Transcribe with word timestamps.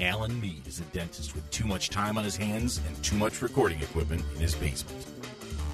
Alan 0.00 0.40
Mead 0.40 0.66
is 0.66 0.80
a 0.80 0.84
dentist 0.92 1.34
with 1.34 1.50
too 1.50 1.66
much 1.66 1.90
time 1.90 2.16
on 2.16 2.24
his 2.24 2.36
hands 2.36 2.80
and 2.86 3.04
too 3.04 3.16
much 3.16 3.42
recording 3.42 3.80
equipment 3.82 4.22
in 4.34 4.40
his 4.40 4.54
basement. 4.54 5.04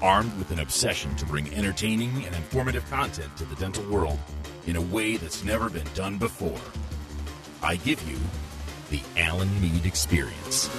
Armed 0.01 0.37
with 0.37 0.51
an 0.51 0.59
obsession 0.59 1.15
to 1.15 1.25
bring 1.25 1.53
entertaining 1.53 2.25
and 2.25 2.35
informative 2.35 2.89
content 2.89 3.35
to 3.37 3.45
the 3.45 3.55
dental 3.55 3.85
world 3.85 4.19
in 4.67 4.75
a 4.75 4.81
way 4.81 5.15
that's 5.15 5.45
never 5.45 5.69
been 5.69 5.87
done 5.93 6.17
before, 6.17 6.59
I 7.63 7.77
give 7.77 8.01
you 8.09 8.17
the 8.89 9.01
Alan 9.17 9.61
Mead 9.61 9.85
Experience. 9.85 10.69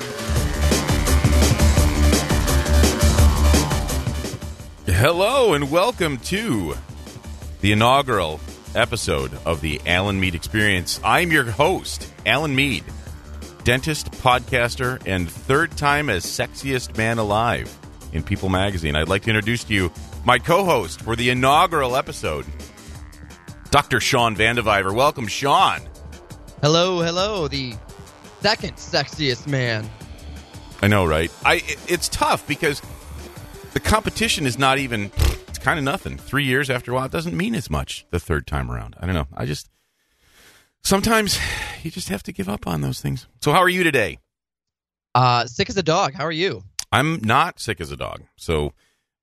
Hello 4.87 5.55
and 5.55 5.71
welcome 5.71 6.19
to 6.19 6.77
the 7.63 7.73
inaugural 7.73 8.41
episode 8.75 9.33
of 9.47 9.61
the 9.61 9.81
Alan 9.87 10.19
Mead 10.21 10.35
Experience. 10.35 11.01
I'm 11.05 11.31
your 11.31 11.45
host, 11.45 12.13
Alan 12.27 12.55
Mead, 12.55 12.85
dentist, 13.65 14.11
podcaster, 14.13 15.01
and 15.07 15.31
third 15.31 15.77
time 15.77 16.11
as 16.11 16.25
sexiest 16.27 16.97
man 16.97 17.19
alive 17.19 17.75
in 18.13 18.23
People 18.23 18.49
Magazine. 18.49 18.97
I'd 18.97 19.09
like 19.09 19.23
to 19.23 19.31
introduce 19.31 19.65
to 19.65 19.75
you 19.75 19.93
my 20.25 20.39
co-host 20.39 21.03
for 21.03 21.17
the 21.17 21.31
inaugural 21.31 21.97
episode, 21.97 22.47
Dr. 23.71 24.01
Shawn 24.01 24.35
Van 24.37 24.57
de 24.57 24.63
Vyver. 24.63 24.95
Welcome, 24.95 25.27
Shawn. 25.27 25.81
Hello, 26.61 27.01
hello, 27.01 27.49
the 27.49 27.75
second 28.41 28.75
sexiest 28.75 29.47
man. 29.47 29.89
I 30.83 30.89
know, 30.89 31.05
right? 31.05 31.31
I 31.45 31.55
it- 31.57 31.79
it's 31.87 32.09
tough 32.09 32.47
because 32.47 32.83
the 33.73 33.81
competition 33.81 34.47
is 34.47 34.59
not 34.59 34.79
even 34.79 35.11
kind 35.63 35.79
of 35.79 35.85
nothing. 35.85 36.19
3 36.19 36.45
years 36.45 36.69
after 36.71 36.91
a 36.93 36.95
while 36.95 37.07
it 37.07 37.13
doesn't 37.13 37.37
mean 37.37 37.55
as 37.55 37.71
much 37.71 38.05
the 38.11 38.21
third 38.21 38.47
time 38.47 38.71
around. 38.71 38.97
I 39.01 39.07
don't 39.07 39.15
know. 39.15 39.29
I 39.35 39.47
just 39.47 39.69
sometimes 40.83 41.39
you 41.83 41.91
just 41.91 42.09
have 42.09 42.23
to 42.25 42.33
give 42.33 42.49
up 42.49 42.67
on 42.67 42.81
those 42.81 43.01
things. 43.01 43.27
So 43.41 43.53
how 43.53 43.59
are 43.61 43.69
you 43.69 43.83
today? 43.85 44.19
Uh, 45.15 45.47
sick 45.47 45.69
as 45.69 45.77
a 45.77 45.83
dog. 45.83 46.15
How 46.15 46.25
are 46.25 46.33
you? 46.33 46.65
I'm 46.91 47.21
not 47.23 47.61
sick 47.61 47.81
as 47.81 47.91
a 47.91 47.97
dog. 47.97 48.23
So 48.37 48.73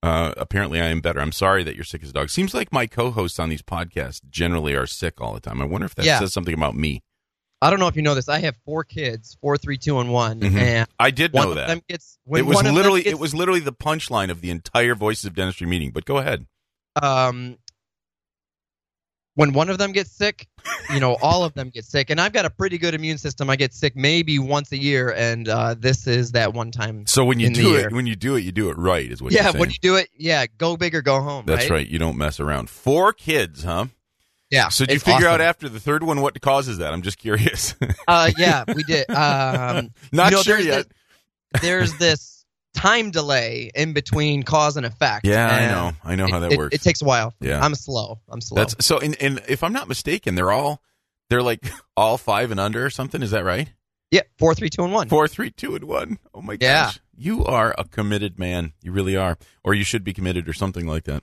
uh, 0.02 0.34
apparently 0.38 0.80
I 0.80 0.88
am 0.88 1.02
better. 1.02 1.20
I'm 1.20 1.32
sorry 1.32 1.64
that 1.64 1.76
you're 1.76 1.84
sick 1.84 2.04
as 2.04 2.10
a 2.10 2.14
dog. 2.14 2.30
Seems 2.30 2.54
like 2.54 2.72
my 2.72 2.88
co-hosts 2.88 3.40
on 3.40 3.50
these 3.50 3.62
podcasts 3.62 4.22
generally 4.30 4.74
are 4.76 4.88
sick 4.88 5.20
all 5.20 5.34
the 5.34 5.40
time. 5.40 5.62
I 5.62 5.66
wonder 5.66 5.86
if 5.86 5.96
that 5.96 6.06
Yeah. 6.06 6.20
says 6.20 6.32
something 6.34 6.54
about 6.54 6.76
me. 6.76 7.02
I 7.62 7.70
don't 7.70 7.80
know 7.80 7.88
if 7.88 7.96
you 7.98 8.02
know 8.02 8.16
this. 8.16 8.30
I 8.30 8.40
have 8.40 8.56
four 8.66 8.84
kids, 8.86 9.38
four, 9.42 9.58
three, 9.58 9.78
two, 9.78 10.00
and 10.00 10.12
one, 10.14 10.40
Mhm. 10.40 10.56
and 10.56 10.88
I 10.98 11.12
did 11.12 11.34
know 11.34 11.54
that. 11.56 11.86
gets. 11.88 12.18
It 12.34 12.44
was 12.44 12.56
one 12.56 12.66
of 12.66 12.70
them 12.70 12.76
literally 12.76 13.02
gets, 13.04 13.14
it 13.14 13.20
was 13.20 13.36
literally 13.36 13.60
the 13.60 13.74
punchline 13.74 14.30
of 14.30 14.40
the 14.42 14.50
entire 14.50 14.96
Voices 14.96 15.26
of 15.26 15.34
Dentistry 15.36 15.68
meeting. 15.68 15.92
But 15.92 16.06
go 16.06 16.18
ahead. 16.18 16.46
um, 17.02 17.58
when 19.36 19.54
one 19.54 19.70
of 19.70 19.78
them 19.78 19.94
gets 19.94 20.12
sick, 20.12 20.48
you 20.94 21.00
know, 21.00 21.16
all 21.22 21.44
of 21.46 21.54
them 21.54 21.70
get 21.70 21.86
sick, 21.86 22.10
and 22.10 22.20
I've 22.20 22.34
got 22.34 22.46
a 22.46 22.50
pretty 22.50 22.78
good 22.78 22.94
immune 22.94 23.18
system. 23.18 23.50
I 23.50 23.56
get 23.56 23.74
sick 23.74 23.96
maybe 23.96 24.38
once 24.40 24.72
a 24.72 24.78
year, 24.78 25.14
and 25.16 25.48
uh, 25.48 25.76
this 25.78 26.08
is 26.08 26.32
that 26.34 26.54
one 26.54 26.72
time. 26.72 27.08
So 27.08 27.24
when 27.24 27.40
you 27.40 27.50
do 27.50 27.70
year. 27.70 27.88
it, 27.88 27.94
when 27.94 28.06
you 28.08 28.16
do 28.16 28.36
it, 28.36 28.42
you 28.42 28.52
do 28.52 28.70
it 28.70 28.78
right. 28.78 29.10
Is 29.10 29.22
what 29.22 29.32
yeah, 29.32 29.44
you're 29.44 29.52
saying. 29.52 29.60
when 29.60 29.70
you 29.70 29.78
do 29.82 29.96
it, 29.96 30.10
yeah, 30.18 30.46
go 30.58 30.76
big 30.76 30.94
or 30.96 31.02
go 31.02 31.22
home. 31.22 31.46
That's 31.46 31.70
right. 31.70 31.88
You 31.88 32.00
don't 32.00 32.18
mess 32.18 32.40
around. 32.40 32.70
Four 32.70 33.14
kids, 33.14 33.64
huh? 33.64 33.86
Yeah. 34.50 34.70
So 34.70 34.86
did 34.86 34.94
you 34.94 35.00
figure 35.00 35.28
out 35.28 35.42
after 35.42 35.70
the 35.70 35.80
third 35.80 36.04
one 36.04 36.22
what 36.22 36.40
causes 36.42 36.80
that? 36.80 36.94
I'm 36.94 37.02
just 37.02 37.18
curious. 37.18 37.76
Uh, 38.08 38.32
yeah, 38.40 38.64
we 38.68 38.82
did. 38.84 39.08
Um, 39.12 39.92
Not 40.12 40.32
you 40.32 40.38
know, 40.38 40.42
sure 40.42 40.56
there's 40.56 40.66
yet. 40.66 40.88
This, 41.54 41.62
there's 41.62 41.98
this 42.00 42.46
time 42.74 43.12
delay 43.12 43.70
in 43.76 43.94
between 43.94 44.42
cause 44.42 44.78
and 44.78 44.86
effect. 44.86 45.28
Yeah, 45.28 45.48
I 45.48 45.66
know. 45.68 45.92
I 46.04 46.16
know 46.16 46.28
how 46.28 46.40
that 46.40 46.54
it, 46.54 46.58
works. 46.58 46.76
It 46.76 46.82
takes 46.82 47.04
a 47.04 47.06
while. 47.06 47.36
Yeah. 47.40 47.64
I'm 47.64 47.76
slow. 47.76 48.20
I'm 48.30 48.42
slow. 48.42 48.56
That's 48.56 48.84
so. 48.84 48.98
And, 48.98 49.16
and 49.22 49.42
if 49.48 49.64
I'm 49.64 49.74
not 49.74 49.88
mistaken, 49.88 50.34
they're 50.34 50.52
all 50.52 50.82
they're 51.30 51.44
like 51.44 51.72
all 51.98 52.18
five 52.18 52.50
and 52.50 52.60
under 52.60 52.84
or 52.84 52.90
something. 52.90 53.22
Is 53.22 53.32
that 53.32 53.44
right? 53.44 53.72
yeah, 54.12 54.22
four, 54.40 54.56
three, 54.56 54.70
two, 54.70 54.84
and 54.84 54.92
one. 54.92 55.08
Four, 55.08 55.28
three, 55.28 55.52
two, 55.52 55.76
and 55.76 55.84
one. 55.84 56.18
Oh 56.34 56.42
my 56.42 56.58
Yeah. 56.60 56.86
gosh, 56.86 57.00
you 57.16 57.46
are 57.46 57.76
a 57.78 57.84
committed 57.84 58.40
man. 58.40 58.74
You 58.82 58.92
really 58.92 59.16
are, 59.16 59.38
or 59.64 59.76
you 59.76 59.84
should 59.84 60.04
be 60.04 60.14
committed, 60.14 60.50
or 60.50 60.54
something 60.54 60.88
like 60.88 61.04
that. 61.04 61.22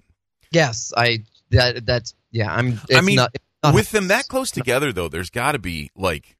Yes, 0.52 0.92
I. 0.96 1.24
That 1.50 1.86
that's 1.86 2.14
yeah. 2.36 2.54
I'm. 2.54 2.80
It's 2.88 2.96
I 2.96 3.00
mean, 3.00 3.16
not, 3.16 3.30
it's 3.34 3.44
not- 3.62 3.74
With 3.74 3.90
them 3.90 4.08
that 4.08 4.28
close 4.28 4.50
together, 4.50 4.92
though, 4.92 5.08
there's 5.08 5.30
got 5.30 5.52
to 5.52 5.58
be 5.58 5.90
like 5.96 6.36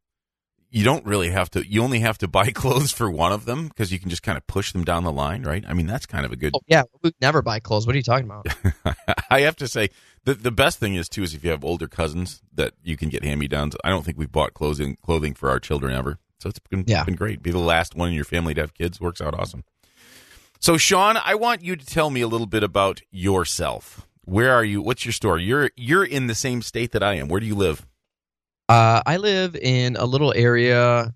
you 0.69 0.85
don't 0.85 1.07
really 1.07 1.31
have 1.31 1.49
to. 1.51 1.67
You 1.67 1.83
only 1.83 2.01
have 2.01 2.19
to 2.19 2.29
buy 2.29 2.51
clothes 2.55 2.93
for 2.93 3.11
one 3.11 3.33
of 3.33 3.45
them 3.47 3.69
because 3.69 3.93
you 3.93 3.99
can 3.99 4.11
just 4.11 4.23
kind 4.23 4.37
of 4.37 4.47
push 4.47 4.73
them 4.73 4.85
down 4.85 5.05
the 5.05 5.13
line, 5.13 5.43
right? 5.43 5.65
I 5.67 5.73
mean, 5.75 5.87
that's 5.87 6.07
kind 6.07 6.27
of 6.27 6.33
a 6.33 6.37
good 6.37 6.53
Oh, 6.55 6.61
yeah, 6.67 6.83
we 7.03 7.13
never 7.21 7.41
buy 7.43 7.61
clothes. 7.61 7.87
What 7.87 7.95
are 7.95 7.99
you 7.99 8.03
talking 8.05 8.27
about? 8.27 8.47
I 9.31 9.41
have 9.43 9.57
to 9.57 9.69
say 9.69 9.89
the 10.25 10.35
the 10.35 10.51
best 10.51 10.79
thing 10.79 10.95
is 10.97 11.09
too 11.09 11.23
is 11.23 11.35
if 11.35 11.43
you 11.45 11.51
have 11.51 11.65
older 11.65 11.87
cousins 11.89 12.43
that 12.55 12.75
you 12.83 12.97
can 12.97 13.09
get 13.09 13.25
hand 13.25 13.41
me 13.41 13.49
downs. 13.49 13.75
I 13.85 13.91
don't 13.91 14.05
think 14.05 14.19
we've 14.19 14.31
bought 14.31 14.55
clothing 14.55 14.97
clothing 15.03 15.35
for 15.35 15.49
our 15.51 15.61
children 15.61 15.95
ever, 15.95 16.19
so 16.41 16.49
it's 16.51 16.59
been 16.59 16.85
Yeah. 16.87 17.05
been 17.05 17.15
great. 17.17 17.43
Be 17.43 17.51
the 17.53 17.59
last 17.59 17.95
one 17.95 18.09
in 18.09 18.15
your 18.15 18.25
family 18.25 18.53
to 18.55 18.61
have 18.61 18.75
kids 18.75 19.01
works 19.01 19.21
out 19.21 19.35
awesome. 19.39 19.65
So 20.59 20.77
Shawn, 20.77 21.17
I 21.23 21.35
want 21.37 21.63
you 21.63 21.77
to 21.77 21.85
tell 21.87 22.11
me 22.11 22.21
a 22.23 22.29
little 22.29 22.47
bit 22.47 22.63
about 22.63 23.01
yourself. 23.11 24.07
Where 24.27 24.53
are 24.53 24.65
you? 24.65 24.83
What's 24.83 25.05
your 25.07 25.13
story? 25.13 25.43
You're 25.45 25.71
you're 25.77 26.05
in 26.05 26.27
the 26.27 26.35
same 26.35 26.61
state 26.63 26.93
that 26.93 27.03
I 27.03 27.15
am. 27.15 27.29
Where 27.29 27.41
do 27.41 27.47
you 27.47 27.55
live? 27.55 27.87
Uh, 28.69 29.01
I 29.07 29.17
live 29.17 29.57
in 29.57 29.97
a 29.97 30.05
little 30.05 30.33
area 30.37 31.15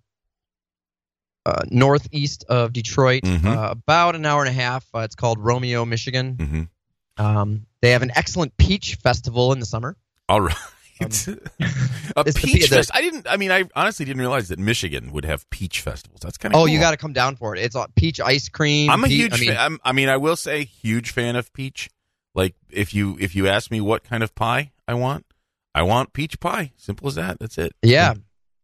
uh, 1.46 1.62
northeast 1.70 2.44
of 2.48 2.72
Detroit, 2.72 3.22
Mhm. 3.24 3.44
uh, 3.46 3.70
about 3.72 4.14
an 4.14 4.24
hour 4.26 4.40
and 4.42 4.48
a 4.48 4.52
half. 4.52 4.86
Uh, 4.94 5.00
it's 5.00 5.14
called 5.16 5.38
Romeo, 5.40 5.84
Michigan. 5.84 6.36
Mm-hmm. 6.36 7.24
Um, 7.24 7.66
they 7.82 7.90
have 7.90 8.02
an 8.02 8.12
excellent 8.14 8.56
peach 8.56 8.94
festival 8.96 9.52
in 9.52 9.58
the 9.58 9.66
summer. 9.66 9.96
All 10.28 10.40
right. 10.40 10.56
a 11.00 11.04
Um, 12.16 12.24
the 12.24 12.32
peach 12.36 12.68
the- 12.68 12.76
fest. 12.76 12.90
I 12.94 13.00
didn't. 13.00 13.26
I 13.28 13.36
mean, 13.38 13.50
I 13.50 13.64
honestly 13.74 14.04
didn't 14.04 14.20
realize 14.20 14.48
that 14.48 14.58
Michigan 14.58 15.12
would 15.12 15.24
have 15.24 15.48
peach 15.50 15.80
festivals. 15.80 16.20
That's 16.22 16.36
kind 16.38 16.54
of. 16.54 16.58
Oh, 16.60 16.64
cool. 16.64 16.68
you 16.68 16.78
got 16.78 16.90
to 16.90 16.96
come 16.96 17.12
down 17.12 17.36
for 17.36 17.56
it. 17.56 17.62
It's 17.62 17.76
peach 17.96 18.20
ice 18.20 18.48
cream. 18.48 18.90
I'm 18.90 19.02
a 19.02 19.08
huge 19.08 19.32
I 19.32 19.36
mean, 19.38 19.48
fan. 19.48 19.56
I'm, 19.58 19.78
I 19.82 19.92
mean, 19.92 20.08
I 20.08 20.18
will 20.18 20.36
say, 20.36 20.64
huge 20.64 21.10
fan 21.10 21.36
of 21.36 21.52
peach. 21.52 21.88
Like, 22.34 22.54
if 22.70 22.94
you 22.94 23.16
if 23.20 23.34
you 23.34 23.48
ask 23.48 23.70
me 23.70 23.80
what 23.80 24.04
kind 24.04 24.22
of 24.22 24.34
pie 24.34 24.72
I 24.86 24.94
want, 24.94 25.26
I 25.74 25.82
want 25.82 26.12
peach 26.12 26.38
pie. 26.40 26.72
Simple 26.76 27.08
as 27.08 27.16
that. 27.16 27.38
That's 27.40 27.58
it. 27.58 27.72
Yeah, 27.82 28.14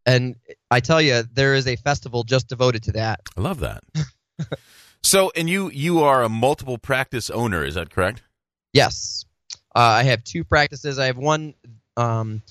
and 0.05 0.37
I 0.71 0.81
tell 0.81 1.03
you, 1.03 1.23
there 1.33 1.55
is 1.55 1.67
a 1.67 1.77
festival 1.77 2.23
just 2.25 2.49
devoted 2.49 2.85
to 2.85 2.93
that. 2.93 3.21
I 3.37 3.41
love 3.41 3.61
that. 3.61 3.83
so, 5.03 5.33
and 5.37 5.49
you 5.51 5.71
you 5.71 6.01
are 6.03 6.23
a 6.23 6.29
multiple 6.29 6.79
practice 6.79 7.29
owner. 7.31 7.65
Is 7.65 7.75
that 7.75 7.91
correct? 7.91 8.23
Yes, 8.73 9.25
uh, 9.75 9.81
I 9.81 10.03
have 10.05 10.23
two 10.23 10.45
practices. 10.45 10.99
I 10.99 11.07
have 11.07 11.19
one 11.19 11.55
um, 11.97 12.43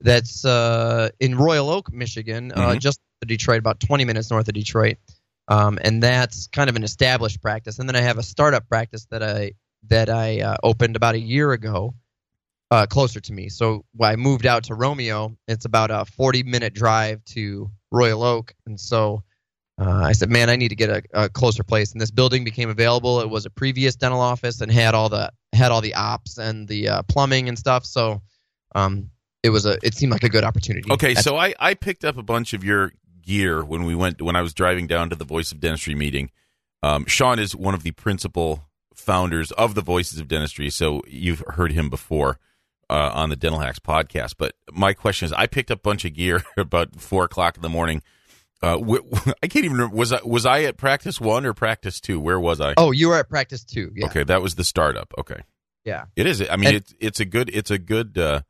that's 0.00 0.44
uh, 0.44 1.10
in 1.20 1.36
Royal 1.36 1.68
Oak, 1.68 1.92
Michigan, 1.92 2.52
uh, 2.52 2.74
Mhm. 2.74 2.80
just 2.80 3.00
Detroit, 3.26 3.58
about 3.58 3.80
20 3.80 4.04
minutes 4.04 4.30
north 4.30 4.46
of 4.48 4.54
Detroit, 4.54 4.96
um, 5.48 5.78
and 5.82 6.02
that's 6.02 6.46
kind 6.48 6.70
of 6.70 6.76
an 6.76 6.84
established 6.84 7.42
practice. 7.42 7.78
And 7.80 7.88
then 7.88 7.96
I 7.96 8.00
have 8.00 8.16
a 8.18 8.22
startup 8.22 8.68
practice 8.68 9.06
that 9.10 9.22
I 9.22 9.52
that 9.86 10.10
I 10.10 10.40
uh, 10.40 10.56
opened 10.62 10.96
about 10.96 11.14
a 11.14 11.20
year 11.20 11.52
ago, 11.52 11.94
uh, 12.70 12.86
closer 12.86 13.20
to 13.20 13.32
me. 13.32 13.48
So 13.48 13.84
when 13.94 14.10
I 14.10 14.16
moved 14.16 14.46
out 14.46 14.64
to 14.64 14.74
Romeo, 14.74 15.36
it's 15.46 15.64
about 15.64 15.90
a 15.90 16.04
40 16.04 16.42
minute 16.42 16.74
drive 16.74 17.24
to 17.26 17.70
Royal 17.90 18.22
Oak, 18.22 18.54
and 18.66 18.78
so. 18.78 19.22
Uh, 19.80 20.02
I 20.06 20.10
said, 20.10 20.28
"Man, 20.28 20.50
I 20.50 20.56
need 20.56 20.70
to 20.70 20.74
get 20.74 20.90
a, 20.90 21.02
a 21.12 21.28
closer 21.28 21.62
place." 21.62 21.92
And 21.92 22.00
this 22.00 22.10
building 22.10 22.42
became 22.42 22.68
available. 22.68 23.20
It 23.20 23.30
was 23.30 23.46
a 23.46 23.50
previous 23.50 23.94
dental 23.94 24.20
office 24.20 24.60
and 24.60 24.72
had 24.72 24.92
all 24.92 25.08
the 25.08 25.30
had 25.52 25.70
all 25.70 25.80
the 25.80 25.94
ops 25.94 26.36
and 26.36 26.66
the 26.66 26.88
uh, 26.88 27.02
plumbing 27.04 27.48
and 27.48 27.56
stuff. 27.56 27.86
So, 27.86 28.20
um, 28.74 29.10
it 29.44 29.50
was 29.50 29.66
a 29.66 29.78
it 29.84 29.94
seemed 29.94 30.10
like 30.10 30.24
a 30.24 30.28
good 30.28 30.42
opportunity. 30.42 30.90
Okay, 30.90 31.14
That's- 31.14 31.24
so 31.24 31.36
I 31.36 31.54
I 31.60 31.74
picked 31.74 32.04
up 32.04 32.16
a 32.16 32.24
bunch 32.24 32.52
of 32.54 32.64
your 32.64 32.92
gear 33.22 33.64
when 33.64 33.84
we 33.84 33.94
went 33.94 34.20
when 34.20 34.34
I 34.34 34.42
was 34.42 34.52
driving 34.52 34.86
down 34.86 35.10
to 35.10 35.16
the 35.16 35.24
Voice 35.24 35.52
of 35.52 35.60
Dentistry 35.60 35.94
meeting. 35.94 36.30
Um, 36.82 37.06
Shawn 37.06 37.38
is 37.38 37.54
one 37.54 37.74
of 37.74 37.82
the 37.82 37.92
principal 37.92 38.67
founders 38.98 39.52
of 39.52 39.74
the 39.74 39.80
Voices 39.82 40.18
of 40.18 40.28
Dentistry, 40.28 40.70
so 40.70 41.02
you've 41.06 41.42
heard 41.46 41.72
him 41.72 41.88
before 41.88 42.38
uh, 42.90 43.10
on 43.14 43.30
the 43.30 43.36
Dental 43.36 43.60
Hacks 43.60 43.78
podcast. 43.78 44.34
But 44.38 44.54
my 44.72 44.92
question 44.92 45.26
is, 45.26 45.32
I 45.32 45.46
picked 45.46 45.70
up 45.70 45.78
a 45.78 45.82
bunch 45.82 46.04
of 46.04 46.14
gear 46.14 46.42
about 46.56 47.00
four 47.00 47.24
o'clock 47.24 47.56
in 47.56 47.62
the 47.62 47.68
morning. 47.68 48.02
Uh, 48.60 48.78
wh- 48.78 49.30
I 49.42 49.46
can't 49.46 49.64
even 49.64 49.76
remember. 49.76 49.94
Was 49.96 50.12
I 50.12 50.20
was 50.24 50.44
I 50.44 50.62
at 50.64 50.76
practice 50.76 51.20
one 51.20 51.46
or 51.46 51.54
practice 51.54 52.00
two? 52.00 52.18
Where 52.20 52.40
was 52.40 52.60
I? 52.60 52.74
oh, 52.76 52.90
you 52.90 53.08
were 53.08 53.16
at 53.16 53.28
practice 53.28 53.64
two. 53.64 53.92
Yeah. 53.94 54.06
Okay, 54.06 54.24
that 54.24 54.42
was 54.42 54.56
the 54.56 54.64
startup. 54.64 55.12
Okay. 55.16 55.40
Yeah. 55.84 56.06
It 56.16 56.26
is. 56.26 56.42
I 56.42 56.56
mean, 56.56 56.66
And- 56.68 56.76
it's 56.76 56.94
it's 56.98 57.20
a 57.20 57.24
good. 57.24 57.50
It's 57.54 57.70
a 57.70 57.78
good. 57.78 58.18
Uh, 58.18 58.40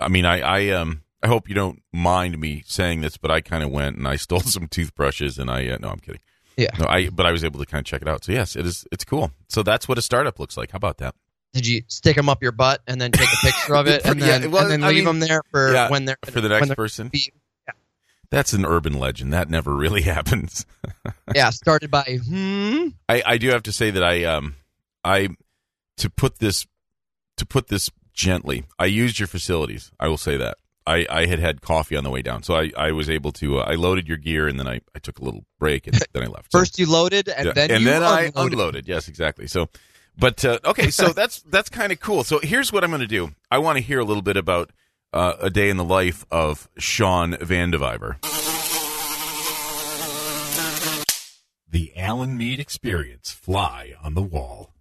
I 0.00 0.08
mean, 0.08 0.24
I 0.26 0.40
I 0.40 0.68
um 0.70 1.02
I 1.22 1.28
hope 1.28 1.48
you 1.48 1.54
don't 1.54 1.82
mind 1.92 2.38
me 2.40 2.64
saying 2.66 3.00
this, 3.02 3.16
but 3.16 3.30
I 3.30 3.40
kind 3.40 3.62
of 3.62 3.70
went 3.70 3.96
and 3.96 4.08
I 4.08 4.16
stole 4.26 4.40
some 4.40 4.66
toothbrushes 4.66 5.38
and 5.38 5.48
I 5.50 5.68
uh, 5.68 5.78
no, 5.80 5.88
I'm 5.90 6.00
kidding. 6.00 6.20
Yeah. 6.56 6.70
No, 6.78 6.86
I 6.86 7.08
but 7.08 7.26
I 7.26 7.32
was 7.32 7.44
able 7.44 7.60
to 7.60 7.66
kind 7.66 7.80
of 7.80 7.84
check 7.86 8.02
it 8.02 8.08
out. 8.08 8.24
So 8.24 8.32
yes, 8.32 8.56
it 8.56 8.66
is. 8.66 8.86
It's 8.92 9.04
cool. 9.04 9.30
So 9.48 9.62
that's 9.62 9.88
what 9.88 9.98
a 9.98 10.02
startup 10.02 10.38
looks 10.38 10.56
like. 10.56 10.72
How 10.72 10.76
about 10.76 10.98
that? 10.98 11.14
Did 11.54 11.66
you 11.66 11.82
stick 11.88 12.16
them 12.16 12.28
up 12.28 12.42
your 12.42 12.52
butt 12.52 12.80
and 12.86 13.00
then 13.00 13.12
take 13.12 13.28
a 13.28 13.46
picture 13.46 13.76
of 13.76 13.86
it 13.88 14.04
and 14.06 14.18
Yeah, 14.20 14.38
then, 14.38 14.50
well, 14.50 14.62
and 14.62 14.70
then 14.70 14.84
I 14.84 14.88
leave 14.88 14.96
mean, 14.96 15.04
them 15.04 15.20
there 15.20 15.42
for 15.50 15.72
yeah, 15.72 15.90
when 15.90 16.04
they're 16.06 16.16
For 16.24 16.40
the 16.40 16.48
next 16.48 16.74
person, 16.74 17.10
Yeah. 17.12 17.74
that's 18.30 18.52
an 18.54 18.64
urban 18.64 18.98
legend. 18.98 19.32
That 19.32 19.50
never 19.50 19.74
really 19.74 20.02
happens. 20.16 20.64
yeah 21.34 21.50
started 21.50 21.90
by 21.90 22.18
hmm 22.26 22.88
I, 23.08 23.22
I 23.26 23.38
do 23.38 23.48
have 23.50 23.62
to 23.64 23.72
say 23.72 23.90
that 23.90 24.02
I 24.02 24.24
um 24.24 24.54
I 25.04 25.28
to 25.98 26.08
put 26.10 26.38
this 26.38 26.66
to 27.36 27.46
put 27.46 27.68
this 27.68 27.90
gently. 28.14 28.64
I 28.78 28.86
used 28.86 29.18
your 29.18 29.26
facilities. 29.26 29.90
I 29.98 30.08
will 30.08 30.18
say 30.18 30.36
that. 30.36 30.56
I, 30.86 31.06
I 31.08 31.26
had 31.26 31.38
had 31.38 31.60
coffee 31.60 31.96
on 31.96 32.04
the 32.04 32.10
way 32.10 32.22
down, 32.22 32.42
so 32.42 32.54
I, 32.54 32.70
I 32.76 32.92
was 32.92 33.08
able 33.08 33.32
to. 33.32 33.58
Uh, 33.58 33.62
I 33.64 33.74
loaded 33.74 34.08
your 34.08 34.16
gear, 34.16 34.48
and 34.48 34.58
then 34.58 34.66
I, 34.66 34.80
I 34.94 34.98
took 34.98 35.18
a 35.18 35.24
little 35.24 35.44
break, 35.58 35.86
and 35.86 35.96
then 36.12 36.22
I 36.22 36.26
left. 36.26 36.52
So- 36.52 36.58
First 36.58 36.78
you 36.78 36.86
loaded, 36.90 37.28
and 37.28 37.46
yeah, 37.46 37.52
then 37.52 37.70
and 37.70 37.80
you 37.82 37.88
then 37.88 38.02
I 38.02 38.22
unloaded. 38.34 38.52
unloaded. 38.52 38.88
Yes, 38.88 39.08
exactly. 39.08 39.46
So, 39.46 39.68
but 40.18 40.44
uh, 40.44 40.58
okay, 40.64 40.90
so 40.90 41.08
that's 41.12 41.42
that's 41.42 41.68
kind 41.68 41.92
of 41.92 42.00
cool. 42.00 42.24
So 42.24 42.38
here's 42.40 42.72
what 42.72 42.82
I'm 42.84 42.90
going 42.90 43.00
to 43.00 43.06
do. 43.06 43.30
I 43.50 43.58
want 43.58 43.78
to 43.78 43.82
hear 43.82 44.00
a 44.00 44.04
little 44.04 44.22
bit 44.22 44.36
about 44.36 44.70
uh, 45.12 45.34
a 45.40 45.50
day 45.50 45.68
in 45.70 45.76
the 45.76 45.84
life 45.84 46.24
of 46.30 46.68
Shawn 46.78 47.36
Van 47.40 47.70
de 47.70 47.78
Vyver. 47.78 48.16
The 51.68 51.92
Alan 51.96 52.36
Mead 52.36 52.60
Experience 52.60 53.30
Fly 53.30 53.94
on 54.02 54.14
the 54.14 54.22
Wall. 54.22 54.74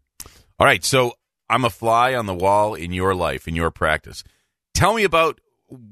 All 0.60 0.66
right, 0.68 0.84
so 0.84 1.14
I'm 1.50 1.64
a 1.64 1.70
fly 1.70 2.14
on 2.16 2.26
the 2.26 2.34
wall 2.34 2.76
in 2.76 2.92
your 2.92 3.16
life, 3.16 3.48
in 3.48 3.56
your 3.56 3.72
practice. 3.72 4.24
Tell 4.74 4.94
me 4.94 5.04
about 5.06 5.40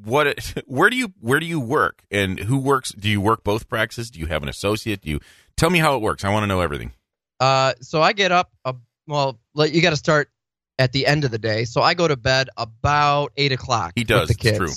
what 0.04 0.28
it, 0.28 0.64
where 0.68 0.90
do 0.90 0.96
you 0.98 1.14
where 1.20 1.40
do 1.40 1.46
you 1.46 1.60
work 1.60 2.04
and 2.12 2.40
who 2.40 2.58
works 2.58 2.92
do 2.92 3.10
you 3.10 3.22
work 3.22 3.44
both 3.44 3.68
practices 3.70 4.12
do 4.12 4.20
you 4.20 4.26
have 4.28 4.44
an 4.44 4.50
associate 4.50 5.02
do 5.02 5.10
you 5.10 5.20
tell 5.56 5.70
me 5.70 5.80
how 5.80 5.96
it 5.96 6.02
works 6.02 6.24
i 6.26 6.30
want 6.30 6.44
to 6.44 6.48
know 6.48 6.62
everything 6.62 6.92
Uh, 7.40 7.74
so 7.82 8.02
I 8.02 8.12
get 8.12 8.32
up. 8.34 8.52
Uh, 8.66 8.74
well, 9.08 9.40
you 9.56 9.82
got 9.82 9.92
to 9.92 9.96
start 9.96 10.30
at 10.78 10.92
the 10.92 11.08
end 11.08 11.24
of 11.24 11.32
the 11.32 11.38
day. 11.38 11.64
So 11.64 11.82
I 11.82 11.94
go 11.94 12.06
to 12.06 12.18
bed 12.18 12.50
about 12.58 13.32
eight 13.38 13.54
o'clock. 13.54 13.94
He 13.96 14.04
does, 14.04 14.28
With 14.28 14.38
the 14.38 14.44
kids. 14.44 14.58
true. 14.58 14.70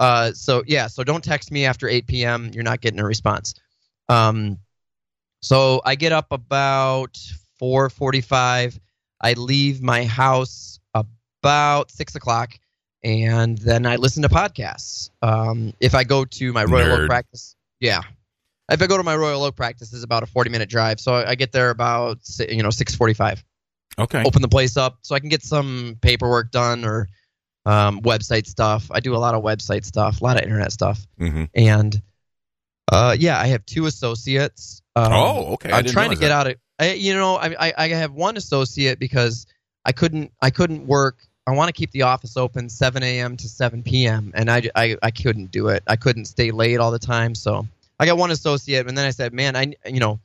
Uh, 0.00 0.32
so 0.32 0.62
yeah. 0.66 0.86
So 0.86 1.04
don't 1.04 1.22
text 1.22 1.52
me 1.52 1.66
after 1.66 1.86
eight 1.86 2.06
p.m. 2.06 2.50
You're 2.54 2.64
not 2.64 2.80
getting 2.80 3.00
a 3.00 3.04
response. 3.04 3.52
Um, 4.08 4.58
so 5.42 5.82
I 5.84 5.94
get 5.94 6.12
up 6.12 6.32
about 6.32 7.18
four 7.58 7.90
forty-five. 7.90 8.80
I 9.20 9.34
leave 9.34 9.82
my 9.82 10.04
house 10.06 10.80
about 10.94 11.90
six 11.90 12.14
o'clock, 12.14 12.58
and 13.04 13.58
then 13.58 13.86
I 13.86 13.96
listen 13.96 14.22
to 14.22 14.28
podcasts. 14.28 15.10
Um, 15.22 15.74
if 15.78 15.94
I 15.94 16.04
go 16.04 16.24
to 16.24 16.52
my 16.52 16.64
Royal 16.64 16.86
Nerd. 16.86 17.04
Oak 17.04 17.08
practice, 17.08 17.54
yeah. 17.80 18.00
If 18.70 18.80
I 18.80 18.86
go 18.86 18.96
to 18.96 19.02
my 19.02 19.14
Royal 19.14 19.42
Oak 19.44 19.56
practice, 19.56 19.92
it's 19.92 20.04
about 20.04 20.22
a 20.22 20.26
forty-minute 20.26 20.70
drive. 20.70 20.98
So 20.98 21.14
I 21.14 21.34
get 21.34 21.52
there 21.52 21.70
about 21.70 22.18
you 22.38 22.62
know 22.62 22.70
six 22.70 22.94
forty-five 22.94 23.44
okay 23.98 24.24
open 24.26 24.42
the 24.42 24.48
place 24.48 24.76
up 24.76 24.98
so 25.02 25.14
I 25.14 25.20
can 25.20 25.28
get 25.28 25.42
some 25.42 25.96
paperwork 26.00 26.50
done 26.50 26.84
or 26.84 27.08
um, 27.66 28.00
website 28.00 28.46
stuff. 28.46 28.90
I 28.90 29.00
do 29.00 29.14
a 29.14 29.18
lot 29.18 29.34
of 29.34 29.42
website 29.42 29.84
stuff, 29.84 30.20
a 30.20 30.24
lot 30.24 30.36
of 30.36 30.42
internet 30.42 30.72
stuff, 30.72 31.06
hmm 31.18 31.44
and 31.54 32.00
uh, 32.90 33.16
yeah, 33.18 33.38
I 33.38 33.46
have 33.48 33.64
two 33.66 33.86
associates. 33.86 34.82
Um, 34.96 35.12
oh 35.12 35.52
okay 35.54 35.72
I'm 35.72 35.84
trying 35.84 36.10
to 36.10 36.16
get 36.16 36.28
that. 36.28 36.32
out 36.32 36.46
of. 36.48 36.56
I, 36.78 36.92
you 36.94 37.14
know, 37.14 37.36
I, 37.36 37.54
I 37.68 37.72
I 37.76 37.88
have 37.88 38.12
one 38.12 38.36
associate 38.36 38.98
because 38.98 39.46
I 39.84 39.92
couldn't 39.92 40.32
I 40.40 40.50
couldn't 40.50 40.86
work. 40.86 41.18
I 41.46 41.52
want 41.52 41.68
to 41.68 41.72
keep 41.72 41.90
the 41.90 42.02
office 42.02 42.36
open 42.36 42.68
7 42.70 43.02
a.m. 43.02 43.36
to 43.36 43.48
7 43.48 43.82
p.m. 43.82 44.32
and 44.34 44.50
I, 44.50 44.62
I 44.74 44.96
I 45.02 45.10
couldn't 45.10 45.50
do 45.50 45.68
it. 45.68 45.82
I 45.86 45.96
couldn't 45.96 46.24
stay 46.24 46.50
late 46.50 46.80
all 46.80 46.90
the 46.90 46.98
time. 46.98 47.34
So 47.34 47.66
I 47.98 48.06
got 48.06 48.16
one 48.16 48.30
associate, 48.30 48.86
and 48.88 48.96
then 48.96 49.06
I 49.06 49.10
said, 49.10 49.32
man, 49.32 49.54
I 49.56 49.74
you 49.86 50.00
know 50.00 50.20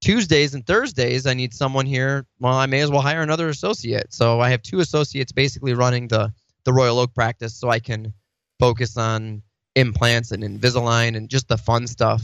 Tuesdays 0.00 0.54
and 0.54 0.66
Thursdays 0.66 1.26
I 1.26 1.34
need 1.34 1.54
someone 1.54 1.86
here. 1.86 2.26
Well, 2.40 2.54
I 2.54 2.66
may 2.66 2.80
as 2.80 2.90
well 2.90 3.00
hire 3.00 3.22
another 3.22 3.48
associate. 3.48 4.12
So 4.12 4.40
I 4.40 4.50
have 4.50 4.62
two 4.62 4.80
associates 4.80 5.32
basically 5.32 5.74
running 5.74 6.08
the 6.08 6.32
the 6.64 6.72
Royal 6.72 6.98
Oak 6.98 7.14
practice, 7.14 7.54
so 7.54 7.70
I 7.70 7.80
can 7.80 8.12
focus 8.58 8.96
on 8.96 9.42
implants 9.74 10.30
and 10.32 10.42
Invisalign 10.42 11.16
and 11.16 11.28
just 11.28 11.48
the 11.48 11.56
fun 11.56 11.86
stuff. 11.86 12.22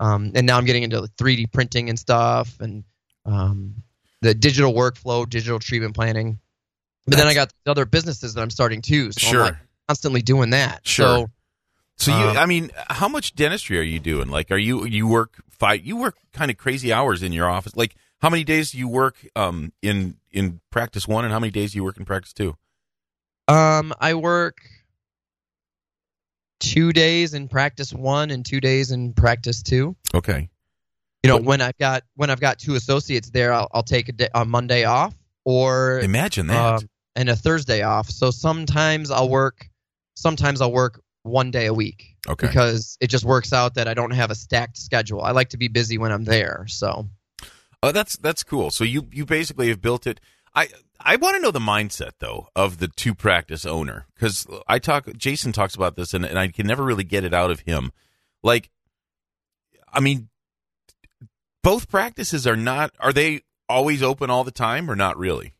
Um, 0.00 0.32
and 0.34 0.46
now 0.46 0.56
I'm 0.56 0.64
getting 0.64 0.82
into 0.82 1.02
3D 1.02 1.52
printing 1.52 1.88
and 1.90 1.98
stuff 1.98 2.58
and 2.60 2.84
um, 3.26 3.74
the 4.22 4.34
digital 4.34 4.72
workflow, 4.72 5.28
digital 5.28 5.58
treatment 5.58 5.94
planning. 5.94 6.38
But 7.10 7.18
then 7.18 7.26
I 7.28 7.34
got 7.34 7.52
the 7.64 7.70
other 7.70 7.84
businesses 7.84 8.34
that 8.34 8.40
I'm 8.42 8.50
starting 8.50 8.82
too. 8.82 9.12
So 9.12 9.20
sure 9.20 9.40
I'm 9.40 9.46
like 9.46 9.56
constantly 9.88 10.22
doing 10.22 10.50
that. 10.50 10.86
Sure. 10.86 11.06
So 11.06 11.30
So 11.96 12.18
you, 12.18 12.26
Um, 12.30 12.36
I 12.38 12.46
mean, 12.46 12.70
how 12.88 13.08
much 13.08 13.34
dentistry 13.34 13.78
are 13.78 13.82
you 13.82 14.00
doing? 14.00 14.28
Like, 14.30 14.50
are 14.50 14.56
you 14.58 14.84
you 14.86 15.06
work 15.06 15.42
five? 15.50 15.84
You 15.84 15.96
work 15.96 16.16
kind 16.32 16.50
of 16.50 16.56
crazy 16.56 16.92
hours 16.92 17.22
in 17.22 17.32
your 17.32 17.48
office. 17.48 17.76
Like, 17.76 17.94
how 18.22 18.30
many 18.30 18.44
days 18.44 18.70
do 18.72 18.78
you 18.78 18.88
work 18.88 19.16
um 19.36 19.72
in 19.82 20.16
in 20.30 20.60
practice 20.70 21.06
one, 21.08 21.24
and 21.24 21.32
how 21.32 21.40
many 21.40 21.50
days 21.50 21.72
do 21.72 21.76
you 21.76 21.84
work 21.84 21.96
in 21.98 22.04
practice 22.04 22.32
two? 22.32 22.56
um, 23.48 23.92
I 24.00 24.14
work 24.14 24.58
two 26.60 26.92
days 26.92 27.34
in 27.34 27.48
practice 27.48 27.92
one 27.92 28.30
and 28.30 28.44
two 28.44 28.60
days 28.60 28.90
in 28.90 29.12
practice 29.12 29.62
two. 29.62 29.96
Okay, 30.14 30.48
You 31.22 31.28
know, 31.28 31.38
But- 31.38 31.44
when 31.46 31.60
I've 31.60 31.78
got 31.78 32.04
when 32.14 32.30
I've 32.30 32.40
got 32.40 32.58
two 32.58 32.74
associates 32.74 33.30
there, 33.30 33.52
I'll, 33.52 33.68
I'll 33.72 33.82
take 33.82 34.08
a, 34.08 34.12
day, 34.12 34.28
a 34.34 34.44
Monday 34.44 34.84
off 34.84 35.14
or 35.44 36.00
imagine 36.00 36.46
that. 36.48 36.74
um, 36.82 36.89
and 37.16 37.28
a 37.28 37.36
Thursday 37.36 37.82
off. 37.82 38.08
So 38.10 38.30
sometimes 38.30 39.10
I'll 39.10 39.28
work, 39.28 39.68
sometimes 40.14 40.60
I'll 40.60 40.72
work 40.72 41.02
one 41.22 41.50
day 41.50 41.66
a 41.66 41.74
week 41.74 42.16
okay, 42.28 42.46
because 42.46 42.96
it 43.00 43.08
just 43.08 43.24
works 43.24 43.52
out 43.52 43.74
that 43.74 43.88
I 43.88 43.94
don't 43.94 44.12
have 44.12 44.30
a 44.30 44.34
stacked 44.34 44.78
schedule. 44.78 45.22
I 45.22 45.32
like 45.32 45.50
to 45.50 45.58
be 45.58 45.68
busy 45.68 45.98
when 45.98 46.12
I'm 46.12 46.24
there. 46.24 46.64
So 46.68 47.08
oh, 47.82 47.92
that's 47.92 48.16
that's 48.16 48.42
cool. 48.42 48.70
So 48.70 48.84
you 48.84 49.06
you 49.12 49.24
basically 49.24 49.68
have 49.68 49.80
built 49.80 50.06
it. 50.06 50.20
I 50.54 50.68
I 50.98 51.16
want 51.16 51.36
to 51.36 51.42
know 51.42 51.50
the 51.50 51.58
mindset 51.58 52.12
though 52.18 52.48
of 52.56 52.78
the 52.78 52.88
two 52.88 53.14
practice 53.14 53.64
owner 53.64 54.06
because 54.14 54.46
I 54.66 54.78
talk. 54.78 55.08
Jason 55.16 55.52
talks 55.52 55.74
about 55.74 55.96
this, 55.96 56.14
and 56.14 56.24
and 56.24 56.38
I 56.38 56.48
can 56.48 56.66
never 56.66 56.84
really 56.84 57.04
get 57.04 57.24
it 57.24 57.34
out 57.34 57.50
of 57.50 57.60
him. 57.60 57.92
Like, 58.42 58.70
I 59.92 60.00
mean, 60.00 60.28
both 61.62 61.88
practices 61.88 62.46
are 62.46 62.56
not. 62.56 62.92
Are 62.98 63.12
they 63.12 63.42
always 63.68 64.02
open 64.02 64.30
all 64.30 64.44
the 64.44 64.50
time, 64.50 64.90
or 64.90 64.96
not 64.96 65.18
really? 65.18 65.54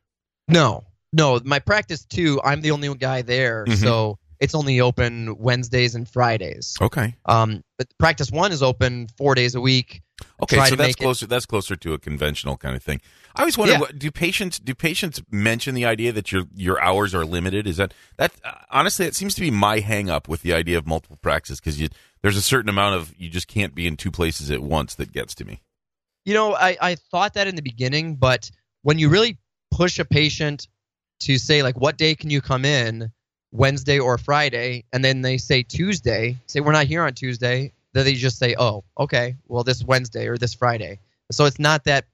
no, 0.49 0.85
no, 1.13 1.41
my 1.45 1.59
practice 1.59 2.05
too. 2.05 2.41
I'm 2.45 2.61
the 2.61 2.71
only 2.71 2.93
guy 2.95 3.23
there, 3.23 3.65
Mhm. 3.67 3.77
so 3.81 4.19
it's 4.39 4.55
only 4.55 4.81
open 4.81 5.37
Wednesdays 5.39 5.95
and 5.95 6.09
Fridays. 6.09 6.75
Okay. 6.81 7.15
Um, 7.27 7.63
but 7.79 7.89
practice 7.99 8.31
one 8.31 8.53
is 8.53 8.63
open 8.63 9.09
four 9.19 9.35
days 9.35 9.55
a 9.55 9.61
week. 9.61 10.03
Okay, 10.43 10.57
so 10.57 10.63
that's 10.63 10.79
make 10.79 10.91
it- 10.91 10.99
closer. 10.99 11.27
That's 11.27 11.47
closer 11.47 11.77
to 11.77 11.95
a 11.95 11.99
conventional 11.99 12.57
kind 12.59 12.77
of 12.77 12.83
thing. 12.83 13.01
I 13.35 13.43
always 13.43 13.57
wonder, 13.57 13.75
Yeah. 13.75 13.81
what, 13.81 13.99
do 13.99 14.11
patients 14.11 14.59
do 14.59 14.75
patients 14.75 15.23
mention 15.31 15.75
the 15.75 15.85
idea 15.87 16.13
that 16.13 16.31
your 16.33 16.45
your 16.55 16.81
hours 16.83 17.15
are 17.15 17.25
limited? 17.25 17.67
Is 17.67 17.77
that 17.79 17.95
that 18.19 18.33
uh, 18.45 18.53
honestly, 18.71 19.07
it 19.07 19.15
seems 19.15 19.35
to 19.37 19.41
be 19.41 19.51
my 19.51 19.81
hang 19.81 20.11
up 20.11 20.29
with 20.29 20.43
the 20.43 20.53
idea 20.53 20.77
of 20.79 20.87
multiple 20.87 21.19
practices 21.23 21.59
because 21.61 21.81
you 21.81 21.89
there's 22.23 22.37
a 22.37 22.43
certain 22.43 22.69
amount 22.69 22.97
of 22.97 23.15
you 23.17 23.31
just 23.31 23.49
can't 23.49 23.75
be 23.75 23.87
in 23.87 23.97
two 23.97 24.11
places 24.11 24.51
at 24.51 24.63
once 24.63 24.95
that 24.97 25.13
gets 25.13 25.35
to 25.37 25.45
me. 25.47 25.63
You 26.27 26.35
know, 26.35 26.55
I, 26.55 26.77
I 26.81 26.95
thought 26.97 27.33
that 27.35 27.47
in 27.47 27.55
the 27.57 27.63
beginning, 27.63 28.17
but 28.17 28.51
when 28.83 28.99
you 28.99 29.09
really 29.09 29.39
push 29.71 29.99
a 29.99 30.05
patient 30.05 30.69
to 31.21 31.39
say, 31.39 31.63
like, 31.63 31.79
what 31.79 31.97
day 31.97 32.15
can 32.15 32.31
you 32.31 32.41
come 32.41 32.65
in, 32.65 33.11
Wednesday 33.53 33.99
or 33.99 34.19
Friday, 34.19 34.85
and 34.93 35.05
then 35.05 35.23
they 35.23 35.39
say 35.39 35.63
Tuesday, 35.63 36.37
say, 36.47 36.61
we're 36.61 36.73
not 36.73 36.87
here 36.87 37.03
on 37.03 37.15
Tuesday, 37.15 37.73
then 37.93 38.05
they 38.05 38.15
just 38.15 38.39
say, 38.39 38.55
oh, 38.59 38.85
okay, 38.99 39.37
well, 39.49 39.65
this 39.65 39.83
Wednesday 39.83 40.29
or 40.29 40.37
this 40.37 40.55
Friday. 40.55 41.01
So 41.33 41.45
it's 41.45 41.59
not 41.59 41.85
that, 41.85 42.07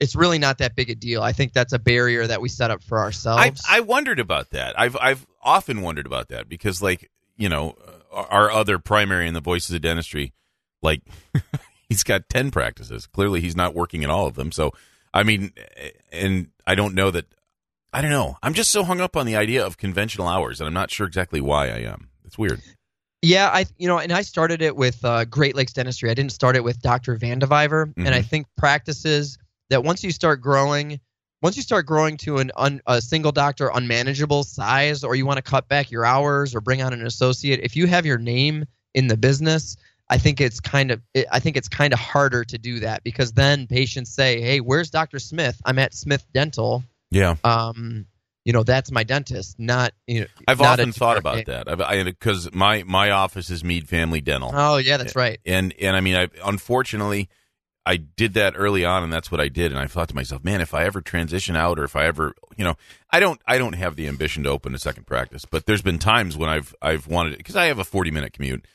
it's 0.00 0.14
really 0.14 0.38
not 0.38 0.58
that 0.58 0.76
big 0.76 0.90
a 0.90 0.94
deal. 0.94 1.22
I 1.22 1.32
think 1.32 1.52
that's 1.52 1.72
a 1.72 1.78
barrier 1.78 2.26
that 2.26 2.40
we 2.40 2.48
set 2.48 2.70
up 2.70 2.82
for 2.82 2.98
ourselves. 2.98 3.40
I 3.68 3.80
wondered 3.80 4.20
about 4.20 4.50
that. 4.50 4.78
I've 4.78 4.96
I've 5.00 5.26
often 5.42 5.80
wondered 5.80 6.06
about 6.06 6.28
that 6.28 6.48
because 6.48 6.82
like 6.82 7.10
you 7.36 7.48
know 7.48 7.76
uh, 8.12 8.24
our 8.28 8.50
other 8.50 8.78
primary 8.78 9.26
in 9.26 9.34
the 9.34 9.40
voices 9.40 9.74
of 9.74 9.80
dentistry, 9.80 10.34
like 10.82 11.02
he's 11.88 12.02
got 12.02 12.28
ten 12.28 12.50
practices. 12.50 13.06
Clearly, 13.06 13.40
he's 13.40 13.56
not 13.56 13.74
working 13.74 14.02
in 14.02 14.10
all 14.10 14.26
of 14.26 14.34
them. 14.34 14.52
So 14.52 14.72
I 15.14 15.22
mean, 15.22 15.52
and 16.12 16.48
I 16.66 16.74
don't 16.74 16.94
know 16.94 17.10
that. 17.10 17.26
I 17.92 18.02
don't 18.02 18.10
know. 18.10 18.36
I'm 18.42 18.54
just 18.54 18.70
so 18.70 18.84
hung 18.84 19.00
up 19.00 19.16
on 19.16 19.26
the 19.26 19.36
idea 19.36 19.64
of 19.64 19.78
conventional 19.78 20.28
hours, 20.28 20.60
and 20.60 20.66
I'm 20.68 20.74
not 20.74 20.90
sure 20.90 21.06
exactly 21.06 21.40
why 21.40 21.68
I 21.68 21.78
am. 21.78 22.08
It's 22.24 22.36
weird. 22.36 22.60
Yeah, 23.22 23.48
I 23.48 23.64
you 23.78 23.88
know, 23.88 23.98
and 23.98 24.12
I 24.12 24.22
started 24.22 24.60
it 24.62 24.76
with 24.76 25.02
uh, 25.04 25.24
Great 25.24 25.56
Lakes 25.56 25.72
Dentistry. 25.72 26.10
I 26.10 26.14
didn't 26.14 26.32
start 26.32 26.56
it 26.56 26.62
with 26.64 26.80
Dr. 26.80 27.16
Van 27.16 27.38
de 27.38 27.46
Vyver, 27.46 27.92
and 27.96 28.08
I 28.14 28.20
Mhm. 28.20 28.26
think 28.26 28.46
practices 28.56 29.38
that 29.70 29.82
once 29.82 30.04
you 30.04 30.12
start 30.12 30.40
growing, 30.42 31.00
once 31.42 31.56
you 31.56 31.62
start 31.62 31.86
growing 31.86 32.16
to 32.18 32.38
an 32.38 32.52
un, 32.56 32.80
a 32.86 33.00
single 33.00 33.32
doctor 33.32 33.70
unmanageable 33.72 34.44
size, 34.44 35.02
or 35.02 35.14
you 35.16 35.24
want 35.26 35.38
to 35.38 35.42
cut 35.42 35.66
back 35.68 35.90
your 35.90 36.04
hours 36.04 36.54
or 36.54 36.60
bring 36.60 36.82
on 36.82 36.92
an 36.92 37.06
associate, 37.06 37.60
if 37.62 37.74
you 37.74 37.86
have 37.86 38.04
your 38.04 38.18
name 38.18 38.64
in 38.94 39.06
the 39.06 39.16
business, 39.16 39.76
I 40.08 40.18
think 40.18 40.40
it's 40.40 40.60
kind 40.60 40.90
of 40.90 41.00
it, 41.14 41.26
I 41.32 41.40
think 41.40 41.56
it's 41.56 41.68
kind 41.68 41.92
of 41.94 41.98
harder 41.98 42.44
to 42.44 42.58
do 42.58 42.80
that 42.80 43.02
because 43.02 43.32
then 43.32 43.66
patients 43.66 44.10
say, 44.14 44.40
"Hey, 44.40 44.60
where's 44.60 44.90
Dr. 44.90 45.18
Smith? 45.18 45.60
I'm 45.64 45.78
at 45.78 45.94
Smith 45.94 46.24
Dental. 46.34 46.84
Yeah, 47.10 47.36
Um, 47.44 48.06
you 48.44 48.52
know, 48.52 48.62
that's 48.62 48.90
my 48.90 49.04
dentist, 49.04 49.58
not 49.58 49.92
you 50.06 50.20
know." 50.20 50.26
I've 50.48 50.60
often 50.60 50.92
thought 50.92 51.16
about 51.18 51.36
name. 51.36 51.44
that. 51.46 51.68
I've 51.68 52.04
because 52.04 52.52
my 52.52 52.82
my 52.84 53.10
office 53.10 53.50
is 53.50 53.62
Mead 53.64 53.88
Family 53.88 54.20
Dental. 54.20 54.50
Oh 54.52 54.76
yeah, 54.76 54.96
that's 54.96 55.16
right. 55.16 55.38
and 55.44 55.74
and 55.80 55.96
I 55.96 56.00
mean, 56.00 56.16
I 56.16 56.28
unfortunately 56.44 57.28
I 57.88 57.96
did 57.96 58.34
that 58.34 58.54
early 58.56 58.84
on, 58.84 59.04
and 59.04 59.12
that's 59.12 59.30
what 59.30 59.40
I 59.40 59.46
did. 59.48 59.70
And 59.70 59.80
I 59.80 59.86
thought 59.86 60.08
to 60.08 60.14
myself, 60.14 60.42
man, 60.42 60.60
if 60.60 60.74
I 60.74 60.84
ever 60.84 61.00
transition 61.00 61.54
out, 61.54 61.78
or 61.78 61.84
if 61.84 61.94
I 61.94 62.06
ever, 62.06 62.34
you 62.56 62.64
know, 62.64 62.74
I 63.10 63.20
don't 63.20 63.40
I 63.46 63.58
don't 63.58 63.74
have 63.74 63.94
the 63.94 64.08
ambition 64.08 64.42
to 64.42 64.50
open 64.50 64.74
a 64.74 64.78
second 64.78 65.06
practice, 65.06 65.44
but 65.48 65.66
there's 65.66 65.82
been 65.82 66.00
times 66.00 66.36
when 66.36 66.48
I've 66.50 66.74
I've 66.82 67.06
wanted 67.06 67.34
it 67.34 67.38
because 67.38 67.54
I 67.56 67.66
have 67.66 67.78
a 67.78 67.84
40 67.84 68.10
minute 68.10 68.32
commute. 68.32 68.66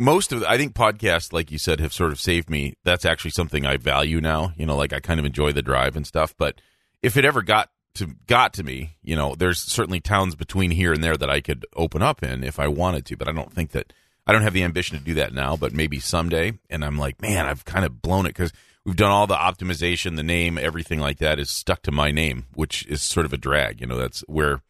Most 0.00 0.30
of 0.30 0.38
the, 0.40 0.48
I 0.48 0.56
think 0.56 0.74
podcasts, 0.74 1.32
like 1.32 1.50
you 1.50 1.58
said, 1.58 1.80
have 1.80 1.92
sort 1.92 2.12
of 2.12 2.20
saved 2.20 2.48
me. 2.48 2.74
That's 2.84 3.04
actually 3.04 3.32
something 3.32 3.66
I 3.66 3.76
value 3.76 4.20
now. 4.20 4.52
You 4.56 4.64
know, 4.66 4.76
like 4.76 4.92
I 4.92 5.00
kind 5.00 5.18
of 5.18 5.26
enjoy 5.26 5.50
the 5.50 5.62
drive 5.62 5.96
and 5.96 6.06
stuff. 6.06 6.32
But 6.38 6.60
if 7.02 7.16
it 7.16 7.24
ever 7.24 7.42
got 7.42 7.70
to 7.98 8.14
got 8.26 8.52
to 8.54 8.62
me. 8.62 8.96
You 9.02 9.16
know, 9.16 9.34
there's 9.34 9.58
certainly 9.58 10.00
towns 10.00 10.34
between 10.34 10.70
here 10.70 10.92
and 10.92 11.02
there 11.02 11.16
that 11.16 11.30
I 11.30 11.40
could 11.40 11.66
open 11.76 12.02
up 12.02 12.22
in 12.22 12.44
if 12.44 12.58
I 12.58 12.68
wanted 12.68 13.04
to, 13.06 13.16
but 13.16 13.28
I 13.28 13.32
don't 13.32 13.52
think 13.52 13.72
that 13.72 13.92
I 14.26 14.32
don't 14.32 14.42
have 14.42 14.52
the 14.52 14.62
ambition 14.62 14.98
to 14.98 15.04
do 15.04 15.14
that 15.14 15.34
now. 15.34 15.56
But 15.56 15.72
maybe 15.72 16.00
someday. 16.00 16.58
And 16.70 16.84
I'm 16.84 16.98
like, 16.98 17.20
man, 17.20 17.46
I've 17.46 17.64
kind 17.64 17.84
of 17.84 18.00
blown 18.00 18.26
it 18.26 18.30
because 18.30 18.52
we've 18.84 18.96
done 18.96 19.10
all 19.10 19.26
the 19.26 19.34
optimization, 19.34 20.16
the 20.16 20.22
name, 20.22 20.58
everything 20.58 21.00
like 21.00 21.18
that 21.18 21.38
is 21.38 21.50
stuck 21.50 21.82
to 21.82 21.92
my 21.92 22.10
name, 22.10 22.46
which 22.54 22.86
is 22.86 23.02
sort 23.02 23.26
of 23.26 23.32
a 23.32 23.38
drag. 23.38 23.80
You 23.80 23.86
know, 23.86 23.98
that's 23.98 24.20
where 24.28 24.62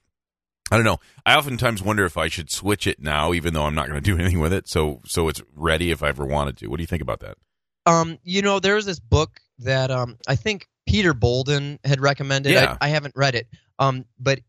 I 0.70 0.76
don't 0.76 0.84
know. 0.84 0.98
I 1.24 1.34
oftentimes 1.34 1.82
wonder 1.82 2.04
if 2.04 2.16
I 2.16 2.28
should 2.28 2.50
switch 2.50 2.86
it 2.86 3.00
now, 3.00 3.32
even 3.32 3.54
though 3.54 3.64
I'm 3.64 3.74
not 3.74 3.88
going 3.88 4.02
to 4.02 4.04
do 4.04 4.18
anything 4.18 4.40
with 4.40 4.52
it. 4.52 4.68
So 4.68 5.00
so 5.04 5.28
it's 5.28 5.42
ready 5.54 5.90
if 5.90 6.02
I 6.02 6.08
ever 6.08 6.24
wanted 6.24 6.56
to. 6.58 6.68
What 6.68 6.78
do 6.78 6.82
you 6.82 6.88
think 6.88 7.02
about 7.02 7.20
that? 7.20 7.36
Um, 7.84 8.18
you 8.22 8.42
know, 8.42 8.58
there's 8.58 8.86
this 8.86 9.00
book 9.00 9.40
that 9.60 9.90
um 9.90 10.16
I 10.26 10.36
think 10.36 10.68
Peter 10.88 11.14
Boulden 11.14 11.78
had 11.84 12.00
recommended. 12.00 12.52
Yeah. 12.52 12.76
I, 12.80 12.86
I 12.86 12.88
haven't 12.88 13.14
read 13.16 13.34
it. 13.34 13.46
Um, 13.78 14.04
but 14.18 14.40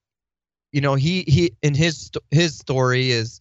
you 0.71 0.81
know, 0.81 0.95
he 0.95 1.23
he 1.27 1.51
in 1.61 1.73
his 1.75 2.11
his 2.31 2.57
story 2.57 3.11
is 3.11 3.39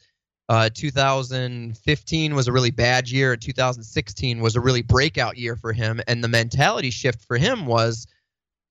uh 0.49 0.71
2015 0.73 2.35
was 2.35 2.49
a 2.49 2.53
really 2.53 2.71
bad 2.71 3.11
year 3.11 3.33
and 3.35 3.43
2016 3.43 4.41
was 4.41 4.57
a 4.57 4.61
really 4.61 4.83
breakout 4.83 5.37
year 5.37 5.57
for 5.57 5.73
him 5.73 6.01
and 6.09 6.25
the 6.25 6.29
mentality 6.29 6.91
shift 6.91 7.23
for 7.27 7.37
him 7.37 7.67
was 7.67 8.07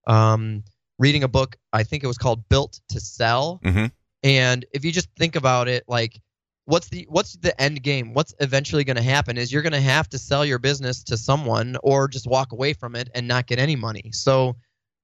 um 0.07 0.63
reading 0.97 1.23
a 1.23 1.27
book 1.27 1.55
I 1.73 1.83
think 1.83 2.03
it 2.03 2.07
was 2.07 2.17
called 2.17 2.47
Built 2.49 2.79
to 2.89 2.99
Sell 2.99 3.59
Mhm. 3.63 3.91
and 4.23 4.65
if 4.73 4.83
you 4.83 4.91
just 4.91 5.09
think 5.17 5.35
about 5.35 5.67
it 5.67 5.83
like 5.87 6.19
what's 6.67 6.89
the 6.89 7.07
what's 7.09 7.33
the 7.37 7.59
end 7.59 7.81
game? 7.81 8.13
What's 8.13 8.35
eventually 8.39 8.83
going 8.83 8.97
to 8.97 9.01
happen 9.01 9.37
is 9.37 9.51
you're 9.51 9.61
going 9.61 9.73
to 9.73 9.81
have 9.81 10.07
to 10.09 10.17
sell 10.19 10.45
your 10.45 10.59
business 10.59 11.03
to 11.05 11.17
someone 11.17 11.77
or 11.81 12.07
just 12.07 12.27
walk 12.27 12.51
away 12.51 12.73
from 12.73 12.95
it 12.95 13.09
and 13.15 13.27
not 13.27 13.47
get 13.47 13.57
any 13.57 13.75
money. 13.75 14.11
So 14.13 14.57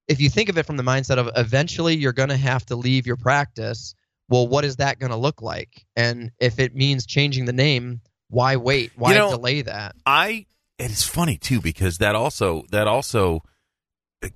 if 0.08 0.20
you 0.20 0.30
think 0.30 0.50
of 0.50 0.58
it 0.58 0.66
from 0.66 0.78
the 0.78 0.84
mindset 0.84 1.18
of 1.18 1.30
eventually 1.36 1.96
you're 1.96 2.14
going 2.14 2.30
to 2.30 2.38
have 2.38 2.66
to 2.68 2.76
leave 2.76 3.08
your 3.08 3.16
practice 3.16 3.96
well 4.30 4.48
what 4.48 4.66
is 4.66 4.76
that 4.78 5.00
going 5.00 5.12
to 5.12 5.18
look 5.18 5.42
like? 5.42 5.86
And 5.96 6.32
if 6.40 6.60
it 6.60 6.76
means 6.76 7.06
changing 7.06 7.46
the 7.46 7.54
name 7.54 8.02
why 8.30 8.58
wait? 8.58 8.92
Why 8.96 9.14
You 9.14 9.20
know- 9.20 9.32
delay 9.32 9.62
that? 9.62 9.96
I 10.06 10.46
it's 10.78 11.04
funny 11.04 11.38
too 11.38 11.62
because 11.62 12.00
that 12.00 12.16
also 12.16 12.64
that 12.72 12.88
also 12.88 13.42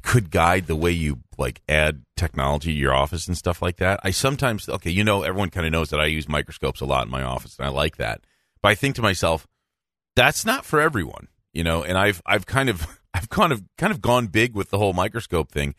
could 0.01 0.31
guide 0.31 0.67
the 0.67 0.75
way 0.75 0.91
you 0.91 1.19
like 1.37 1.61
add 1.67 2.03
technology 2.15 2.73
to 2.73 2.77
your 2.77 2.93
office 2.93 3.27
and 3.27 3.37
stuff 3.37 3.61
like 3.61 3.77
that. 3.77 3.99
I 4.03 4.11
sometimes 4.11 4.67
okay, 4.67 4.89
you 4.89 5.03
know, 5.03 5.23
everyone 5.23 5.49
kind 5.49 5.65
of 5.65 5.71
knows 5.71 5.89
that 5.89 5.99
I 5.99 6.05
use 6.05 6.27
microscopes 6.27 6.81
a 6.81 6.85
lot 6.85 7.05
in 7.05 7.11
my 7.11 7.23
office 7.23 7.57
and 7.57 7.65
I 7.65 7.69
like 7.69 7.97
that. 7.97 8.21
But 8.61 8.69
I 8.69 8.75
think 8.75 8.95
to 8.95 9.01
myself, 9.01 9.47
that's 10.15 10.45
not 10.45 10.65
for 10.65 10.81
everyone, 10.81 11.27
you 11.53 11.63
know, 11.63 11.83
and 11.83 11.97
I've 11.97 12.21
I've 12.25 12.45
kind 12.45 12.69
of 12.69 12.85
I've 13.13 13.29
kind 13.29 13.51
of 13.51 13.63
kind 13.77 13.91
of 13.91 14.01
gone 14.01 14.27
big 14.27 14.55
with 14.55 14.69
the 14.69 14.77
whole 14.77 14.93
microscope 14.93 15.51
thing 15.51 15.75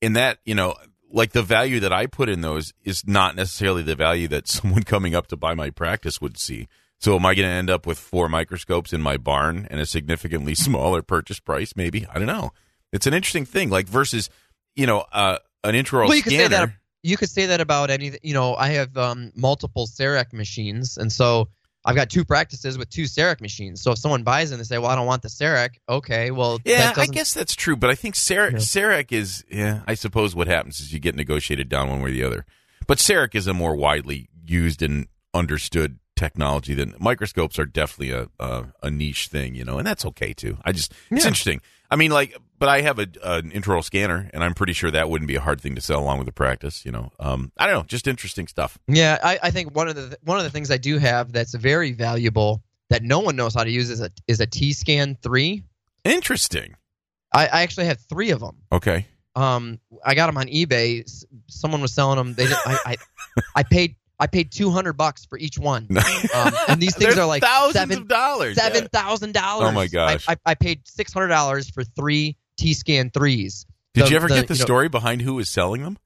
in 0.00 0.12
that, 0.14 0.38
you 0.44 0.54
know, 0.54 0.74
like 1.10 1.32
the 1.32 1.42
value 1.42 1.80
that 1.80 1.92
I 1.92 2.06
put 2.06 2.28
in 2.28 2.40
those 2.40 2.72
is 2.84 3.06
not 3.06 3.36
necessarily 3.36 3.82
the 3.82 3.94
value 3.94 4.28
that 4.28 4.48
someone 4.48 4.82
coming 4.82 5.14
up 5.14 5.28
to 5.28 5.36
buy 5.36 5.54
my 5.54 5.70
practice 5.70 6.20
would 6.20 6.38
see. 6.38 6.68
So 6.98 7.14
am 7.14 7.26
I 7.26 7.34
going 7.34 7.48
to 7.48 7.54
end 7.54 7.68
up 7.68 7.86
with 7.86 7.98
four 7.98 8.28
microscopes 8.28 8.92
in 8.92 9.02
my 9.02 9.16
barn 9.16 9.66
and 9.70 9.80
a 9.80 9.86
significantly 9.86 10.54
smaller 10.56 11.02
purchase 11.02 11.40
price? 11.40 11.74
Maybe 11.76 12.06
I 12.06 12.18
don't 12.18 12.26
know. 12.26 12.52
It's 12.92 13.06
an 13.06 13.14
interesting 13.14 13.44
thing, 13.44 13.70
like 13.70 13.86
versus 13.86 14.30
you 14.74 14.86
know 14.86 15.04
uh, 15.12 15.38
an 15.64 15.74
intraoral 15.74 16.08
well 16.08 16.16
you 16.16 16.22
could 16.22 16.32
scanner. 16.32 16.44
say 16.54 16.60
that 16.66 16.70
you 17.02 17.16
could 17.16 17.30
say 17.30 17.46
that 17.46 17.60
about 17.60 17.88
anything 17.90 18.20
you 18.22 18.34
know 18.34 18.54
i 18.56 18.68
have 18.68 18.96
um, 18.96 19.32
multiple 19.34 19.86
CEREC 19.86 20.32
machines 20.32 20.96
and 20.98 21.10
so 21.10 21.48
i've 21.84 21.94
got 21.96 22.10
two 22.10 22.24
practices 22.24 22.76
with 22.76 22.90
two 22.90 23.04
CEREC 23.04 23.40
machines 23.40 23.80
so 23.80 23.92
if 23.92 23.98
someone 23.98 24.22
buys 24.22 24.50
and 24.50 24.60
they 24.60 24.64
say 24.64 24.76
well 24.78 24.90
i 24.90 24.94
don't 24.94 25.06
want 25.06 25.22
the 25.22 25.28
CEREC 25.28 25.76
okay 25.88 26.30
well 26.30 26.58
yeah, 26.64 26.92
I 26.96 27.06
guess 27.06 27.32
that's 27.32 27.54
true, 27.54 27.76
but 27.76 27.88
I 27.90 27.94
think 27.94 28.14
CEREC, 28.16 28.52
Yeah. 28.52 28.58
CEREC 28.58 29.12
is. 29.12 29.44
Yeah, 29.50 29.80
I 29.86 29.94
suppose 29.94 30.34
what 30.34 30.46
happens 30.48 30.80
is 30.80 30.92
you 30.92 30.98
get 30.98 31.14
negotiated 31.14 31.68
down 31.68 31.88
one 31.88 32.02
way 32.02 32.10
or 32.10 32.12
the 32.12 32.24
other. 32.24 32.44
But 32.86 32.98
CEREC 32.98 33.34
is 33.34 33.46
a 33.46 33.54
more 33.54 33.74
widely 33.76 34.28
used 34.46 34.82
and 34.82 35.06
understood 35.32 35.98
technology 36.16 36.74
than 36.74 36.94
microscopes 36.98 37.58
are 37.58 37.66
definitely 37.66 38.10
a 38.10 38.28
a, 38.40 38.66
a 38.82 38.90
niche 38.90 39.28
thing, 39.28 39.54
you 39.54 39.64
know, 39.64 39.78
and 39.78 39.86
that's 39.86 40.04
okay 40.06 40.32
too. 40.32 40.58
I 40.64 40.72
just 40.72 40.92
it's 41.10 41.24
Yeah. 41.24 41.28
interesting. 41.28 41.60
I 41.90 41.96
mean, 41.96 42.10
like, 42.10 42.36
but 42.58 42.68
I 42.68 42.80
have 42.80 42.98
a 42.98 43.06
an 43.22 43.50
intraoral 43.50 43.84
scanner, 43.84 44.30
and 44.32 44.42
I'm 44.42 44.54
pretty 44.54 44.72
sure 44.72 44.90
that 44.90 45.08
wouldn't 45.08 45.28
be 45.28 45.36
a 45.36 45.40
hard 45.40 45.60
thing 45.60 45.74
to 45.74 45.80
sell 45.80 46.00
along 46.00 46.18
with 46.18 46.26
the 46.26 46.32
practice. 46.32 46.84
You 46.84 46.92
know, 46.92 47.12
um, 47.20 47.52
I 47.56 47.66
don't 47.66 47.76
know, 47.76 47.84
just 47.84 48.06
interesting 48.06 48.46
stuff. 48.46 48.78
Yeah, 48.88 49.18
I, 49.22 49.38
I 49.42 49.50
think 49.50 49.74
one 49.74 49.88
of 49.88 49.94
the 49.94 50.18
one 50.24 50.38
of 50.38 50.44
the 50.44 50.50
things 50.50 50.70
I 50.70 50.78
do 50.78 50.98
have 50.98 51.32
that's 51.32 51.54
very 51.54 51.92
valuable 51.92 52.62
that 52.90 53.02
no 53.02 53.20
one 53.20 53.36
knows 53.36 53.54
how 53.54 53.64
to 53.64 53.70
use 53.70 53.90
is 53.90 54.00
a 54.00 54.10
is 54.26 54.40
a 54.40 54.46
T 54.46 54.72
Scan 54.72 55.16
three. 55.22 55.62
Interesting. 56.04 56.76
I, 57.34 57.46
I 57.46 57.62
actually 57.62 57.86
have 57.86 57.98
three 58.00 58.30
of 58.30 58.40
them. 58.40 58.56
Okay. 58.72 59.06
Um, 59.34 59.80
I 60.04 60.14
got 60.14 60.26
them 60.26 60.38
on 60.38 60.46
eBay. 60.46 61.04
Someone 61.48 61.82
was 61.82 61.92
selling 61.92 62.16
them. 62.16 62.34
They, 62.34 62.46
I, 62.46 62.78
I, 62.86 62.96
I 63.56 63.62
paid 63.64 63.96
I 64.18 64.26
paid 64.26 64.50
two 64.52 64.70
hundred 64.70 64.94
bucks 64.94 65.24
for 65.26 65.38
each 65.38 65.58
one. 65.58 65.88
Um, 66.34 66.52
and 66.68 66.80
these 66.82 66.96
things 66.96 67.16
are 67.18 67.26
like 67.26 67.42
thousands 67.42 67.74
seven 67.74 67.98
of 67.98 68.08
dollars. 68.08 68.56
seven 68.56 68.88
thousand 68.88 69.32
dollars. 69.32 69.68
Oh 69.68 69.72
my 69.72 69.86
gosh. 69.86 70.24
I, 70.28 70.32
I, 70.32 70.36
I 70.46 70.54
paid 70.54 70.80
six 70.86 71.12
hundred 71.12 71.28
dollars 71.28 71.70
for 71.70 71.84
three 71.84 72.36
T 72.58 72.74
Scan 72.74 73.10
threes. 73.10 73.66
Did 73.94 74.06
The- 74.06 74.10
you 74.10 74.16
ever 74.16 74.28
the- 74.28 74.34
get 74.34 74.48
the 74.48 74.54
you 74.54 74.58
know- 74.60 74.64
story 74.64 74.88
behind 74.88 75.22
who 75.22 75.34
was 75.34 75.48
selling 75.48 75.82
them? 75.82 75.98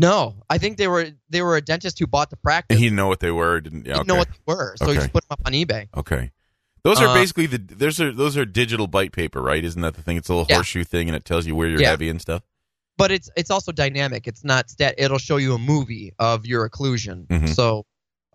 No, 0.00 0.36
I 0.48 0.58
think 0.58 0.76
they 0.78 0.86
were 0.86 1.08
they 1.28 1.42
were 1.42 1.56
a 1.56 1.60
dentist 1.60 1.98
who 1.98 2.06
bought 2.06 2.30
the 2.30 2.36
practice. 2.36 2.74
And 2.76 2.78
he 2.78 2.86
didn't 2.86 2.96
know 2.96 3.08
what 3.08 3.18
they 3.20 3.32
were. 3.32 3.60
Didn't, 3.60 3.84
yeah, 3.84 3.94
didn't 3.94 4.00
okay. 4.02 4.06
know 4.08 4.14
what 4.16 4.28
they 4.28 4.38
were, 4.54 4.74
so 4.76 4.86
he 4.86 4.94
just 4.94 5.12
put 5.12 5.22
them 5.24 5.32
up 5.32 5.40
on 5.44 5.52
eBay. 5.52 5.88
Okay. 5.96 6.30
Those 6.84 7.00
are 7.00 7.08
Uh, 7.08 7.14
basically 7.14 7.46
the 7.46 7.58
those 7.58 8.00
are 8.00 8.12
those 8.12 8.36
are 8.36 8.44
digital 8.44 8.86
bite 8.86 9.10
paper, 9.10 9.42
right? 9.42 9.64
Isn't 9.64 9.82
that 9.82 9.94
the 9.94 10.02
thing? 10.02 10.16
It's 10.16 10.28
a 10.28 10.34
little 10.34 10.46
Yeah. 10.48 10.56
horseshoe 10.56 10.84
thing, 10.84 11.08
and 11.08 11.16
it 11.16 11.24
tells 11.24 11.46
you 11.46 11.56
where 11.56 11.66
you're 11.68 11.80
Yeah. 11.80 11.90
heavy 11.90 12.08
and 12.08 12.20
stuff. 12.20 12.42
But 12.98 13.10
it's 13.10 13.30
it's 13.36 13.50
also 13.50 13.72
dynamic. 13.72 14.26
It's 14.26 14.44
not 14.44 14.68
stat. 14.68 14.96
It'll 14.98 15.16
show 15.18 15.38
you 15.38 15.54
a 15.54 15.58
movie 15.58 16.12
of 16.18 16.44
your 16.44 16.68
occlusion. 16.68 17.26
Mhm. 17.28 17.48
So, 17.54 17.86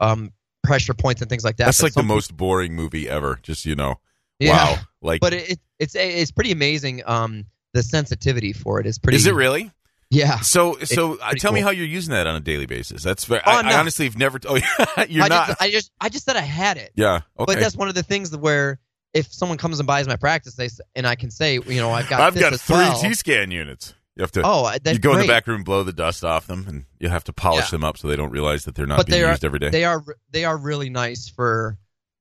um, 0.01 0.32
pressure 0.63 0.93
points 0.96 1.22
and 1.22 1.29
things 1.29 1.43
like 1.43 1.58
that. 1.58 1.65
That's 1.65 1.77
But 1.79 1.84
like 1.84 1.93
the 1.93 2.03
most 2.03 2.36
boring 2.36 2.74
movie 2.74 3.08
ever. 3.08 3.39
Just 3.43 3.65
you 3.65 3.75
know, 3.75 4.00
Yeah. 4.39 4.51
wow. 4.74 4.79
Like, 5.01 5.22
But 5.22 5.34
it, 5.34 5.50
it, 5.51 5.60
it's 5.79 5.96
it's 5.96 6.32
pretty 6.32 6.51
amazing. 6.51 7.03
Um, 7.05 7.46
the 7.74 7.84
sensitivity 7.84 8.53
for 8.53 8.79
it 8.79 8.86
is 8.88 8.98
pretty. 8.98 9.17
is 9.17 9.27
it 9.27 9.34
really? 9.36 9.72
Yeah. 10.10 10.41
So, 10.41 10.77
so 10.84 11.17
uh, 11.20 11.32
tell 11.34 11.51
me 11.51 11.60
how 11.62 11.72
you're 11.72 11.88
using 11.88 12.12
that 12.13 12.27
on 12.27 12.36
a 12.36 12.39
daily 12.39 12.67
basis. 12.67 13.01
That's 13.01 13.25
very. 13.25 13.41
Oh, 13.46 13.51
I, 13.51 13.60
I'm 13.60 13.65
I 13.67 13.74
honestly 13.75 14.05
have 14.05 14.15
never. 14.17 14.39
Oh, 14.48 14.55
yeah, 14.55 15.05
you're 15.10 15.24
I 15.24 15.27
not. 15.27 15.48
Just, 15.48 15.62
I 15.62 15.72
just 15.72 15.91
I 16.00 16.10
just 16.10 16.25
said 16.25 16.36
I 16.38 16.41
had 16.41 16.77
it. 16.77 16.91
yeah. 16.96 17.22
Okay. 17.39 17.46
But 17.53 17.60
that's 17.60 17.75
one 17.75 17.88
of 17.89 17.96
the 17.96 18.03
things 18.03 18.36
where 18.38 18.79
if 19.15 19.34
someone 19.34 19.58
comes 19.58 19.79
and 19.79 19.88
buys 19.88 20.08
my 20.08 20.15
practice, 20.15 20.53
they 20.55 20.70
and 20.96 21.08
I 21.08 21.15
can 21.15 21.32
say, 21.32 21.55
you 21.55 21.82
know, 21.82 21.89
I've 21.91 22.08
got 22.10 22.22
I've 22.22 22.34
this 22.36 22.43
got 22.48 22.60
three 22.60 22.75
well. 22.77 23.01
T-scan 23.01 23.50
units. 23.51 23.96
You 24.15 24.22
have 24.22 24.32
to. 24.34 24.41
Oh, 24.46 24.70
that's 24.84 24.93
you 24.93 25.00
go 25.00 25.13
in 25.13 25.22
the 25.22 25.27
back 25.27 25.48
room, 25.48 25.63
blow 25.63 25.84
the 25.84 25.91
dust 25.93 26.24
off 26.24 26.46
them, 26.48 26.65
and 26.67 26.86
you 27.00 27.10
have 27.10 27.24
to 27.25 27.34
polish 27.34 27.65
Yeah. 27.65 27.72
them 27.72 27.84
up 27.84 27.98
so 27.98 28.08
they 28.08 28.15
don't 28.15 28.29
realize 28.32 28.65
that 28.65 28.75
they're 28.75 28.86
not 28.86 28.98
But 28.98 29.08
being 29.08 29.22
they 29.22 29.25
are- 29.25 29.32
used 29.32 29.43
every 29.43 29.60
day. 29.60 29.70
They 29.70 29.86
are 29.86 30.03
they 30.29 30.46
are 30.46 30.55
really 30.58 30.89
nice 30.91 31.27
for 31.29 31.77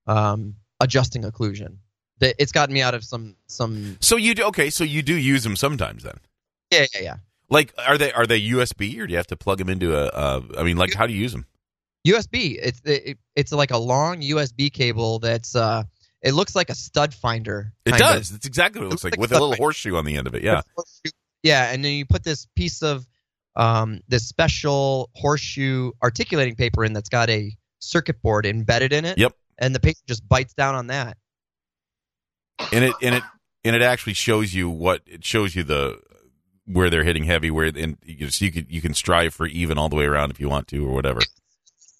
um, 0.06 0.56
adjusting 0.80 1.22
occlusion. 1.22 1.76
It's 2.20 2.52
gotten 2.52 2.72
me 2.72 2.80
out 2.82 2.94
of 2.94 3.02
some 3.04 3.36
some 3.48 3.96
so 4.00 4.16
you 4.16 4.34
do 4.34 4.44
okay. 4.44 4.70
So 4.70 4.84
you 4.84 5.02
do 5.02 5.14
use 5.16 5.42
them 5.42 5.56
sometimes 5.56 6.04
then. 6.04 6.14
yeah 6.70 6.86
yeah 6.94 7.00
yeah. 7.02 7.16
Like, 7.50 7.74
are 7.76 7.98
they 7.98 8.12
are 8.12 8.26
they 8.26 8.40
USB 8.40 8.98
or 8.98 9.06
do 9.06 9.10
you 9.12 9.16
have 9.18 9.26
to 9.26 9.36
plug 9.36 9.58
them 9.58 9.68
into 9.68 9.94
a? 9.94 10.06
a 10.06 10.42
I 10.60 10.62
mean, 10.62 10.76
like, 10.78 10.94
how 10.94 11.06
do 11.06 11.12
you 11.12 11.20
use 11.20 11.32
them? 11.32 11.46
USB. 12.06 12.58
It's 12.62 12.80
it, 12.84 13.18
it's 13.36 13.52
like 13.52 13.70
a 13.72 13.76
long 13.76 14.22
USB 14.22 14.72
cable 14.72 15.18
that's 15.18 15.54
uh 15.54 15.82
it 16.22 16.32
looks 16.32 16.54
like 16.54 16.70
a 16.70 16.74
stud 16.76 17.12
finder. 17.12 17.72
It 17.84 17.92
of. 17.94 17.98
does. 17.98 18.30
It's 18.30 18.46
exactly 18.46 18.80
what 18.80 18.86
it 18.86 18.90
looks 18.90 19.02
looks 19.02 19.04
like 19.04 19.18
like 19.18 19.20
with 19.20 19.32
a 19.32 19.34
little 19.34 19.50
like- 19.50 19.58
horseshoe 19.58 19.96
on 19.96 20.04
the 20.04 20.16
end 20.16 20.26
of 20.28 20.34
it. 20.36 20.42
Yeah. 20.44 20.62
Yeah, 21.42 21.72
and 21.72 21.84
then 21.84 21.92
you 21.92 22.06
put 22.06 22.24
this 22.24 22.46
piece 22.56 22.82
of 22.82 23.06
um 23.54 24.00
this 24.08 24.26
special 24.26 25.10
horseshoe 25.14 25.92
articulating 26.02 26.54
paper 26.56 26.84
in 26.84 26.92
that's 26.94 27.10
got 27.10 27.28
a 27.28 27.52
circuit 27.80 28.22
board 28.22 28.46
embedded 28.46 28.92
in 28.92 29.04
it. 29.04 29.18
Yep. 29.18 29.34
And 29.58 29.74
the 29.74 29.80
paper 29.80 30.00
just 30.06 30.26
bites 30.26 30.54
down 30.54 30.74
on 30.74 30.86
that. 30.86 31.16
And 32.72 32.84
it 32.84 32.94
and 33.02 33.14
it 33.16 33.22
and 33.64 33.76
it 33.76 33.82
actually 33.82 34.14
shows 34.14 34.54
you 34.54 34.70
what 34.70 35.02
it 35.06 35.24
shows 35.24 35.54
you 35.54 35.62
the 35.62 36.00
where 36.64 36.88
they're 36.88 37.04
hitting 37.04 37.24
heavy, 37.24 37.50
where 37.50 37.70
and 37.76 37.98
you, 38.04 38.30
so 38.30 38.44
you 38.44 38.52
could 38.52 38.70
you 38.70 38.80
can 38.80 38.94
strive 38.94 39.34
for 39.34 39.46
even 39.46 39.78
all 39.78 39.88
the 39.88 39.96
way 39.96 40.04
around 40.04 40.30
if 40.30 40.40
you 40.40 40.48
want 40.48 40.68
to 40.68 40.86
or 40.86 40.94
whatever. 40.94 41.20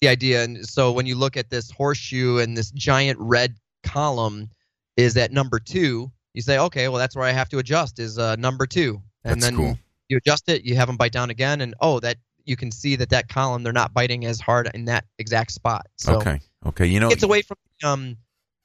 the 0.03 0.09
idea. 0.09 0.43
And 0.43 0.67
so 0.67 0.91
when 0.91 1.05
you 1.05 1.15
look 1.15 1.37
at 1.37 1.49
this 1.49 1.71
horseshoe 1.71 2.37
and 2.37 2.57
this 2.57 2.71
giant 2.71 3.17
red 3.19 3.55
column 3.83 4.49
is 4.97 5.15
at 5.15 5.31
number 5.31 5.59
two, 5.59 6.11
you 6.33 6.41
say, 6.41 6.57
okay, 6.59 6.89
well 6.89 6.97
that's 6.97 7.15
where 7.15 7.25
I 7.25 7.31
have 7.31 7.49
to 7.49 7.59
adjust 7.59 7.99
is 7.99 8.19
uh, 8.19 8.35
number 8.35 8.65
two, 8.67 9.01
and 9.23 9.41
That's 9.41 9.45
then 9.45 9.55
cool. 9.55 9.79
you 10.09 10.17
adjust 10.17 10.49
it, 10.49 10.63
you 10.63 10.75
have 10.75 10.87
them 10.87 10.97
bite 10.97 11.11
down 11.11 11.29
again, 11.29 11.61
and 11.61 11.75
oh, 11.79 11.99
that 11.99 12.17
you 12.45 12.55
can 12.55 12.71
see 12.71 12.95
that 12.97 13.09
that 13.09 13.29
column 13.29 13.63
they're 13.63 13.71
not 13.73 13.93
biting 13.93 14.25
as 14.25 14.39
hard 14.39 14.69
in 14.73 14.85
that 14.85 15.05
exact 15.17 15.51
spot. 15.51 15.87
So 15.97 16.15
okay. 16.15 16.39
Okay. 16.65 16.85
You 16.85 16.99
know. 16.99 17.07
it 17.07 17.11
gets 17.11 17.23
away 17.23 17.41
from 17.41 17.57
um, 17.83 18.17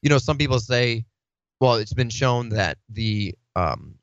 you 0.03 0.11
know, 0.11 0.19
some 0.19 0.38
people 0.38 0.61
say, 0.61 1.05
well, 1.61 1.75
it's 1.75 1.93
been 1.93 2.11
shown 2.11 2.50
that 2.50 2.79
the 2.88 3.35
um, 3.57 3.97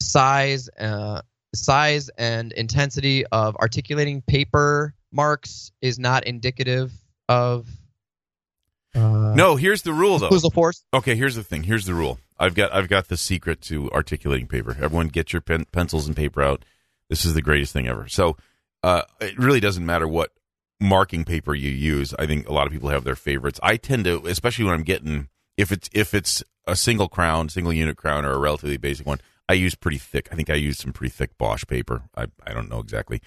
size, 0.00 0.68
uh, 0.78 1.20
size 1.54 2.08
and 2.16 2.52
intensity 2.52 3.26
of 3.26 3.56
articulating 3.56 4.22
paper 4.22 4.94
marks 5.12 5.70
is 5.82 5.98
not 5.98 6.24
indicative 6.24 6.92
of 7.28 7.68
uh, 8.94 9.34
no. 9.34 9.56
Here's 9.56 9.82
the 9.82 9.92
rule 9.92 10.18
though. 10.18 10.30
occlusal 10.30 10.52
force. 10.52 10.84
Okay, 10.94 11.16
here's 11.16 11.34
the 11.34 11.42
thing. 11.42 11.64
Here's 11.64 11.84
the 11.84 11.94
rule. 11.94 12.20
I've 12.38 12.54
got 12.54 12.72
I've 12.72 12.88
got 12.88 13.08
the 13.08 13.16
secret 13.16 13.60
to 13.62 13.90
articulating 13.92 14.46
paper. 14.46 14.76
Everyone, 14.80 15.08
get 15.08 15.32
your 15.32 15.42
pen, 15.42 15.64
pencils 15.72 16.06
and 16.06 16.16
paper 16.16 16.42
out. 16.42 16.64
This 17.08 17.24
is 17.24 17.34
the 17.34 17.42
greatest 17.42 17.72
thing 17.72 17.86
ever. 17.86 18.08
So 18.08 18.36
uh, 18.82 19.02
it 19.20 19.38
really 19.38 19.60
doesn't 19.60 19.84
matter 19.86 20.08
what 20.08 20.32
marking 20.80 21.24
paper 21.24 21.54
you 21.54 21.70
use. 21.70 22.14
I 22.18 22.26
think 22.26 22.48
a 22.48 22.52
lot 22.52 22.66
of 22.66 22.72
people 22.72 22.88
have 22.88 23.04
their 23.04 23.16
favorites. 23.16 23.60
I 23.62 23.76
tend 23.76 24.04
to, 24.04 24.26
especially 24.26 24.64
when 24.64 24.74
I'm 24.74 24.82
getting 24.82 25.28
if 25.56 25.70
it's 25.70 25.88
if 25.92 26.14
it's 26.14 26.42
a 26.66 26.76
single 26.76 27.08
crown, 27.08 27.48
single 27.48 27.72
unit 27.72 27.96
crown, 27.96 28.24
or 28.24 28.32
a 28.32 28.38
relatively 28.38 28.76
basic 28.76 29.06
one. 29.06 29.20
I 29.48 29.52
use 29.52 29.74
pretty 29.74 29.98
thick. 29.98 30.28
I 30.32 30.36
think 30.36 30.48
I 30.48 30.54
use 30.54 30.78
some 30.78 30.94
pretty 30.94 31.12
thick 31.12 31.36
Bausch 31.36 31.66
paper. 31.68 32.04
I, 32.16 32.28
I 32.46 32.54
don't 32.54 32.70
know 32.70 32.78
exactly. 32.78 33.20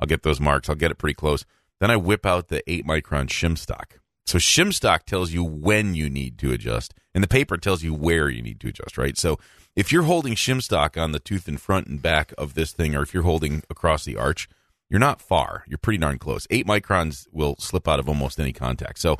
I'll 0.00 0.06
get 0.06 0.22
those 0.22 0.40
marks. 0.40 0.68
I'll 0.68 0.76
get 0.76 0.92
it 0.92 0.98
pretty 0.98 1.14
close. 1.14 1.44
Then 1.80 1.90
I 1.90 1.96
whip 1.96 2.24
out 2.24 2.46
the 2.46 2.62
eight 2.70 2.86
micron 2.86 3.26
shim 3.26 3.58
stock. 3.58 3.98
So 4.26 4.38
shim 4.38 4.72
stock 4.72 5.04
tells 5.04 5.32
you 5.32 5.44
when 5.44 5.94
you 5.94 6.08
need 6.08 6.38
to 6.38 6.52
adjust, 6.52 6.94
and 7.14 7.22
the 7.22 7.28
paper 7.28 7.56
tells 7.56 7.82
you 7.82 7.92
where 7.94 8.28
you 8.28 8.42
need 8.42 8.60
to 8.60 8.68
adjust. 8.68 8.96
Right. 8.96 9.16
So 9.18 9.38
if 9.76 9.92
you're 9.92 10.04
holding 10.04 10.34
shim 10.34 10.62
stock 10.62 10.96
on 10.96 11.12
the 11.12 11.20
tooth 11.20 11.48
in 11.48 11.56
front 11.56 11.86
and 11.86 12.00
back 12.00 12.32
of 12.38 12.54
this 12.54 12.72
thing, 12.72 12.94
or 12.94 13.02
if 13.02 13.12
you're 13.12 13.22
holding 13.22 13.62
across 13.68 14.04
the 14.04 14.16
arch, 14.16 14.48
you're 14.88 15.00
not 15.00 15.20
far. 15.20 15.64
You're 15.66 15.78
pretty 15.78 15.98
darn 15.98 16.18
close. 16.18 16.46
Eight 16.50 16.66
microns 16.66 17.26
will 17.32 17.56
slip 17.58 17.88
out 17.88 17.98
of 17.98 18.08
almost 18.08 18.38
any 18.38 18.52
contact. 18.52 18.98
So 18.98 19.18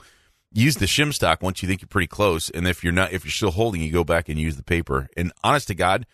use 0.53 0.77
the 0.77 0.87
shim 0.87 1.13
stock 1.13 1.43
once 1.43 1.63
you 1.63 1.69
think 1.69 1.81
you're 1.81 1.89
pretty 1.89 2.07
close, 2.07 2.49
and 2.51 2.67
if 2.69 2.85
you're 2.85 2.93
not, 2.93 3.13
if 3.13 3.25
you're 3.25 3.33
still 3.33 3.51
holding, 3.51 3.83
you 3.83 3.91
go 3.91 4.05
back 4.05 4.29
and 4.29 4.39
use 4.39 4.57
the 4.57 4.63
paper. 4.63 5.09
And 5.17 5.33
honest 5.43 5.69
to 5.69 5.75
God, 5.75 6.07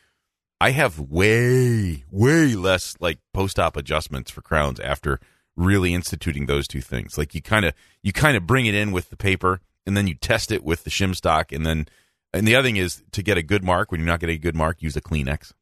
I 0.61 0.70
have 0.70 0.99
way, 0.99 2.04
way 2.11 2.54
less 2.54 2.97
like 3.00 3.18
post-op 3.32 3.76
adjustments 3.76 4.30
for 4.30 4.40
crowns 4.42 4.80
after 4.80 5.20
really 5.61 5.95
instituting 5.95 6.47
those 6.47 6.67
two 6.67 6.81
things. 6.81 7.19
Like 7.19 7.35
you 7.35 7.43
kind 7.43 7.64
of 7.64 7.75
you 8.02 8.12
kind 8.12 8.37
of 8.37 8.47
bring 8.47 8.67
it 8.67 8.75
in 8.75 8.93
with 8.93 9.11
the 9.11 9.17
paper, 9.17 9.61
and 9.87 9.97
then 9.97 10.07
you 10.07 10.14
test 10.14 10.50
it 10.50 10.64
with 10.64 10.85
the 10.85 10.90
shim 10.90 11.14
stock, 11.14 11.52
and 11.52 11.64
then 11.64 11.87
and 12.33 12.47
the 12.47 12.55
other 12.55 12.67
thing 12.67 12.76
is 12.76 13.02
to 13.12 13.23
get 13.23 13.37
a 13.37 13.43
good 13.43 13.62
mark. 13.62 13.90
When 13.90 14.00
you're 14.00 14.09
not 14.09 14.21
getting 14.21 14.37
a 14.37 14.38
good 14.38 14.57
mark, 14.57 14.83
use 14.83 14.97
a 14.97 15.00
Kleenex. 15.00 15.52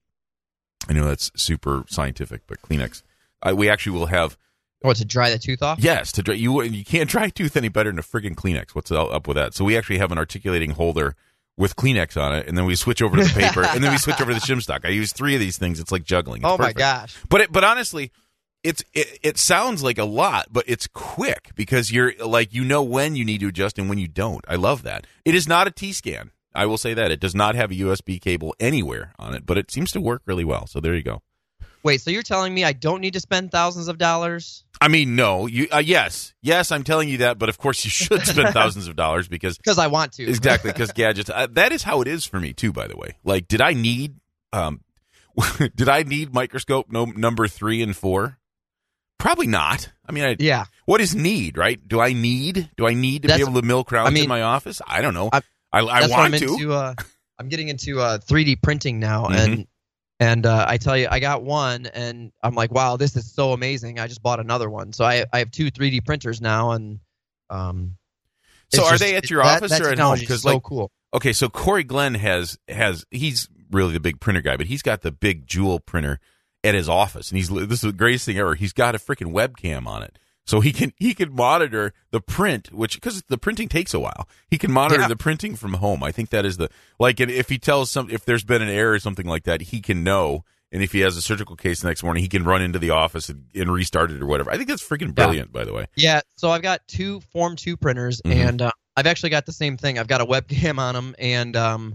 I 0.88 0.93
know 0.93 1.07
that's 1.07 1.31
super 1.37 1.85
scientific, 1.88 2.43
but 2.47 2.62
Kleenex. 2.62 3.02
Uh, 3.43 3.55
we 3.57 3.69
actually 3.69 3.99
will 3.99 4.07
have. 4.07 4.37
Oh, 4.85 4.93
to 4.93 5.05
dry 5.05 5.31
the 5.31 5.38
tooth 5.38 5.61
off? 5.61 5.81
Yes, 5.81 6.12
to 6.12 6.23
dry 6.23 6.35
you. 6.35 6.62
You 6.62 6.85
can't 6.85 7.11
dry 7.11 7.26
a 7.26 7.31
tooth 7.31 7.57
any 7.57 7.69
better 7.69 7.90
than 7.90 7.99
a 7.99 8.02
friggin' 8.02 8.37
Kleenex. 8.37 8.75
What's 8.75 8.93
up 8.93 9.26
with 9.26 9.37
that? 9.37 9.55
So 9.55 9.64
we 9.64 9.76
actually 9.76 9.99
have 9.99 10.12
an 10.12 10.19
articulating 10.19 10.71
holder 10.71 11.17
with 11.57 11.75
Kleenex 11.75 12.21
on 12.21 12.37
it, 12.37 12.47
and 12.47 12.57
then 12.57 12.64
we 12.64 12.76
switch 12.76 13.02
over 13.02 13.17
to 13.17 13.25
the 13.25 13.40
paper, 13.40 13.64
and 13.64 13.83
then 13.83 13.90
we 13.90 13.99
switch 13.99 14.21
over 14.21 14.33
to 14.33 14.38
the 14.38 14.47
shim 14.47 14.62
stock. 14.62 14.83
I 14.85 14.90
use 14.90 15.12
three 15.12 15.35
of 15.35 15.40
these 15.40 15.59
things. 15.59 15.81
It's 15.81 15.90
like 15.90 16.05
juggling. 16.05 16.43
It's 16.43 16.50
oh 16.50 16.57
perfect. 16.57 16.78
my 16.78 16.81
gosh! 16.81 17.17
But 17.28 17.40
it, 17.40 17.52
but 17.52 17.64
honestly, 17.64 18.12
it's 18.62 18.82
it, 18.92 19.18
it 19.22 19.38
sounds 19.38 19.82
like 19.82 19.98
a 19.98 20.04
lot, 20.04 20.48
but 20.50 20.64
it's 20.66 20.86
quick 20.86 21.50
because 21.54 21.92
you're 21.92 22.12
like 22.24 22.52
you 22.52 22.64
know 22.64 22.82
when 22.82 23.16
you 23.16 23.24
need 23.24 23.40
to 23.40 23.48
adjust 23.48 23.78
and 23.78 23.88
when 23.88 23.98
you 23.98 24.08
don't. 24.08 24.44
I 24.48 24.56
love 24.56 24.82
that. 24.82 25.06
It 25.24 25.34
is 25.34 25.46
not 25.48 25.66
a 25.66 25.70
T 25.70 25.92
scan. 25.92 26.30
I 26.54 26.66
will 26.66 26.78
say 26.78 26.94
that 26.94 27.10
it 27.10 27.20
does 27.20 27.34
not 27.34 27.54
have 27.54 27.70
a 27.70 27.74
USB 27.74 28.20
cable 28.20 28.54
anywhere 28.58 29.12
on 29.18 29.34
it, 29.34 29.46
but 29.46 29.58
it 29.58 29.70
seems 29.70 29.92
to 29.92 30.00
work 30.00 30.22
really 30.26 30.44
well. 30.44 30.66
So 30.66 30.80
there 30.80 30.94
you 30.94 31.02
go. 31.02 31.22
Wait, 31.84 32.00
so 32.00 32.10
you're 32.10 32.22
telling 32.24 32.52
me 32.52 32.64
I 32.64 32.72
don't 32.72 33.00
need 33.00 33.12
to 33.12 33.20
spend 33.20 33.52
thousands 33.52 33.86
of 33.86 33.98
dollars? 33.98 34.64
I 34.80 34.88
mean, 34.88 35.14
no. 35.14 35.46
You 35.46 35.68
uh, 35.70 35.78
yes, 35.78 36.34
yes. 36.42 36.72
I'm 36.72 36.82
telling 36.82 37.08
you 37.08 37.18
that, 37.18 37.38
but 37.38 37.48
of 37.48 37.58
course 37.58 37.84
you 37.84 37.90
should 37.90 38.22
spend 38.26 38.52
thousands 38.52 38.88
of 38.88 38.96
dollars 38.96 39.28
because 39.28 39.56
Because 39.56 39.78
I 39.78 39.86
want 39.86 40.12
to. 40.14 40.24
exactly 40.28 40.72
because 40.72 40.90
gadgets. 40.94 41.30
Uh, 41.30 41.46
that 41.52 41.70
is 41.70 41.84
how 41.84 42.00
it 42.00 42.08
is 42.08 42.24
for 42.24 42.40
me 42.40 42.52
too. 42.52 42.72
By 42.72 42.88
the 42.88 42.96
way, 42.96 43.16
like, 43.24 43.46
did 43.46 43.60
I 43.60 43.74
need 43.74 44.16
um, 44.52 44.80
did 45.76 45.88
I 45.88 46.02
need 46.02 46.34
microscope 46.34 46.86
no, 46.90 47.04
number 47.04 47.46
three 47.46 47.82
and 47.82 47.96
four? 47.96 48.38
Probably 49.18 49.46
not. 49.46 49.90
I 50.06 50.12
mean, 50.12 50.25
I, 50.25 50.37
yeah. 50.38 50.64
what 50.84 51.00
is 51.00 51.14
need? 51.14 51.58
Right? 51.58 51.80
Do 51.87 52.00
I 52.00 52.12
need? 52.12 52.70
Do 52.76 52.87
I 52.87 52.94
need 52.94 53.22
to 53.22 53.28
That's- 53.28 53.44
be 53.44 53.50
able 53.50 53.60
to 53.60 53.66
mill 53.66 53.84
crowns 53.84 54.08
I 54.08 54.10
mean, 54.12 54.25
in 54.25 54.28
my 54.28 54.42
office? 54.42 54.80
I 54.87 55.00
don't 55.02 55.14
know. 55.14 55.28
I- 55.32 55.42
I, 55.70 55.80
I, 55.80 56.06
want 56.06 56.12
I'm 56.34 56.40
to. 56.40 56.44
into. 56.54 56.72
Uh, 56.72 56.94
I'm 57.38 57.48
getting 57.50 57.68
into 57.68 58.00
uh, 58.00 58.18
3D 58.18 58.62
printing 58.62 59.00
now, 59.00 59.26
Mhm. 59.26 59.37
and 59.44 59.66
and 60.18 60.46
uh, 60.46 60.64
I 60.66 60.78
tell 60.78 60.96
you, 60.96 61.08
I 61.10 61.20
got 61.20 61.42
one, 61.42 61.84
and 61.87 62.32
I'm 62.42 62.54
like, 62.54 62.72
wow, 62.72 62.96
this 62.96 63.16
is 63.16 63.30
so 63.32 63.52
amazing. 63.52 63.98
I 64.00 64.06
just 64.06 64.22
bought 64.22 64.40
another 64.40 64.70
one, 64.70 64.92
so 64.94 65.04
I 65.04 65.26
I 65.32 65.40
have 65.40 65.50
two 65.50 65.70
3D 65.70 66.06
printers 66.06 66.40
now, 66.40 66.70
and 66.70 67.00
um. 67.50 67.96
So 68.72 68.82
are 68.84 68.90
just- 68.92 69.02
they 69.02 69.14
at 69.16 69.28
your 69.30 69.42
office 69.42 69.70
that 69.72 69.80
or 69.82 69.84
at 69.84 69.99
home? 69.99 70.16
technology 70.16 70.23
is 70.25 70.28
'Cause, 70.30 70.43
so 70.43 70.54
like, 70.54 70.62
cool. 70.62 70.90
Okay, 71.12 71.32
so 71.34 71.49
Corey 71.50 71.84
Glenn 71.84 72.14
has 72.14 72.58
has 72.69 73.04
he's 73.10 73.49
really 73.71 73.93
the 73.93 74.00
big 74.00 74.21
printer 74.21 74.40
guy, 74.40 74.56
but 74.56 74.66
he's 74.66 74.82
got 74.82 75.02
the 75.02 75.12
big 75.12 75.47
jewel 75.47 75.80
printer 75.80 76.19
at 76.64 76.75
his 76.75 76.88
office, 76.88 77.30
and 77.30 77.36
he's 77.38 77.49
this 77.49 77.73
is 77.73 77.80
the 77.82 77.92
greatest 77.92 78.26
thing 78.26 78.38
ever. 78.38 78.54
He's 78.54 78.73
got 78.73 78.94
a 78.94 78.99
freaking 78.99 79.32
webcam 79.32 79.86
on 79.86 80.02
it, 80.02 80.18
so 80.44 80.60
he 80.60 80.73
can 80.73 80.92
he 80.97 81.14
can 81.14 81.32
monitor 81.34 81.92
the 82.10 82.21
print, 82.21 82.73
which 82.73 82.94
because 82.94 83.23
the 83.28 83.38
printing 83.38 83.68
takes 83.68 83.94
a 83.94 84.00
while, 84.00 84.28
he 84.50 84.58
can 84.58 84.73
monitor 84.73 85.02
Yeah. 85.02 85.08
the 85.08 85.16
printing 85.16 85.54
from 85.56 85.75
home. 85.75 86.02
I 86.02 86.10
think 86.12 86.30
that 86.30 86.44
is 86.44 86.56
the 86.56 86.68
like, 86.99 87.21
and 87.21 87.30
if 87.30 87.49
he 87.49 87.58
tells 87.58 87.90
some 87.90 88.10
if 88.10 88.25
there's 88.25 88.44
been 88.44 88.62
an 88.62 88.68
error 88.68 88.92
or 88.92 88.99
something 88.99 89.26
like 89.26 89.44
that, 89.44 89.60
he 89.62 89.80
can 89.80 90.02
know. 90.02 90.44
And 90.71 90.82
if 90.82 90.92
he 90.92 91.00
has 91.00 91.16
a 91.16 91.23
surgical 91.23 91.56
case 91.56 91.80
the 91.80 91.88
next 91.88 92.02
morning, 92.02 92.23
he 92.23 92.28
can 92.28 92.44
run 92.44 92.60
into 92.60 92.78
the 92.78 92.90
office 92.90 93.30
and, 93.30 93.44
and 93.54 93.73
restart 93.73 94.10
it 94.10 94.21
or 94.21 94.26
whatever. 94.26 94.50
I 94.50 94.56
think 94.58 94.68
that's 94.68 94.86
freaking 94.86 95.14
brilliant, 95.14 95.50
by 95.50 95.64
the 95.64 95.73
way. 95.73 95.86
Yeah, 95.97 96.21
so 96.36 96.50
I've 96.50 96.60
got 96.60 96.86
two 96.86 97.21
Form 97.32 97.56
Two 97.56 97.78
printers, 97.78 98.21
Mhm. 98.21 98.34
and 98.34 98.62
uh, 98.62 98.71
I've 98.94 99.06
actually 99.06 99.30
got 99.30 99.47
the 99.47 99.52
same 99.52 99.78
thing. 99.78 99.99
I've 99.99 100.08
got 100.08 100.21
a 100.21 100.26
webcam 100.26 100.78
on 100.78 100.94
them, 100.94 101.14
and 101.18 101.56
um, 101.56 101.94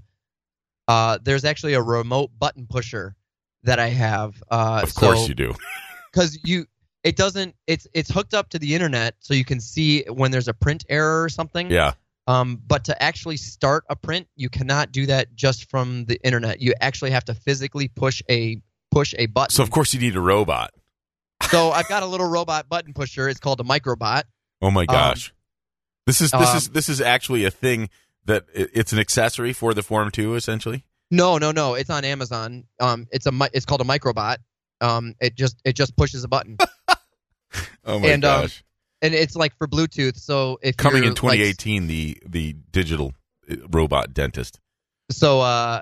uh, 0.87 1.19
there's 1.21 1.45
actually 1.45 1.73
a 1.73 1.81
remote 1.83 2.31
button 2.37 2.65
pusher 2.67 3.15
that 3.63 3.79
I 3.79 3.87
have. 3.89 4.41
Uh, 4.49 4.81
Of 4.83 4.93
course 4.95 5.27
you 5.27 5.35
do. 5.35 5.55
because 6.11 6.37
you 6.43 6.65
it 7.03 7.15
doesn't 7.15 7.55
it's 7.67 7.87
it's 7.93 8.09
hooked 8.09 8.33
up 8.33 8.49
to 8.49 8.59
the 8.59 8.75
internet 8.75 9.15
so 9.19 9.33
you 9.33 9.43
can 9.45 9.59
see 9.59 10.03
when 10.09 10.31
there's 10.31 10.47
a 10.47 10.53
print 10.53 10.85
error 10.89 11.23
or 11.23 11.27
something 11.29 11.69
Yeah. 11.71 11.93
um 12.27 12.61
but 12.65 12.85
to 12.85 13.03
actually 13.03 13.37
start 13.37 13.83
a 13.89 13.95
print 13.95 14.27
you 14.35 14.47
cannot 14.49 14.91
do 14.91 15.05
that 15.07 15.33
just 15.35 15.69
from 15.69 16.05
the 16.05 16.17
internet 16.23 16.61
you 16.61 16.73
actually 16.79 17.11
have 17.11 17.25
to 17.25 17.33
physically 17.33 17.87
push 17.89 18.21
a 18.29 18.61
push 18.91 19.13
a 19.17 19.25
button 19.25 19.49
So 19.53 19.63
of 19.63 19.71
course 19.71 19.93
you 19.93 19.99
need 19.99 20.15
a 20.15 20.21
robot. 20.21 20.71
so 21.49 21.71
i've 21.71 21.89
got 21.89 22.03
a 22.03 22.05
little 22.05 22.29
robot 22.29 22.69
button 22.69 22.93
pusher 22.93 23.27
it's 23.27 23.39
called 23.39 23.59
a 23.59 23.63
microbot 23.63 24.23
Oh 24.61 24.71
my 24.71 24.85
gosh. 24.85 25.33
this 26.05 26.21
is 26.21 26.31
this 26.31 26.49
um, 26.51 26.57
is 26.57 26.69
this 26.69 26.87
is 26.89 27.01
actually 27.01 27.43
a 27.43 27.51
thing 27.51 27.89
that 28.25 28.45
it's 28.53 28.93
an 28.93 28.99
accessory 28.99 29.51
for 29.51 29.73
the 29.73 29.83
Form 29.83 30.09
2 30.09 30.35
essentially. 30.35 30.85
No 31.13 31.37
no 31.37 31.51
no 31.51 31.75
it's 31.75 31.89
on 31.89 32.03
amazon 32.03 32.63
um 32.79 33.05
it's 33.11 33.25
a 33.27 33.31
mi- 33.31 33.47
it's 33.53 33.65
called 33.65 33.81
a 33.81 33.83
microbot 33.85 34.37
um 34.81 35.13
it 35.21 35.35
just 35.35 35.61
it 35.63 35.75
just 35.75 35.95
pushes 35.95 36.23
a 36.23 36.27
button 36.27 36.57
Oh 37.85 37.99
my 37.99 38.07
And, 38.09 38.25
um, 38.25 38.41
gosh. 38.41 38.63
and 39.01 39.13
it's 39.13 39.35
like 39.35 39.55
for 39.57 39.67
bluetooth 39.67 40.17
so 40.17 40.57
if 40.61 40.75
Coming 40.77 41.03
in 41.03 41.13
2018 41.13 41.87
the 41.87 42.17
the 42.25 42.53
digital 42.71 43.13
uh, 43.49 43.55
robot 43.69 44.13
dentist. 44.13 44.59
so 45.11 45.41
uh 45.41 45.81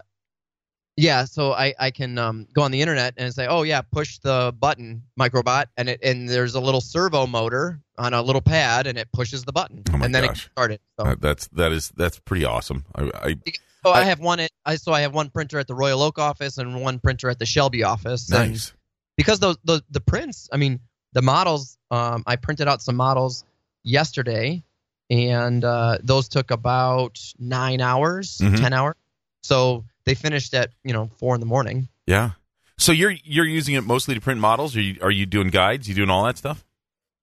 yeah 0.98 1.24
so 1.24 1.54
i 1.54 1.74
i 1.80 1.90
can 1.92 2.18
um 2.18 2.46
go 2.54 2.62
on 2.64 2.72
the 2.72 2.82
internet 2.82 3.14
and 3.18 3.34
say 3.34 3.48
oh 3.48 3.62
yeah 3.64 3.82
push 3.82 4.18
the 4.20 4.54
button 4.60 5.04
microbot 5.18 5.66
and 5.78 5.88
it 5.90 6.00
and 6.04 6.28
there's 6.28 6.56
a 6.56 6.60
little 6.60 6.82
servo 6.82 7.26
motor 7.26 7.80
on 7.98 8.14
a 8.14 8.22
little 8.22 8.42
pad 8.42 8.88
and 8.88 8.98
it 8.98 9.08
pushes 9.14 9.44
the 9.46 9.54
button 9.54 9.84
Oh 9.94 9.98
my 9.98 10.06
and 10.06 10.14
then 10.16 10.26
gosh. 10.26 10.48
it 10.48 10.52
started 10.52 10.80
so, 11.00 11.06
Uh, 11.06 11.16
that's 11.20 11.48
that 11.50 11.72
is 11.72 11.92
that's 11.96 12.20
pretty 12.20 12.44
awesome. 12.46 12.84
I, 12.96 13.10
I 13.30 13.36
so 13.84 13.92
I, 13.92 14.02
I- 14.02 14.04
have 14.06 14.20
one 14.20 14.40
at 14.40 14.52
I 14.66 14.76
so 14.76 14.92
I 14.94 15.02
have 15.02 15.14
one 15.14 15.30
printer 15.30 15.60
at 15.60 15.68
the 15.68 15.76
Royal 15.76 16.02
Oak 16.02 16.20
office 16.20 16.58
and 16.58 16.82
one 16.82 17.00
printer 17.00 17.30
at 17.30 17.40
the 17.40 17.46
Shelby 17.46 17.84
office 17.84 18.32
and 18.32 18.52
nice. 18.52 18.74
because 19.18 19.40
those 19.40 19.58
the 19.64 19.82
the 19.90 20.00
prints 20.02 20.50
I 20.52 20.58
mean 20.58 20.80
the 21.14 21.22
models 21.22 21.78
um 21.90 22.24
I 22.28 22.36
printed 22.36 22.68
out 22.68 22.82
some 22.82 22.96
models 22.96 23.44
yesterday 23.84 24.64
and 25.10 25.64
uh, 25.66 25.98
those 26.04 26.30
took 26.30 26.52
about 26.52 27.20
nine 27.38 27.82
hours 27.82 28.38
Mhm. 28.42 28.60
ten 28.60 28.74
hours 28.74 28.96
so 29.44 29.84
they 30.06 30.14
finished 30.16 30.54
at 30.54 30.70
you 30.84 30.94
know 30.94 31.10
four 31.18 31.34
in 31.36 31.40
the 31.42 31.48
morning 31.48 31.88
Yeah. 32.08 32.32
So 32.78 32.92
you're 32.92 33.12
you're 33.24 33.46
using 33.46 33.76
it 33.76 33.82
mostly 33.84 34.16
to 34.16 34.22
print 34.22 34.40
models? 34.40 34.76
Are 34.76 34.82
you 34.82 34.98
are 35.02 35.12
you 35.12 35.26
doing 35.28 35.50
guides? 35.50 35.88
You 35.88 35.94
doing 35.96 36.10
all 36.10 36.24
that 36.26 36.38
stuff? 36.38 36.66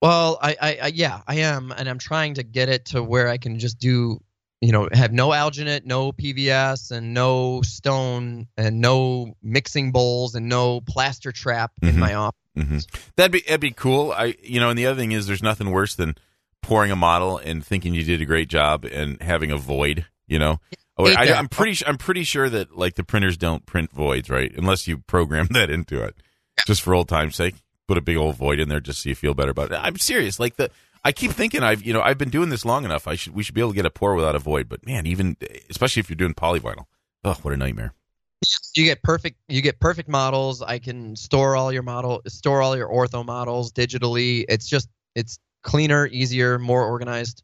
Well, 0.00 0.38
I, 0.40 0.56
I, 0.62 0.78
I 0.82 0.86
yeah, 0.94 1.22
I 1.26 1.36
am, 1.38 1.72
and 1.76 1.88
I'm 1.88 1.98
trying 1.98 2.34
to 2.34 2.44
get 2.44 2.68
it 2.68 2.84
to 2.86 3.02
where 3.02 3.26
I 3.26 3.36
can 3.38 3.58
just 3.58 3.80
do, 3.80 4.20
you 4.60 4.72
know, 4.72 4.88
have 4.92 5.12
no 5.12 5.28
alginate, 5.28 5.84
no 5.84 6.10
PVS, 6.12 6.90
and 6.90 7.14
no 7.14 7.62
stone, 7.62 8.48
and 8.56 8.80
no 8.80 9.34
mixing 9.42 9.92
bowls, 9.92 10.34
and 10.34 10.48
no 10.48 10.80
plaster 10.80 11.30
trap 11.32 11.72
Mhm. 11.82 11.88
in 11.90 11.98
my 11.98 12.14
office. 12.14 12.38
hmm 12.56 12.78
That'd 13.16 13.32
be 13.32 13.40
that'd 13.42 13.60
be 13.60 13.70
cool. 13.70 14.12
I 14.12 14.34
you 14.42 14.58
know, 14.60 14.70
and 14.70 14.78
the 14.78 14.86
other 14.86 14.98
thing 15.00 15.12
is, 15.12 15.26
there's 15.26 15.42
nothing 15.42 15.70
worse 15.70 15.94
than 15.94 16.16
pouring 16.62 16.90
a 16.90 16.96
model 16.96 17.38
and 17.38 17.64
thinking 17.64 17.94
you 17.94 18.02
did 18.02 18.20
a 18.20 18.24
great 18.26 18.48
job 18.48 18.84
and 18.84 19.20
having 19.22 19.50
a 19.52 19.56
void. 19.56 20.06
You 20.26 20.38
know, 20.40 20.60
oh, 20.98 21.06
I, 21.06 21.32
I'm 21.32 21.48
pretty 21.48 21.84
I'm 21.86 21.96
pretty 21.96 22.24
sure 22.24 22.48
that 22.50 22.76
like 22.76 22.96
the 22.96 23.04
printers 23.04 23.36
don't 23.36 23.64
print 23.64 23.92
voids, 23.92 24.28
right? 24.28 24.52
Unless 24.56 24.86
you 24.88 24.98
program 24.98 25.46
that 25.52 25.70
into 25.70 26.02
it, 26.02 26.16
just 26.66 26.82
for 26.82 26.94
old 26.94 27.08
time's 27.08 27.36
sake. 27.36 27.54
Put 27.86 27.96
a 27.96 28.02
big 28.02 28.18
old 28.18 28.36
void 28.36 28.60
in 28.60 28.68
there 28.68 28.80
just 28.80 29.02
so 29.02 29.08
you 29.08 29.14
feel 29.14 29.32
better 29.32 29.52
about 29.52 29.72
it. 29.72 29.76
I'm 29.76 29.96
serious. 29.96 30.38
Like 30.38 30.56
the 30.56 30.70
I 31.04 31.12
keep 31.12 31.32
thinking 31.32 31.62
I've 31.62 31.82
you 31.82 31.92
know 31.92 32.02
I've 32.02 32.18
been 32.18 32.30
doing 32.30 32.48
this 32.50 32.64
long 32.64 32.84
enough. 32.84 33.06
I 33.06 33.14
should 33.14 33.34
we 33.34 33.42
should 33.42 33.54
be 33.54 33.60
able 33.60 33.70
to 33.70 33.76
get 33.76 33.86
a 33.86 33.90
pour 33.90 34.14
without 34.14 34.34
a 34.34 34.38
void. 34.38 34.68
But 34.68 34.84
man, 34.86 35.06
even 35.06 35.36
especially 35.70 36.00
if 36.00 36.08
you're 36.08 36.16
doing 36.16 36.34
polyvinyl, 36.34 36.84
oh 37.24 37.38
what 37.42 37.54
a 37.54 37.56
nightmare. 37.56 37.94
You 38.76 38.84
get 38.84 39.02
perfect, 39.02 39.36
you 39.48 39.62
get 39.62 39.80
perfect 39.80 40.08
models. 40.08 40.62
I 40.62 40.78
can 40.78 41.16
store 41.16 41.56
all 41.56 41.72
your 41.72 41.82
model, 41.82 42.22
store 42.28 42.62
all 42.62 42.76
your 42.76 42.88
ortho 42.88 43.24
models 43.24 43.72
digitally. 43.72 44.44
It's 44.48 44.68
just, 44.68 44.88
it's 45.16 45.40
cleaner, 45.62 46.06
easier, 46.06 46.58
more 46.58 46.84
organized. 46.84 47.42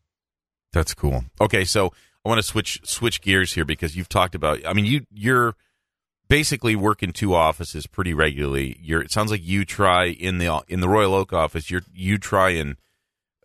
That's 0.73 0.95
cool. 0.95 1.25
Okay, 1.41 1.65
so 1.65 1.93
I 2.25 2.29
want 2.29 2.39
to 2.39 2.43
switch 2.43 2.81
switch 2.85 3.21
gears 3.21 3.55
here 3.55 3.65
because 3.65 3.97
you've 3.97 4.09
talked 4.09 4.35
about. 4.35 4.65
I 4.65 4.73
mean, 4.73 4.85
you 4.85 5.07
you're 5.11 5.57
basically 6.29 6.77
work 6.77 7.03
in 7.03 7.13
two 7.13 7.35
offices 7.35 7.87
pretty 7.87 8.15
regularly. 8.15 8.79
You're, 8.81 9.03
it 9.03 9.13
sounds 9.13 9.31
like 9.31 9.45
you 9.45 9.65
try 9.65 10.07
in 10.07 10.39
the 10.39 10.63
in 10.69 10.81
the 10.81 10.89
Royal 10.89 11.15
Oak 11.15 11.33
office. 11.33 11.71
You're 11.71 11.83
you 11.93 12.19
try 12.19 12.51
and 12.51 12.77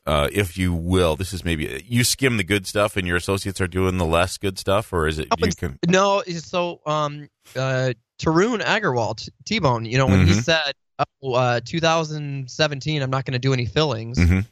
uh, 0.10 0.28
if 0.34 0.58
you 0.58 0.74
will, 0.74 1.16
this 1.16 1.34
is 1.34 1.46
maybe 1.46 1.84
you 1.88 2.04
skim 2.04 2.38
the 2.38 2.44
good 2.44 2.66
stuff, 2.66 2.98
and 2.98 3.06
your 3.08 3.18
associates 3.18 3.62
are 3.62 3.68
doing 3.68 3.98
the 3.98 4.06
less 4.06 4.38
good 4.38 4.58
stuff, 4.58 4.92
or 4.92 5.08
is 5.08 5.20
it 5.20 5.28
you 5.38 5.52
can? 5.52 5.78
No, 5.88 6.24
so 6.24 6.82
um, 6.86 7.30
uh, 7.56 7.94
Tarun 8.20 8.62
Agarwal, 8.62 9.30
T 9.46 9.60
Bone, 9.60 9.86
you 9.86 9.98
know, 10.00 10.08
when 10.08 10.26
he 10.26 10.34
Mhm. 10.34 10.44
said, 10.44 10.74
oh, 11.22 11.34
uh, 11.34 11.60
2017, 11.64 13.02
I'm 13.02 13.10
not 13.10 13.26
going 13.26 13.34
to 13.34 13.40
do 13.40 13.54
any 13.54 13.66
fillings. 13.66 14.18
Mhm. 14.18 14.46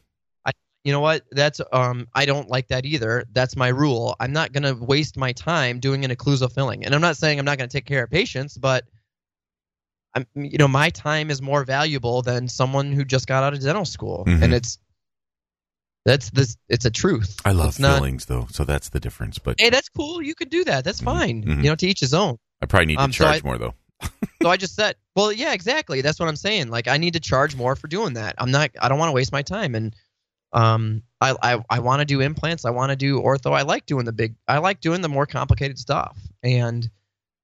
I, 0.46 0.52
you 0.84 0.92
know 0.92 1.00
what? 1.00 1.24
That's 1.32 1.60
um, 1.72 2.06
I 2.14 2.24
don't 2.24 2.48
like 2.48 2.68
that 2.68 2.84
either. 2.86 3.24
That's 3.32 3.56
my 3.56 3.68
rule. 3.68 4.14
I'm 4.20 4.32
not 4.32 4.52
going 4.52 4.62
to 4.62 4.74
waste 4.74 5.16
my 5.16 5.32
time 5.32 5.80
doing 5.80 6.04
an 6.04 6.10
occlusal 6.14 6.52
filling. 6.52 6.84
And 6.84 6.94
I'm 6.94 7.00
not 7.00 7.16
saying 7.16 7.38
I'm 7.38 7.44
not 7.44 7.58
going 7.58 7.68
to 7.68 7.76
take 7.76 7.84
care 7.84 8.04
of 8.04 8.10
patients, 8.10 8.56
but 8.56 8.84
I'm, 10.14 10.24
you 10.34 10.56
know, 10.58 10.68
my 10.68 10.88
time 10.90 11.30
is 11.30 11.42
more 11.42 11.64
valuable 11.64 12.22
than 12.22 12.48
someone 12.48 12.92
who 12.92 13.04
just 13.04 13.26
got 13.26 13.42
out 13.42 13.52
of 13.54 13.60
dental 13.60 13.84
school, 13.84 14.24
Mhm. 14.26 14.42
and 14.42 14.54
it's 14.54 14.78
that's 16.08 16.30
this. 16.30 16.56
It's 16.68 16.84
a 16.86 16.90
truth. 16.90 17.36
I 17.44 17.52
love 17.52 17.68
It's 17.68 17.78
not- 17.78 17.96
fillings 17.98 18.24
though, 18.26 18.46
so 18.50 18.64
that's 18.64 18.88
the 18.88 19.00
difference. 19.00 19.38
But 19.38 19.60
Hey, 19.60 19.70
that's 19.70 19.88
cool. 19.88 20.22
You 20.22 20.34
could 20.34 20.50
do 20.50 20.64
that. 20.64 20.84
That's 20.84 21.00
fine. 21.00 21.44
mhm. 21.44 21.56
You 21.62 21.70
know, 21.70 21.74
to 21.76 21.86
each 21.86 22.00
his 22.00 22.14
own. 22.14 22.36
I 22.62 22.66
probably 22.66 22.86
need 22.86 22.96
to 22.96 23.02
Um, 23.02 23.12
so 23.12 23.24
charge 23.24 23.42
I- 23.44 23.46
more 23.46 23.58
though. 23.58 23.74
So 24.42 24.48
I 24.48 24.56
just 24.56 24.76
said, 24.76 24.94
well, 25.16 25.32
yeah, 25.32 25.52
exactly. 25.52 26.00
That's 26.00 26.20
what 26.20 26.28
I'm 26.28 26.36
saying. 26.36 26.68
Like, 26.70 26.86
I 26.86 26.96
need 26.96 27.14
to 27.14 27.20
charge 27.20 27.56
more 27.56 27.74
for 27.74 27.88
doing 27.88 28.12
that. 28.14 28.36
I'm 28.38 28.52
not. 28.52 28.70
I 28.80 28.88
don't 28.88 28.98
want 29.00 29.08
to 29.08 29.12
waste 29.12 29.32
my 29.32 29.42
time. 29.42 29.74
And 29.74 29.96
um, 30.52 31.02
I 31.20 31.34
I, 31.42 31.64
I 31.68 31.78
want 31.80 32.00
to 32.00 32.04
do 32.04 32.20
implants. 32.20 32.64
I 32.64 32.70
want 32.70 32.90
to 32.90 32.96
do 32.96 33.20
ortho. 33.20 33.52
I 33.52 33.62
like 33.62 33.84
doing 33.86 34.04
the 34.04 34.12
big. 34.12 34.36
I 34.46 34.58
like 34.58 34.80
doing 34.80 35.00
the 35.00 35.08
more 35.08 35.26
complicated 35.26 35.76
stuff. 35.78 36.16
And 36.44 36.88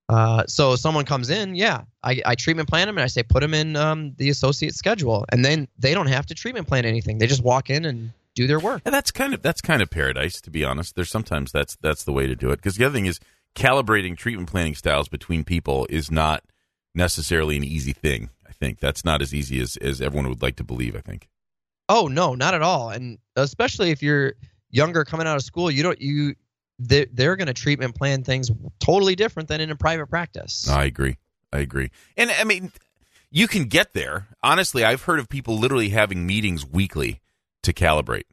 uh, 0.08 0.44
so 0.46 0.76
someone 0.76 1.04
comes 1.04 1.30
in, 1.30 1.54
yeah, 1.56 1.82
I, 2.02 2.22
I 2.24 2.34
treatment 2.36 2.68
plan 2.68 2.86
them 2.86 2.96
and 2.98 3.02
I 3.04 3.08
say 3.08 3.22
put 3.24 3.40
them 3.40 3.54
in 3.54 3.74
um, 3.74 4.14
the 4.18 4.28
associate 4.30 4.74
schedule, 4.76 5.24
and 5.30 5.44
then 5.44 5.66
they 5.78 5.94
don't 5.94 6.06
have 6.08 6.26
to 6.26 6.34
treatment 6.34 6.68
plan 6.68 6.84
anything. 6.84 7.18
They 7.18 7.26
just 7.26 7.42
walk 7.42 7.70
in 7.70 7.84
and 7.86 8.12
do 8.34 8.46
their 8.46 8.60
work. 8.60 8.82
And 8.84 8.94
that's 8.94 9.10
kind 9.10 9.34
of 9.34 9.42
that's 9.42 9.60
kind 9.60 9.82
of 9.82 9.90
paradise, 9.90 10.40
to 10.42 10.50
be 10.50 10.64
honest. 10.64 10.94
There's 10.94 11.10
sometimes 11.10 11.52
that's 11.52 11.76
that's 11.76 12.04
the 12.04 12.12
way 12.12 12.26
to 12.26 12.34
do 12.34 12.50
it. 12.50 12.56
Because 12.56 12.76
the 12.76 12.84
other 12.84 12.94
thing 12.94 13.06
is 13.06 13.20
calibrating 13.54 14.16
treatment 14.16 14.50
planning 14.50 14.74
styles 14.74 15.08
between 15.08 15.44
people 15.44 15.86
is 15.88 16.10
not 16.10 16.44
necessarily 16.94 17.56
an 17.56 17.64
easy 17.64 17.92
thing. 17.92 18.30
I 18.46 18.52
think 18.52 18.80
that's 18.80 19.04
not 19.04 19.22
as 19.22 19.32
easy 19.32 19.60
as 19.60 19.76
as 19.76 20.00
everyone 20.00 20.28
would 20.28 20.42
like 20.42 20.56
to 20.56 20.64
believe. 20.64 20.96
I 20.96 21.00
think. 21.00 21.28
Oh 21.88 22.08
no, 22.08 22.34
not 22.34 22.54
at 22.54 22.62
all. 22.62 22.90
And 22.90 23.18
especially 23.36 23.90
if 23.90 24.02
you're 24.02 24.34
younger 24.70 25.04
coming 25.04 25.26
out 25.26 25.36
of 25.36 25.42
school, 25.42 25.70
you 25.70 25.82
don't 25.82 26.00
you 26.00 26.34
they're, 26.78 27.06
they're 27.12 27.36
going 27.36 27.46
to 27.46 27.54
treatment 27.54 27.94
plan 27.94 28.24
things 28.24 28.50
totally 28.80 29.14
different 29.14 29.48
than 29.48 29.60
in 29.60 29.70
a 29.70 29.76
private 29.76 30.06
practice. 30.08 30.68
I 30.68 30.84
agree. 30.84 31.18
I 31.52 31.58
agree. 31.58 31.90
And 32.16 32.30
I 32.30 32.42
mean, 32.44 32.72
you 33.30 33.46
can 33.46 33.64
get 33.64 33.92
there. 33.92 34.26
Honestly, 34.42 34.84
I've 34.84 35.02
heard 35.02 35.20
of 35.20 35.28
people 35.28 35.58
literally 35.58 35.90
having 35.90 36.26
meetings 36.26 36.66
weekly 36.66 37.20
to 37.64 37.72
calibrate. 37.72 38.24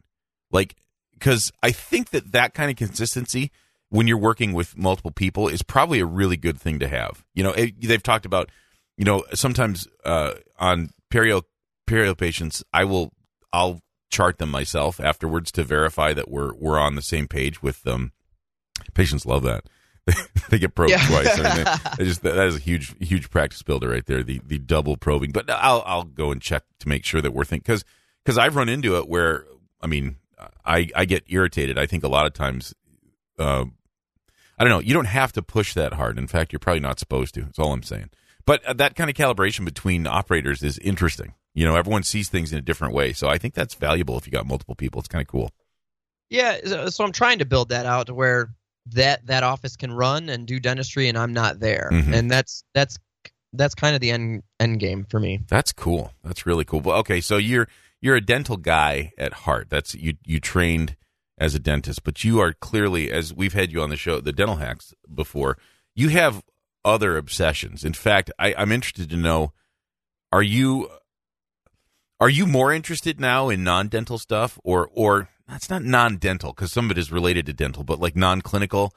Like, 0.52 0.76
because 1.13 1.52
I 1.63 1.72
think 1.72 2.10
that 2.12 2.32
that 2.32 2.54
kind 2.54 2.70
of 2.72 2.78
consistency 2.78 3.52
when 3.89 4.08
you're 4.08 4.17
working 4.17 4.54
with 4.54 4.78
multiple 4.78 5.12
people 5.12 5.48
is 5.48 5.62
probably 5.62 6.00
a 6.00 6.06
really 6.06 6.38
good 6.38 6.60
thing 6.60 6.80
to 6.80 6.88
have. 6.88 7.24
You 7.34 7.44
know, 7.44 7.52
it, 7.52 7.74
they've 7.82 8.02
talked 8.02 8.26
about, 8.26 8.50
you 8.98 9.06
know, 9.06 9.24
sometimes 9.34 9.88
uh, 10.06 10.34
on 10.58 10.91
perio 11.12 11.44
perio 11.88 12.17
patients, 12.17 12.63
I 12.74 12.86
will 12.86 13.12
I'll 13.52 13.82
chart 14.10 14.38
them 14.38 14.50
myself 14.52 15.00
afterwards 15.00 15.52
to 15.54 15.63
verify 15.63 16.13
that 16.13 16.30
we're 16.30 16.54
we're 16.56 16.80
on 16.80 16.96
the 16.96 17.02
same 17.02 17.28
page 17.28 17.62
with 17.62 17.84
them. 17.84 18.13
Patients 18.94 19.26
love 19.26 19.44
that. 19.44 19.65
they 20.50 20.58
get 20.58 20.74
probed 20.74 20.91
Yeah. 20.91 21.06
twice. 21.08 21.39
I 21.39 21.56
mean, 21.58 21.65
just 22.08 22.24
that 22.24 22.38
is 22.48 22.56
a 22.56 22.60
huge 22.60 22.96
huge 23.00 23.30
practice 23.30 23.62
builder 23.62 23.89
right 23.89 24.06
there. 24.06 24.24
The 24.24 24.41
the 24.46 24.58
double 24.58 24.98
probing. 24.98 25.32
But 25.32 25.50
I'll 25.50 25.84
I'll 25.86 26.04
go 26.04 26.32
and 26.32 26.41
check 26.41 26.63
to 26.80 26.89
make 26.89 27.06
sure 27.06 27.22
that 27.22 27.34
we're 27.34 27.44
thinking 27.46 27.63
because 27.65 27.86
because 28.23 28.38
I've 28.38 28.55
run 28.55 28.69
into 28.69 28.97
it 28.97 29.07
where 29.07 29.45
I 29.81 29.88
mean 29.88 30.17
I 30.65 30.89
I 30.95 31.05
get 31.05 31.23
irritated. 31.27 31.77
I 31.77 31.86
think 31.86 32.03
a 32.03 32.07
lot 32.10 32.25
of 32.25 32.34
times. 32.34 32.73
Uh, 33.39 33.65
I 34.57 34.63
don't 34.63 34.69
know. 34.69 34.79
You 34.79 34.93
don't 34.93 35.05
have 35.05 35.31
to 35.34 35.41
push 35.41 35.73
that 35.73 35.93
hard. 35.93 36.19
In 36.19 36.27
fact, 36.27 36.53
you're 36.53 36.60
probably 36.60 36.81
not 36.81 36.99
supposed 36.99 37.34
to. 37.34 37.41
That's 37.41 37.57
all 37.57 37.73
I'm 37.73 37.81
saying. 37.81 38.12
But 38.45 38.63
uh, 38.65 38.73
that 38.73 38.95
kind 38.95 39.10
of 39.10 39.15
calibration 39.15 39.65
between 39.65 40.05
operators 40.05 40.62
is 40.62 40.77
interesting. 40.79 41.34
You 41.55 41.65
know, 41.65 41.75
everyone 41.75 42.03
sees 42.03 42.29
things 42.29 42.51
in 42.51 42.60
a 42.60 42.62
different 42.62 42.93
way. 42.93 43.12
So 43.13 43.27
I 43.27 43.39
think 43.39 43.55
that's 43.55 43.73
valuable 43.73 44.17
if 44.17 44.27
you 44.27 44.31
got 44.31 44.45
multiple 44.45 44.75
people. 44.75 44.99
It's 44.99 45.07
kind 45.07 45.21
of 45.21 45.27
cool. 45.27 45.51
Yeah, 46.29 46.57
so, 46.63 46.89
so 46.89 47.03
I'm 47.03 47.12
trying 47.12 47.39
to 47.39 47.45
build 47.45 47.69
that 47.69 47.86
out 47.86 48.07
to 48.07 48.13
where 48.13 48.53
that 48.88 49.25
that 49.27 49.43
office 49.43 49.75
can 49.75 49.91
run 49.91 50.29
and 50.29 50.47
do 50.47 50.60
dentistry 50.60 51.07
and 51.10 51.17
I'm 51.17 51.34
not 51.34 51.60
there. 51.60 51.89
Mhm. 51.91 52.13
And 52.13 52.31
that's 52.31 52.63
that's 52.73 52.97
that's 53.53 53.75
kind 53.75 53.95
of 53.95 54.01
the 54.01 54.12
end 54.12 54.43
end 54.60 54.79
game 54.79 55.05
for 55.10 55.19
me. 55.19 55.39
That's 55.47 55.73
cool. 55.73 56.13
That's 56.23 56.45
really 56.45 56.65
cool. 56.65 56.81
Well, 56.81 56.97
okay, 56.99 57.19
so 57.19 57.38
you're 57.38 57.67
you're 58.02 58.16
a 58.16 58.22
dental 58.22 58.58
guy 58.58 59.14
at 59.18 59.34
heart. 59.34 59.70
That's 59.70 59.94
you 59.96 60.16
you 60.26 60.40
trained 60.40 60.96
as 61.38 61.56
a 61.56 61.60
dentist, 61.60 62.04
but 62.04 62.24
you 62.24 62.40
are 62.40 62.54
clearly 62.54 63.12
as 63.12 63.34
we've 63.34 63.54
had 63.54 63.72
you 63.72 63.82
on 63.82 63.90
the 63.90 63.98
show, 63.98 64.20
the 64.20 64.34
dental 64.34 64.58
hacks 64.58 64.94
before. 65.14 65.58
You 65.96 66.10
have 66.10 66.44
other 66.84 67.18
obsessions. 67.18 67.84
In 67.84 67.94
fact, 67.94 68.32
I, 68.40 68.54
I'm 68.58 68.72
interested 68.72 69.10
to 69.12 69.18
know: 69.18 69.54
are 70.32 70.44
you 70.44 70.90
are 72.20 72.30
you 72.30 72.46
more 72.46 72.74
interested 72.74 73.20
now 73.20 73.50
in 73.50 73.64
non-dental 73.64 74.18
stuff, 74.18 74.60
or 74.64 74.90
or 74.94 75.30
that's 75.48 75.70
not 75.70 75.84
non-dental 75.84 76.54
because 76.54 76.72
some 76.72 76.86
of 76.86 76.92
it 76.92 76.98
is 76.98 77.12
related 77.12 77.46
to 77.46 77.54
dental, 77.54 77.84
but 77.84 78.00
like 78.00 78.16
non-clinical 78.16 78.94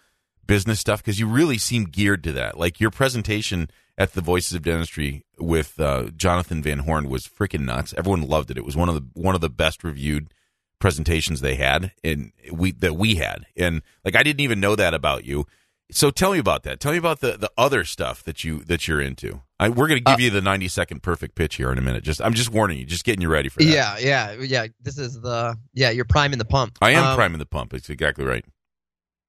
business 0.46 0.80
stuff? 0.80 1.02
Because 1.02 1.20
you 1.20 1.26
really 1.26 1.58
seem 1.58 1.84
geared 1.84 2.24
to 2.24 2.32
that. 2.32 2.58
Like 2.58 2.80
your 2.80 2.90
presentation 2.90 3.68
at 3.96 4.12
the 4.12 4.20
Voices 4.20 4.52
of 4.54 4.62
Dentistry 4.62 5.24
with 5.38 5.78
uh, 5.78 6.10
Jonathan 6.16 6.62
Van 6.62 6.80
Horn 6.80 7.08
was 7.08 7.26
freaking 7.26 7.64
nuts. 7.64 7.94
Everyone 7.96 8.22
loved 8.22 8.50
it. 8.50 8.58
It 8.58 8.64
was 8.64 8.76
one 8.76 8.88
of 8.88 8.94
the 8.94 9.06
one 9.14 9.34
of 9.34 9.40
the 9.40 9.50
best 9.50 9.84
reviewed 9.84 10.32
presentations 10.80 11.40
they 11.40 11.54
had 11.54 11.92
and 12.02 12.32
we 12.52 12.72
that 12.72 12.94
we 12.96 13.14
had. 13.16 13.46
And 13.56 13.82
like 14.04 14.16
I 14.16 14.22
didn't 14.22 14.40
even 14.40 14.60
know 14.60 14.76
that 14.76 14.94
about 14.94 15.24
you. 15.24 15.46
So 15.90 16.10
tell 16.10 16.32
me 16.32 16.38
about 16.38 16.62
that. 16.64 16.80
Tell 16.80 16.92
me 16.92 16.98
about 16.98 17.20
the 17.20 17.36
the 17.36 17.50
other 17.56 17.84
stuff 17.84 18.22
that 18.24 18.42
you 18.42 18.60
that 18.64 18.88
you're 18.88 19.00
into. 19.00 19.42
I, 19.60 19.68
we're 19.68 19.86
going 19.86 20.02
to 20.02 20.10
give 20.12 20.18
you 20.20 20.30
the 20.30 20.42
90 20.42 20.66
second 20.68 21.02
perfect 21.02 21.36
pitch 21.36 21.54
here 21.54 21.70
in 21.70 21.78
a 21.78 21.80
minute. 21.80 22.02
Just 22.02 22.20
I'm 22.20 22.34
just 22.34 22.50
warning 22.50 22.78
you. 22.78 22.84
Just 22.84 23.04
getting 23.04 23.22
you 23.22 23.28
ready 23.28 23.48
for 23.48 23.60
that. 23.60 23.66
Yeah, 23.70 23.96
yeah, 23.98 24.32
yeah. 24.42 24.66
This 24.82 24.98
is 24.98 25.20
the 25.20 25.56
yeah. 25.72 25.90
You're 25.90 26.04
priming 26.04 26.38
the 26.38 26.44
pump. 26.44 26.78
I 26.82 26.90
am 26.92 27.04
Um, 27.04 27.14
priming 27.16 27.38
the 27.38 27.46
pump. 27.46 27.72
It's 27.74 27.88
exactly 27.88 28.24
right. 28.24 28.44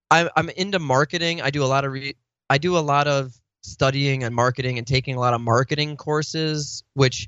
I'm 0.10 0.30
I'm 0.36 0.50
into 0.50 0.80
marketing. 0.80 1.42
I 1.42 1.52
do 1.52 1.64
a 1.64 1.68
lot 1.68 1.86
of 1.86 1.92
re- 1.92 2.16
I 2.50 2.58
do 2.58 2.78
a 2.78 2.80
lot 2.80 3.08
of 3.08 3.34
studying 3.66 4.24
and 4.24 4.34
marketing 4.34 4.78
and 4.78 4.88
taking 4.88 5.16
a 5.16 5.20
lot 5.20 5.34
of 5.34 5.42
marketing 5.42 5.98
courses, 5.98 6.84
which 6.94 7.28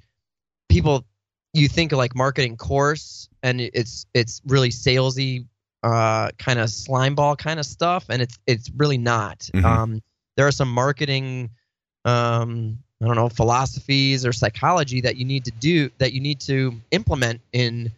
people 0.69 1.05
you 1.53 1.67
think 1.67 1.91
of 1.91 1.97
like 1.97 2.15
marketing 2.15 2.57
course 2.57 3.29
and 3.41 3.59
it's 3.61 4.05
it's 4.13 4.41
really 4.45 4.69
salesy 4.69 5.45
uh 5.83 6.29
kind 6.37 6.59
of 6.59 6.69
slime 6.69 7.15
ball 7.15 7.35
kind 7.35 7.59
of 7.59 7.65
stuff 7.65 8.05
and 8.09 8.21
it's 8.21 8.37
it's 8.45 8.69
really 8.75 8.97
not. 8.97 9.39
Mhm. 9.53 9.63
Um 9.65 10.01
there 10.35 10.45
are 10.47 10.51
some 10.51 10.71
marketing 10.71 11.49
um 12.05 12.79
I 13.01 13.05
don't 13.05 13.15
know 13.15 13.29
philosophies 13.29 14.25
or 14.25 14.33
psychology 14.33 15.01
that 15.01 15.17
you 15.17 15.25
need 15.25 15.45
to 15.45 15.51
do 15.51 15.89
that 15.97 16.13
you 16.13 16.19
need 16.21 16.39
to 16.41 16.79
implement 16.91 17.41
in 17.51 17.91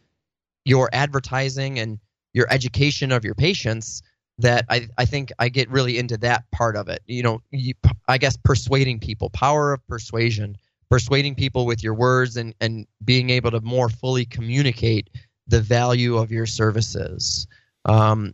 your 0.65 0.89
advertising 0.93 1.79
and 1.79 1.99
your 2.33 2.47
education 2.49 3.11
of 3.11 3.25
your 3.25 3.33
patients 3.33 4.03
that 4.39 4.65
I, 4.69 4.87
I 4.97 5.05
think 5.05 5.31
I 5.37 5.49
get 5.49 5.69
really 5.69 5.97
into 5.97 6.17
that 6.17 6.49
part 6.51 6.75
of 6.75 6.87
it. 6.87 7.01
You 7.05 7.23
know, 7.23 7.41
you, 7.51 7.73
I 8.07 8.17
guess 8.17 8.37
persuading 8.37 8.99
people, 8.99 9.29
power 9.29 9.73
of 9.73 9.85
persuasion, 9.87 10.57
persuading 10.89 11.35
people 11.35 11.65
with 11.65 11.83
your 11.83 11.93
words 11.93 12.35
and, 12.37 12.55
and 12.59 12.87
being 13.03 13.29
able 13.29 13.51
to 13.51 13.61
more 13.61 13.89
fully 13.89 14.25
communicate 14.25 15.09
the 15.47 15.61
value 15.61 16.17
of 16.17 16.31
your 16.31 16.45
services. 16.45 17.47
Um, 17.85 18.33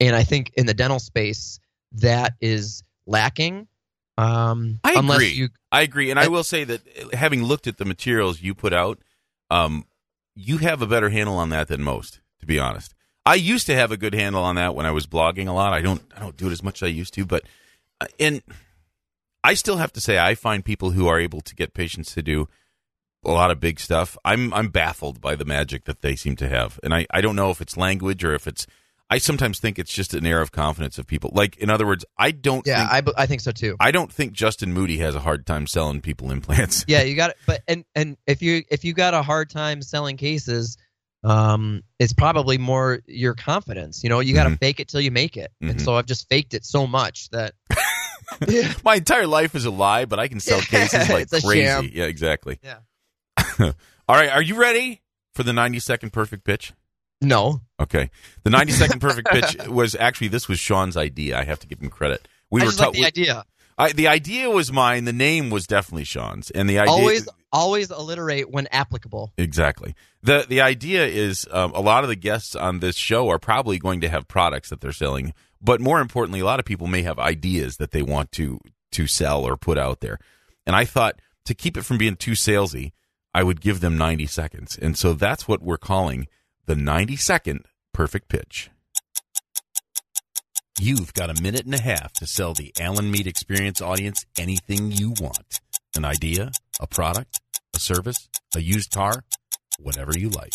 and 0.00 0.14
I 0.16 0.24
think 0.24 0.52
in 0.56 0.66
the 0.66 0.74
dental 0.74 0.98
space, 0.98 1.58
that 1.92 2.34
is 2.40 2.82
lacking. 3.06 3.66
Um, 4.16 4.78
I 4.84 4.94
unless 4.94 5.16
agree. 5.16 5.30
you 5.30 5.48
I 5.72 5.82
agree, 5.82 6.10
and 6.10 6.20
I 6.20 6.26
Uh, 6.26 6.30
will 6.30 6.44
say 6.44 6.62
that 6.64 6.82
uh, 6.86 7.16
having 7.16 7.42
looked 7.42 7.66
at 7.66 7.78
the 7.78 7.84
materials 7.84 8.40
you 8.40 8.54
put 8.54 8.72
out, 8.72 9.00
um, 9.50 9.86
you 10.36 10.58
have 10.58 10.80
a 10.80 10.86
better 10.86 11.10
handle 11.10 11.36
on 11.36 11.48
that 11.48 11.66
than 11.68 11.82
most. 11.82 12.20
To 12.40 12.46
be 12.46 12.58
honest, 12.58 12.94
I 13.26 13.34
used 13.36 13.66
to 13.66 13.74
have 13.74 13.90
a 13.90 13.96
good 13.96 14.14
handle 14.14 14.42
on 14.42 14.56
that 14.56 14.74
when 14.74 14.86
I 14.86 14.90
was 14.90 15.06
blogging 15.06 15.48
a 15.48 15.52
lot. 15.52 15.72
I 15.72 15.80
don't, 15.80 16.02
I 16.14 16.20
don't 16.20 16.36
do 16.36 16.48
it 16.48 16.52
as 16.52 16.62
much 16.62 16.82
as 16.82 16.86
I 16.86 16.90
used 16.90 17.14
to, 17.14 17.24
but 17.24 17.44
uh, 18.00 18.06
and 18.20 18.42
I 19.42 19.54
still 19.54 19.76
have 19.76 19.92
to 19.94 20.00
say 20.00 20.18
I 20.18 20.34
find 20.34 20.64
people 20.64 20.90
who 20.90 21.06
are 21.08 21.18
able 21.18 21.40
to 21.42 21.54
get 21.54 21.74
patients 21.74 22.14
to 22.14 22.22
do 22.22 22.48
a 23.24 23.30
lot 23.30 23.50
of 23.50 23.60
big 23.60 23.80
stuff. 23.80 24.18
I'm, 24.24 24.52
I'm 24.52 24.68
baffled 24.68 25.20
by 25.20 25.34
the 25.36 25.44
magic 25.44 25.84
that 25.84 26.02
they 26.02 26.16
seem 26.16 26.36
to 26.36 26.48
have, 26.48 26.78
and 26.82 26.94
I, 26.94 27.06
I 27.10 27.20
don't 27.20 27.36
know 27.36 27.50
if 27.50 27.60
it's 27.60 27.76
language 27.76 28.24
or 28.24 28.34
if 28.34 28.46
it's. 28.46 28.66
I 29.10 29.18
sometimes 29.18 29.58
think 29.60 29.78
it's 29.78 29.92
just 29.92 30.14
an 30.14 30.24
air 30.26 30.40
of 30.40 30.50
confidence 30.50 30.98
of 30.98 31.06
people. 31.06 31.30
Like, 31.34 31.58
in 31.58 31.68
other 31.68 31.86
words, 31.86 32.06
I 32.16 32.30
don't. 32.30 32.66
yeah, 32.66 32.88
think, 32.88 33.08
I, 33.16 33.22
I 33.22 33.26
think 33.26 33.42
so 33.42 33.52
too. 33.52 33.76
I 33.78 33.90
don't 33.90 34.10
think 34.10 34.32
Justin 34.32 34.72
Moody 34.72 34.96
has 34.98 35.14
a 35.14 35.20
hard 35.20 35.46
time 35.46 35.66
selling 35.66 36.00
people 36.00 36.30
implants. 36.30 36.86
yeah, 36.88 37.02
you 37.02 37.14
got 37.14 37.30
it. 37.30 37.36
But 37.46 37.62
and 37.68 37.84
and 37.94 38.16
if 38.26 38.42
you 38.42 38.64
if 38.70 38.84
you 38.84 38.94
got 38.94 39.14
a 39.14 39.22
hard 39.22 39.50
time 39.50 39.82
selling 39.82 40.16
cases, 40.16 40.78
um, 41.24 41.82
it's 41.98 42.12
probably 42.12 42.58
more 42.58 43.00
your 43.06 43.34
confidence. 43.34 44.02
You 44.04 44.10
know, 44.10 44.20
you 44.20 44.34
got 44.34 44.44
to 44.44 44.50
Mhm. 44.50 44.60
fake 44.60 44.80
it 44.80 44.88
till 44.88 45.00
you 45.00 45.10
make 45.10 45.36
it. 45.36 45.50
And 45.60 45.76
Mhm. 45.76 45.80
so 45.84 45.96
I've 45.96 46.06
just 46.06 46.28
faked 46.28 46.54
it 46.54 46.64
so 46.64 46.86
much 46.86 47.30
that 47.30 47.54
Yeah. 48.46 48.72
My 48.84 48.96
entire 48.96 49.26
life 49.26 49.54
is 49.54 49.64
a 49.64 49.70
lie, 49.70 50.04
but 50.06 50.18
I 50.18 50.28
can 50.28 50.40
sell 50.40 50.60
cases 50.62 51.08
like 51.08 51.28
crazy. 51.30 51.64
sham. 51.64 51.90
Yeah, 51.92 52.04
exactly. 52.04 52.58
Yeah. 52.62 52.78
All 54.08 54.16
right, 54.16 54.30
are 54.30 54.42
you 54.42 54.54
ready 54.56 55.02
for 55.34 55.42
the 55.42 55.52
90 55.52 55.78
second 55.78 56.12
perfect 56.12 56.44
pitch? 56.44 56.72
No. 57.20 57.60
Okay. 57.80 58.10
The 58.42 58.50
90 58.50 58.72
second 58.72 59.00
perfect 59.00 59.28
pitch 59.30 59.56
was 59.68 59.94
actually 59.94 60.28
this 60.28 60.46
was 60.48 60.58
Shawn's 60.58 60.96
idea. 60.96 61.38
I 61.38 61.44
have 61.44 61.58
to 61.60 61.66
give 61.66 61.80
him 61.80 61.88
credit. 61.90 62.28
We 62.50 62.60
I 62.60 62.64
were 62.64 62.70
just 62.70 62.80
like 62.80 62.88
ta- 62.88 62.92
the 62.92 63.04
idea. 63.06 63.44
I, 63.76 63.92
the 63.92 64.08
idea 64.08 64.50
was 64.50 64.72
mine. 64.72 65.04
The 65.04 65.12
name 65.12 65.50
was 65.50 65.66
definitely 65.66 66.04
Shawn's, 66.04 66.50
and 66.50 66.68
the 66.68 66.78
idea 66.78 66.92
Always, 66.92 67.28
always 67.52 67.90
alliterate 67.90 68.50
when 68.50 68.66
applicable. 68.68 69.32
exactly 69.36 69.94
the 70.22 70.46
the 70.48 70.60
idea 70.60 71.06
is 71.06 71.46
um, 71.50 71.72
a 71.74 71.80
lot 71.80 72.02
of 72.04 72.08
the 72.08 72.16
guests 72.16 72.54
on 72.56 72.80
this 72.80 72.96
show 72.96 73.28
are 73.28 73.38
probably 73.38 73.78
going 73.78 74.00
to 74.00 74.08
have 74.08 74.26
products 74.26 74.70
that 74.70 74.80
they're 74.80 74.92
selling, 74.92 75.32
but 75.60 75.80
more 75.80 76.00
importantly, 76.00 76.40
a 76.40 76.44
lot 76.44 76.58
of 76.58 76.64
people 76.64 76.86
may 76.86 77.02
have 77.02 77.18
ideas 77.18 77.76
that 77.76 77.90
they 77.90 78.02
want 78.02 78.32
to 78.32 78.58
to 78.92 79.06
sell 79.06 79.44
or 79.44 79.56
put 79.56 79.76
out 79.78 80.00
there. 80.00 80.18
And 80.66 80.74
I 80.74 80.84
thought 80.84 81.20
to 81.44 81.54
keep 81.54 81.76
it 81.76 81.84
from 81.84 81.98
being 81.98 82.16
too 82.16 82.32
salesy, 82.32 82.92
I 83.34 83.42
would 83.42 83.60
give 83.60 83.80
them 83.80 83.98
90 83.98 84.26
seconds, 84.26 84.78
and 84.80 84.96
so 84.96 85.12
that's 85.12 85.46
what 85.46 85.62
we're 85.62 85.76
calling 85.76 86.26
the 86.66 86.76
90 86.76 87.16
second 87.16 87.66
perfect 87.92 88.28
pitch. 88.28 88.70
You've 90.80 91.14
got 91.14 91.30
a 91.30 91.40
minute 91.40 91.66
and 91.66 91.74
a 91.74 91.80
half 91.80 92.12
to 92.14 92.26
sell 92.26 92.52
the 92.52 92.72
Alan 92.80 93.08
Mead 93.08 93.28
Experience 93.28 93.80
audience 93.80 94.26
anything 94.36 94.90
you 94.90 95.10
want 95.20 95.60
an 95.94 96.04
idea, 96.04 96.50
a 96.80 96.88
product, 96.88 97.38
a 97.76 97.78
service, 97.78 98.28
a 98.56 98.60
used 98.60 98.90
car, 98.90 99.22
whatever 99.78 100.10
you 100.18 100.30
like. 100.30 100.52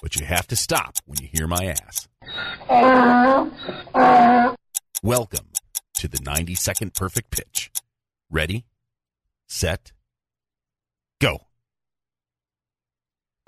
But 0.00 0.14
you 0.14 0.24
have 0.24 0.46
to 0.46 0.56
stop 0.56 0.98
when 1.06 1.20
you 1.20 1.28
hear 1.32 1.48
my 1.48 1.74
ass. 1.74 2.06
Welcome 5.02 5.48
to 5.94 6.06
the 6.06 6.20
90 6.24 6.54
second 6.54 6.94
perfect 6.94 7.32
pitch. 7.32 7.72
Ready, 8.30 8.64
set, 9.48 9.90
go. 11.20 11.40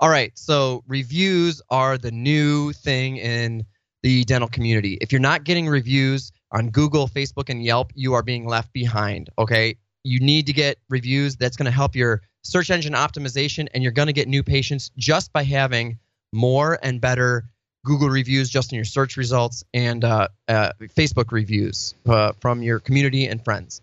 All 0.01 0.09
right. 0.09 0.37
So 0.37 0.83
reviews 0.87 1.61
are 1.69 1.97
the 1.97 2.11
new 2.11 2.73
thing 2.73 3.15
in 3.15 3.65
the 4.03 4.23
dental 4.25 4.49
community. 4.49 4.97
If 5.01 5.11
you're 5.11 5.21
not 5.21 5.43
getting 5.43 5.67
reviews 5.67 6.31
on 6.51 6.69
Google, 6.69 7.07
Facebook, 7.07 7.49
and 7.49 7.63
Yelp, 7.63 7.91
you 7.95 8.13
are 8.13 8.23
being 8.23 8.47
left 8.47 8.73
behind. 8.73 9.29
Okay. 9.37 9.77
You 10.03 10.19
need 10.19 10.47
to 10.47 10.53
get 10.53 10.77
reviews. 10.89 11.35
That's 11.35 11.55
going 11.55 11.65
to 11.65 11.71
help 11.71 11.95
your 11.95 12.21
search 12.43 12.71
engine 12.71 12.93
optimization, 12.93 13.67
and 13.73 13.83
you're 13.83 13.91
going 13.91 14.07
to 14.07 14.13
get 14.13 14.27
new 14.27 14.41
patients 14.43 14.91
just 14.97 15.31
by 15.31 15.43
having 15.43 15.99
more 16.33 16.79
and 16.81 16.99
better 16.99 17.45
Google 17.85 18.09
reviews 18.09 18.49
just 18.49 18.71
in 18.71 18.75
your 18.75 18.85
search 18.85 19.17
results 19.17 19.63
and 19.73 20.03
uh, 20.03 20.27
uh, 20.47 20.71
Facebook 20.95 21.31
reviews 21.31 21.95
uh, 22.07 22.33
from 22.39 22.61
your 22.61 22.79
community 22.79 23.25
and 23.25 23.43
friends. 23.43 23.81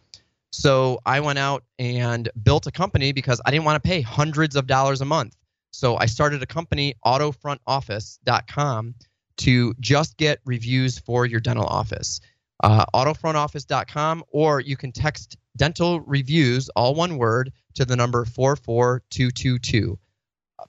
So 0.52 1.00
I 1.04 1.20
went 1.20 1.38
out 1.38 1.64
and 1.78 2.28
built 2.42 2.66
a 2.66 2.70
company 2.70 3.12
because 3.12 3.40
I 3.44 3.50
didn't 3.50 3.64
want 3.64 3.82
to 3.82 3.86
pay 3.86 4.00
hundreds 4.00 4.56
of 4.56 4.66
dollars 4.66 5.00
a 5.00 5.04
month. 5.04 5.36
So 5.72 5.96
I 5.96 6.06
started 6.06 6.42
a 6.42 6.46
company, 6.46 6.94
autofrontoffice.com, 7.04 8.94
to 9.38 9.74
just 9.80 10.16
get 10.16 10.40
reviews 10.44 10.98
for 10.98 11.26
your 11.26 11.40
dental 11.40 11.66
office. 11.66 12.20
Uh, 12.62 12.84
autofrontoffice.com, 12.94 14.24
or 14.30 14.60
you 14.60 14.76
can 14.76 14.92
text 14.92 15.36
dental 15.56 16.00
reviews, 16.00 16.68
all 16.70 16.94
one 16.94 17.16
word, 17.16 17.52
to 17.74 17.84
the 17.84 17.96
number 17.96 18.24
44222. 18.24 19.98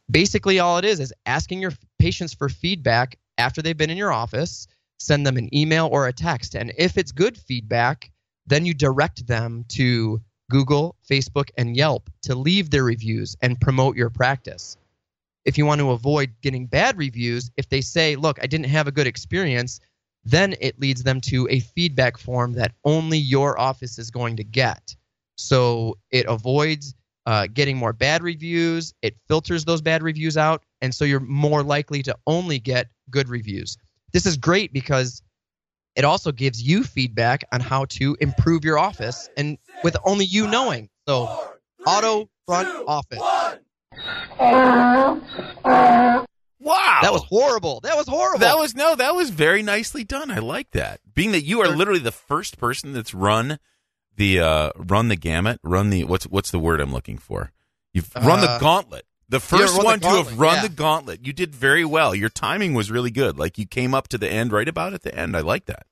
Basically, 0.09 0.59
all 0.59 0.77
it 0.77 0.85
is 0.85 0.99
is 0.99 1.13
asking 1.25 1.61
your 1.61 1.73
patients 1.97 2.33
for 2.33 2.49
feedback 2.49 3.17
after 3.37 3.61
they've 3.61 3.77
been 3.77 3.89
in 3.89 3.97
your 3.97 4.11
office. 4.11 4.67
Send 4.99 5.25
them 5.25 5.37
an 5.37 5.53
email 5.55 5.87
or 5.91 6.07
a 6.07 6.13
text. 6.13 6.55
And 6.55 6.73
if 6.77 6.97
it's 6.97 7.11
good 7.11 7.37
feedback, 7.37 8.11
then 8.45 8.65
you 8.65 8.73
direct 8.73 9.25
them 9.25 9.65
to 9.69 10.21
Google, 10.49 10.95
Facebook, 11.09 11.49
and 11.57 11.75
Yelp 11.75 12.09
to 12.23 12.35
leave 12.35 12.69
their 12.69 12.83
reviews 12.83 13.35
and 13.41 13.59
promote 13.59 13.95
your 13.95 14.09
practice. 14.09 14.77
If 15.45 15.57
you 15.57 15.65
want 15.65 15.79
to 15.79 15.91
avoid 15.91 16.33
getting 16.41 16.65
bad 16.65 16.97
reviews, 16.97 17.51
if 17.57 17.69
they 17.69 17.81
say, 17.81 18.15
Look, 18.15 18.39
I 18.41 18.47
didn't 18.47 18.67
have 18.67 18.87
a 18.87 18.91
good 18.91 19.07
experience, 19.07 19.79
then 20.23 20.55
it 20.59 20.79
leads 20.79 21.03
them 21.03 21.21
to 21.21 21.47
a 21.49 21.59
feedback 21.59 22.17
form 22.17 22.53
that 22.53 22.73
only 22.83 23.17
your 23.17 23.59
office 23.59 23.97
is 23.97 24.11
going 24.11 24.37
to 24.37 24.43
get. 24.43 24.95
So 25.35 25.97
it 26.11 26.25
avoids 26.27 26.93
uh, 27.25 27.47
getting 27.53 27.77
more 27.77 27.93
bad 27.93 28.23
reviews, 28.23 28.93
it 29.01 29.15
filters 29.27 29.63
those 29.63 29.81
bad 29.81 30.03
reviews 30.03 30.35
out, 30.35 30.63
and 30.81 30.93
so 30.93 31.05
you're 31.05 31.19
more 31.19 31.63
likely 31.63 32.01
to 32.03 32.15
only 32.27 32.59
get 32.59 32.87
good 33.09 33.29
reviews. 33.29 33.77
This 34.11 34.25
is 34.25 34.35
great 34.35 34.73
because 34.73 35.21
it 35.95 36.05
also 36.05 36.31
gives 36.31 36.61
you 36.61 36.83
feedback 36.83 37.43
on 37.51 37.59
how 37.61 37.85
to 37.85 38.17
improve 38.19 38.63
your 38.63 38.79
office 38.79 39.29
and 39.37 39.57
with 39.83 39.95
only 40.05 40.25
you 40.25 40.47
knowing. 40.47 40.89
So, 41.07 41.27
auto 41.85 42.29
front 42.47 42.69
office. 42.87 43.21
Wow. 46.61 46.99
That 47.01 47.13
was 47.13 47.23
horrible. 47.23 47.79
That 47.81 47.95
was 47.95 48.07
horrible. 48.07 48.39
That 48.39 48.57
was 48.57 48.75
no, 48.75 48.95
that 48.95 49.15
was 49.15 49.29
very 49.29 49.63
nicely 49.63 50.03
done. 50.03 50.29
I 50.29 50.39
like 50.39 50.71
that. 50.71 50.99
Being 51.13 51.31
that 51.31 51.43
you 51.43 51.61
are 51.61 51.69
literally 51.69 51.99
the 52.01 52.11
first 52.11 52.57
person 52.57 52.93
that's 52.93 53.13
run 53.13 53.59
the 54.15 54.39
uh 54.41 54.71
run 54.75 55.07
the 55.07 55.15
gamut, 55.15 55.59
run 55.63 55.89
the 55.89 56.03
what's 56.03 56.25
what's 56.25 56.51
the 56.51 56.59
word 56.59 56.81
I'm 56.81 56.91
looking 56.91 57.17
for? 57.17 57.51
You've 57.93 58.13
run 58.15 58.41
the 58.41 58.49
Uh, 58.49 58.59
gauntlet. 58.59 59.05
The 59.29 59.39
first 59.39 59.77
the 59.77 59.83
one 59.83 59.99
to 60.01 60.07
have 60.07 60.39
run 60.39 60.55
yeah. 60.55 60.61
the 60.63 60.69
gauntlet. 60.69 61.25
You 61.25 61.33
did 61.33 61.55
very 61.55 61.85
well. 61.85 62.13
Your 62.13 62.29
timing 62.29 62.73
was 62.73 62.91
really 62.91 63.11
good. 63.11 63.37
Like 63.39 63.57
you 63.57 63.65
came 63.65 63.93
up 63.93 64.07
to 64.09 64.17
the 64.17 64.29
end 64.29 64.51
right 64.51 64.67
about 64.67 64.93
at 64.93 65.03
the 65.03 65.15
end. 65.15 65.37
I 65.37 65.41
like 65.41 65.65
that. 65.65 65.85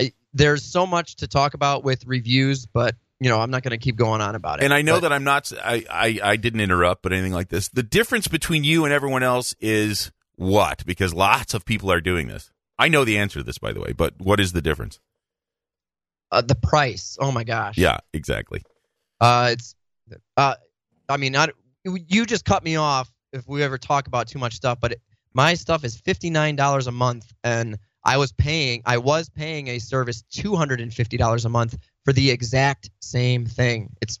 I, 0.00 0.12
there's 0.32 0.64
so 0.64 0.86
much 0.86 1.16
to 1.16 1.26
talk 1.26 1.54
about 1.54 1.82
with 1.84 2.06
reviews, 2.06 2.66
but 2.66 2.94
you 3.20 3.28
know 3.28 3.40
I'm 3.40 3.50
not 3.50 3.62
going 3.62 3.70
to 3.72 3.78
keep 3.78 3.96
going 3.96 4.20
on 4.20 4.34
about 4.34 4.60
it. 4.60 4.64
And 4.64 4.74
I 4.74 4.82
know 4.82 4.96
But 4.96 5.00
that 5.00 5.12
I'm 5.12 5.24
not 5.24 5.52
I, 5.62 5.84
I 5.90 6.20
I 6.22 6.36
didn't 6.36 6.60
interrupt, 6.60 7.02
but 7.02 7.12
anything 7.12 7.32
like 7.32 7.48
this. 7.48 7.68
The 7.68 7.82
difference 7.82 8.28
between 8.28 8.64
you 8.64 8.84
and 8.84 8.92
everyone 8.92 9.22
else 9.22 9.54
is 9.60 10.10
what? 10.36 10.84
Because 10.86 11.12
lots 11.12 11.54
of 11.54 11.64
people 11.64 11.90
are 11.90 12.00
doing 12.00 12.28
this. 12.28 12.50
I 12.78 12.88
know 12.88 13.04
the 13.04 13.18
answer 13.18 13.40
to 13.40 13.42
this, 13.42 13.58
by 13.58 13.72
the 13.72 13.80
way, 13.80 13.92
but 13.92 14.14
what 14.18 14.38
is 14.40 14.52
the 14.52 14.62
difference? 14.62 15.00
uh, 16.30 16.42
the 16.42 16.54
price. 16.54 17.16
Oh 17.20 17.32
my 17.32 17.44
gosh. 17.44 17.78
Yeah, 17.78 17.98
exactly. 18.12 18.62
Uh, 19.20 19.50
it's. 19.52 19.74
Uh, 20.36 20.54
I 21.08 21.16
mean, 21.16 21.32
not 21.32 21.50
you 21.84 22.26
just 22.26 22.44
cut 22.44 22.62
me 22.62 22.76
off 22.76 23.10
if 23.32 23.48
we 23.48 23.62
ever 23.62 23.78
talk 23.78 24.06
about 24.06 24.28
too 24.28 24.38
much 24.38 24.54
stuff, 24.54 24.78
but 24.80 24.92
it, 24.92 25.02
my 25.34 25.54
stuff 25.54 25.84
is 25.84 25.96
fifty 25.96 26.30
nine 26.30 26.54
dollars 26.56 26.86
a 26.86 26.92
month, 26.92 27.32
and 27.42 27.78
I 28.04 28.16
was 28.16 28.32
paying. 28.32 28.82
I 28.86 28.98
was 28.98 29.28
paying 29.28 29.68
a 29.68 29.78
service 29.78 30.22
two 30.30 30.56
hundred 30.56 30.80
and 30.80 30.92
fifty 30.92 31.16
dollars 31.16 31.44
a 31.44 31.48
month 31.48 31.76
for 32.04 32.12
the 32.12 32.30
exact 32.30 32.90
same 33.00 33.46
thing. 33.46 33.94
It's 34.00 34.20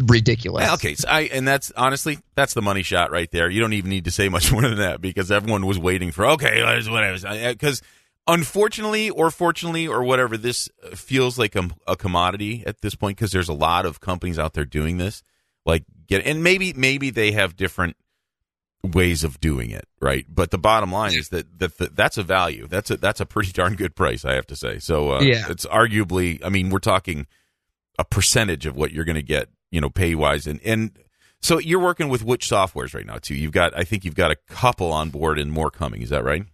ridiculous. 0.00 0.70
Okay, 0.74 0.94
so 0.94 1.08
I 1.08 1.22
and 1.22 1.46
that's 1.46 1.72
honestly 1.76 2.18
that's 2.34 2.54
the 2.54 2.62
money 2.62 2.82
shot 2.82 3.10
right 3.10 3.30
there. 3.30 3.50
You 3.50 3.60
don't 3.60 3.72
even 3.72 3.90
need 3.90 4.04
to 4.04 4.10
say 4.10 4.28
much 4.28 4.52
more 4.52 4.62
than 4.62 4.78
that 4.78 5.00
because 5.00 5.30
everyone 5.30 5.66
was 5.66 5.78
waiting 5.78 6.12
for 6.12 6.26
okay, 6.26 6.60
that's 6.60 6.88
whatever. 6.88 7.48
Because 7.50 7.80
uh, 7.80 8.34
unfortunately 8.34 9.10
or 9.10 9.30
fortunately 9.30 9.88
or 9.88 10.02
whatever, 10.04 10.36
this 10.36 10.68
uh, 10.84 10.94
feels 10.94 11.38
like 11.38 11.56
a, 11.56 11.70
a 11.86 11.96
commodity 11.96 12.62
at 12.66 12.80
this 12.80 12.94
point 12.94 13.16
because 13.16 13.32
there's 13.32 13.48
a 13.48 13.54
lot 13.54 13.86
of 13.86 14.00
companies 14.00 14.38
out 14.38 14.54
there 14.54 14.64
doing 14.64 14.98
this. 14.98 15.22
Like 15.66 15.84
get 16.06 16.24
and 16.24 16.42
maybe 16.42 16.72
maybe 16.72 17.10
they 17.10 17.32
have 17.32 17.56
different 17.56 17.96
ways 18.84 19.24
of 19.24 19.40
doing 19.40 19.70
it, 19.70 19.86
right? 20.00 20.24
But 20.28 20.50
the 20.50 20.58
bottom 20.58 20.92
line 20.92 21.14
is 21.14 21.30
that 21.30 21.58
that, 21.58 21.78
that 21.78 21.96
that's 21.96 22.16
a 22.18 22.22
value. 22.22 22.66
That's 22.66 22.90
a 22.90 22.96
that's 22.96 23.20
a 23.20 23.26
pretty 23.26 23.52
darn 23.52 23.74
good 23.74 23.94
price, 23.94 24.24
I 24.24 24.34
have 24.34 24.46
to 24.48 24.56
say. 24.56 24.78
So 24.78 25.12
uh, 25.12 25.20
Yeah. 25.20 25.46
it's 25.48 25.66
arguably. 25.66 26.40
I 26.44 26.48
mean, 26.48 26.70
we're 26.70 26.78
talking 26.78 27.26
a 27.98 28.04
percentage 28.04 28.66
of 28.66 28.76
what 28.76 28.92
you're 28.92 29.04
going 29.04 29.16
to 29.16 29.22
get, 29.22 29.48
you 29.70 29.80
know, 29.80 29.90
pay 29.90 30.14
wise, 30.14 30.46
and 30.46 30.60
and 30.64 30.96
so 31.40 31.58
you're 31.58 31.80
working 31.80 32.08
with 32.08 32.22
which 32.24 32.48
softwares 32.48 32.94
right 32.94 33.06
now 33.06 33.18
too? 33.18 33.34
You've 33.34 33.52
got, 33.52 33.76
I 33.76 33.84
think 33.84 34.04
you've 34.04 34.16
got 34.16 34.32
a 34.32 34.36
couple 34.48 34.92
on 34.92 35.10
board 35.10 35.38
and 35.38 35.52
more 35.52 35.70
coming. 35.70 36.02
Is 36.02 36.10
that 36.10 36.24
right? 36.24 36.44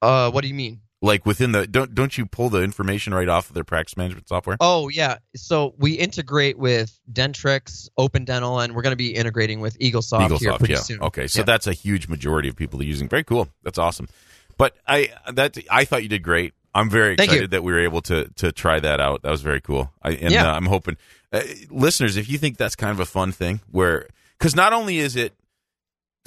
Uh, 0.00 0.30
what 0.30 0.40
do 0.42 0.48
you 0.48 0.54
mean? 0.54 0.80
Like 1.04 1.26
within 1.26 1.50
the 1.50 1.66
don't 1.66 1.94
don't 1.96 2.16
you 2.16 2.26
pull 2.26 2.48
the 2.48 2.62
information 2.62 3.12
right 3.12 3.28
off 3.28 3.48
of 3.48 3.54
their 3.54 3.64
practice 3.64 3.96
management 3.96 4.28
software? 4.28 4.56
Oh 4.60 4.88
yeah. 4.88 5.16
So 5.34 5.74
we 5.76 5.94
integrate 5.94 6.56
with 6.56 6.96
Dentrix, 7.12 7.88
Open 7.98 8.24
Dental, 8.24 8.60
and 8.60 8.72
we're 8.74 8.82
going 8.82 8.92
to 8.92 8.96
be 8.96 9.12
integrating 9.14 9.58
with 9.58 9.76
EagleSoft 9.80 10.38
here 10.38 10.56
pretty 10.58 10.74
yeah. 10.74 10.80
soon. 10.80 11.02
Okay, 11.02 11.26
so 11.26 11.40
Yeah. 11.40 11.44
that's 11.44 11.66
a 11.66 11.72
huge 11.72 12.06
majority 12.06 12.48
of 12.48 12.54
people 12.54 12.80
are 12.80 12.84
using. 12.84 13.08
Very 13.08 13.24
cool. 13.24 13.48
That's 13.64 13.78
awesome. 13.78 14.08
But 14.56 14.76
I 14.86 15.10
that 15.32 15.58
I 15.68 15.84
thought 15.84 16.04
you 16.04 16.08
did 16.08 16.22
great. 16.22 16.54
I'm 16.72 16.88
very 16.88 17.14
excited 17.14 17.50
that 17.50 17.64
we 17.64 17.72
were 17.72 17.80
able 17.80 18.00
to 18.02 18.28
to 18.36 18.52
try 18.52 18.78
that 18.78 19.00
out. 19.00 19.22
That 19.22 19.30
was 19.32 19.42
very 19.42 19.60
cool. 19.60 19.92
I, 20.02 20.12
and 20.12 20.32
Yeah. 20.32 20.52
uh, 20.52 20.54
I'm 20.54 20.66
hoping 20.66 20.96
uh, 21.32 21.42
listeners, 21.68 22.16
if 22.16 22.30
you 22.30 22.38
think 22.38 22.58
that's 22.58 22.76
kind 22.76 22.92
of 22.92 23.00
a 23.00 23.06
fun 23.06 23.32
thing, 23.32 23.60
where 23.72 24.06
because 24.38 24.54
not 24.54 24.72
only 24.72 24.98
is 24.98 25.16
it 25.16 25.34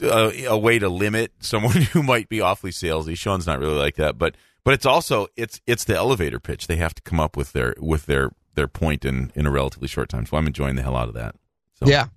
uh, 0.03 0.31
a 0.47 0.57
way 0.57 0.79
to 0.79 0.89
limit 0.89 1.31
someone 1.39 1.81
who 1.93 2.03
might 2.03 2.27
be 2.27 2.41
awfully 2.41 2.71
salesy. 2.71 3.17
Shawn's 3.17 3.47
not 3.47 3.59
really 3.59 3.77
like 3.77 3.95
that, 3.95 4.17
but 4.17 4.35
but 4.65 4.73
it's 4.73 4.86
also 4.86 5.28
it's 5.38 5.62
it's 5.65 5.86
the 5.86 5.95
elevator 5.95 6.39
pitch. 6.39 6.67
They 6.67 6.75
have 6.75 6.93
to 6.95 7.01
come 7.04 7.21
up 7.21 7.38
with 7.38 7.54
their 7.54 7.75
with 7.80 8.08
their 8.08 8.32
their 8.56 8.67
point 8.67 9.06
in 9.06 9.32
in 9.36 9.45
a 9.45 9.51
relatively 9.51 9.88
short 9.88 10.10
time. 10.10 10.25
So 10.25 10.36
I'm 10.36 10.47
enjoying 10.47 10.75
the 10.75 10.82
hell 10.82 10.97
out 10.97 11.08
of 11.08 11.13
that. 11.13 11.36
So. 11.75 11.86
Yeah. 11.86 12.08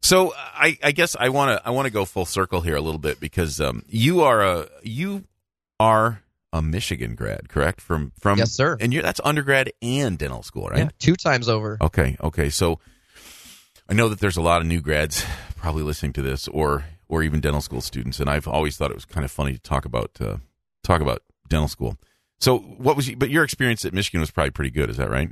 So 0.00 0.32
I, 0.36 0.78
I 0.84 0.92
guess 0.92 1.16
I 1.18 1.30
want 1.30 1.58
to 1.58 1.66
I 1.66 1.70
want 1.72 1.86
to 1.86 1.92
go 1.92 2.04
full 2.04 2.26
circle 2.26 2.60
here 2.60 2.76
a 2.76 2.80
little 2.80 3.00
bit 3.00 3.18
because 3.18 3.60
um, 3.60 3.82
you 3.88 4.22
are 4.22 4.40
a 4.40 4.68
you 4.82 5.24
are 5.80 6.22
a 6.52 6.62
Michigan 6.62 7.16
grad, 7.16 7.48
correct? 7.48 7.80
From 7.80 8.12
from 8.20 8.38
Yes, 8.38 8.52
sir. 8.52 8.76
And 8.80 8.92
you're 8.92 9.02
that's 9.02 9.20
undergrad 9.24 9.72
and 9.82 10.16
dental 10.16 10.44
school, 10.44 10.68
right? 10.68 10.78
Yeah, 10.78 10.88
two 11.00 11.16
times 11.16 11.48
over. 11.48 11.76
Okay, 11.80 12.16
okay. 12.22 12.50
So 12.50 12.78
I 13.88 13.94
know 13.94 14.08
that 14.08 14.20
there's 14.20 14.36
a 14.36 14.42
lot 14.42 14.60
of 14.60 14.68
new 14.68 14.80
grads 14.80 15.24
probably 15.56 15.82
listening 15.82 16.12
to 16.12 16.22
this, 16.22 16.46
or 16.46 16.84
or 17.08 17.24
even 17.24 17.40
dental 17.40 17.60
school 17.60 17.80
students, 17.80 18.20
and 18.20 18.30
I've 18.30 18.46
always 18.46 18.76
thought 18.76 18.92
it 18.92 18.96
was 18.96 19.06
kind 19.06 19.24
of 19.24 19.32
funny 19.32 19.54
to 19.54 19.60
talk 19.60 19.84
about 19.84 20.12
uh, 20.20 20.36
talk 20.86 21.00
about 21.00 21.22
dental 21.48 21.68
school. 21.68 21.96
So 22.38 22.58
what 22.58 22.96
was? 22.96 23.10
But 23.10 23.30
your 23.30 23.44
experience 23.44 23.84
at 23.84 23.92
Michigan 23.92 24.20
was 24.20 24.30
probably 24.30 24.50
pretty 24.50 24.70
good. 24.70 24.90
Is 24.90 24.96
that 24.98 25.10
right? 25.10 25.30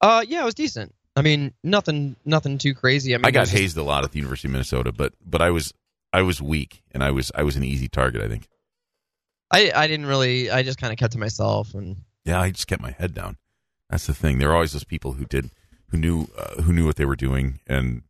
Uh, 0.00 0.24
yeah, 0.26 0.42
it 0.42 0.44
was 0.44 0.54
decent. 0.54 0.94
I 1.14 1.22
mean, 1.22 1.54
nothing, 1.64 2.16
nothing 2.26 2.58
too 2.58 2.74
crazy. 2.74 3.14
I 3.14 3.18
mean, 3.18 3.24
I 3.24 3.30
got 3.30 3.42
just- 3.46 3.52
hazed 3.52 3.76
a 3.76 3.82
lot 3.82 4.04
at 4.04 4.12
the 4.12 4.18
University 4.18 4.48
of 4.48 4.52
Minnesota, 4.52 4.92
but 4.92 5.14
but 5.24 5.40
I 5.40 5.50
was 5.50 5.72
I 6.12 6.22
was 6.22 6.42
weak, 6.42 6.82
and 6.92 7.02
I 7.02 7.10
was 7.10 7.32
I 7.34 7.42
was 7.42 7.56
an 7.56 7.62
easy 7.64 7.88
target. 7.88 8.20
I 8.22 8.28
think. 8.28 8.48
I, 9.50 9.70
I 9.74 9.86
didn't 9.86 10.06
really. 10.06 10.50
I 10.50 10.62
just 10.64 10.78
kind 10.78 10.92
of 10.92 10.98
kept 10.98 11.12
to 11.12 11.18
myself, 11.18 11.72
and 11.74 11.98
Yeah, 12.24 12.40
I 12.40 12.50
just 12.50 12.66
kept 12.66 12.82
my 12.82 12.90
head 12.90 13.14
down. 13.14 13.36
That's 13.88 14.06
the 14.06 14.12
thing. 14.14 14.38
There 14.38 14.48
were 14.48 14.54
always 14.56 14.72
those 14.72 14.82
people 14.82 15.12
who 15.12 15.24
did, 15.24 15.50
who 15.90 15.98
knew, 15.98 16.26
uh, 16.36 16.62
who 16.62 16.72
knew 16.72 16.84
what 16.84 16.96
they 16.96 17.04
were 17.04 17.14
doing, 17.14 17.60
and 17.68 18.02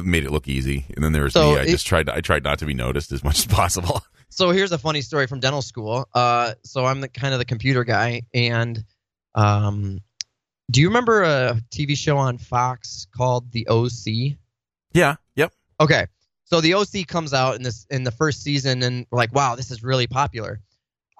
made 0.00 0.24
it 0.24 0.30
look 0.30 0.46
easy. 0.46 0.86
And 0.94 1.02
then 1.04 1.10
there 1.12 1.24
was 1.24 1.32
So 1.32 1.50
me. 1.54 1.58
I 1.58 1.62
it- 1.62 1.70
just 1.70 1.86
tried. 1.88 2.06
To, 2.06 2.14
I 2.14 2.20
tried 2.20 2.44
not 2.44 2.60
to 2.60 2.66
be 2.66 2.72
noticed 2.74 3.10
as 3.10 3.24
much 3.24 3.40
as 3.40 3.46
possible. 3.46 4.00
so 4.32 4.50
here's 4.50 4.72
a 4.72 4.78
funny 4.78 5.02
story 5.02 5.26
from 5.26 5.40
dental 5.40 5.60
school. 5.60 6.08
Uh, 6.14 6.54
so 6.64 6.86
I'm 6.86 7.00
the 7.00 7.08
kind 7.08 7.34
of 7.34 7.38
the 7.38 7.44
computer 7.44 7.84
guy, 7.84 8.22
and 8.32 8.82
um, 9.34 10.00
do 10.70 10.80
you 10.80 10.88
remember 10.88 11.22
a 11.22 11.60
TV 11.70 11.96
show 11.96 12.16
on 12.16 12.38
Fox 12.38 13.06
called 13.14 13.52
The 13.52 13.68
OC? 13.68 14.38
yeah. 14.94 15.16
Yep. 15.36 15.52
Okay, 15.80 16.06
so 16.44 16.60
The 16.60 16.74
OC 16.74 17.06
comes 17.06 17.34
out 17.34 17.56
in 17.56 17.62
this 17.62 17.86
in 17.90 18.04
the 18.04 18.10
first 18.10 18.42
season, 18.42 18.82
and 18.82 19.06
we're 19.10 19.18
like, 19.18 19.34
wow, 19.34 19.54
this 19.54 19.70
is 19.70 19.82
really 19.82 20.06
popular. 20.06 20.60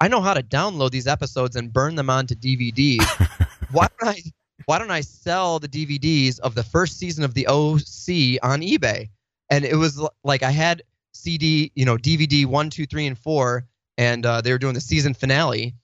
I 0.01 0.07
know 0.07 0.21
how 0.21 0.33
to 0.33 0.41
download 0.41 0.91
these 0.91 1.07
episodes 1.07 1.55
and 1.55 1.71
burn 1.71 1.95
them 1.95 2.09
onto 2.09 2.35
DVDs. 2.35 3.03
why 3.71 3.87
don't 3.99 4.09
I? 4.09 4.21
Why 4.65 4.79
don't 4.79 4.91
I 4.91 5.01
sell 5.01 5.59
the 5.59 5.67
DVDs 5.67 6.39
of 6.39 6.55
the 6.55 6.63
first 6.63 6.97
season 6.97 7.23
of 7.23 7.33
The 7.33 7.47
OC 7.47 8.39
on 8.41 8.61
eBay? 8.61 9.09
And 9.49 9.65
it 9.65 9.75
was 9.75 10.01
like 10.23 10.41
I 10.41 10.51
had 10.51 10.81
CD, 11.13 11.71
you 11.75 11.85
know, 11.85 11.97
DVD 11.97 12.45
one, 12.45 12.69
two, 12.69 12.85
three, 12.85 13.05
and 13.05 13.17
four, 13.17 13.65
and 13.97 14.25
uh, 14.25 14.41
they 14.41 14.51
were 14.51 14.57
doing 14.57 14.73
the 14.73 14.81
season 14.81 15.13
finale. 15.13 15.75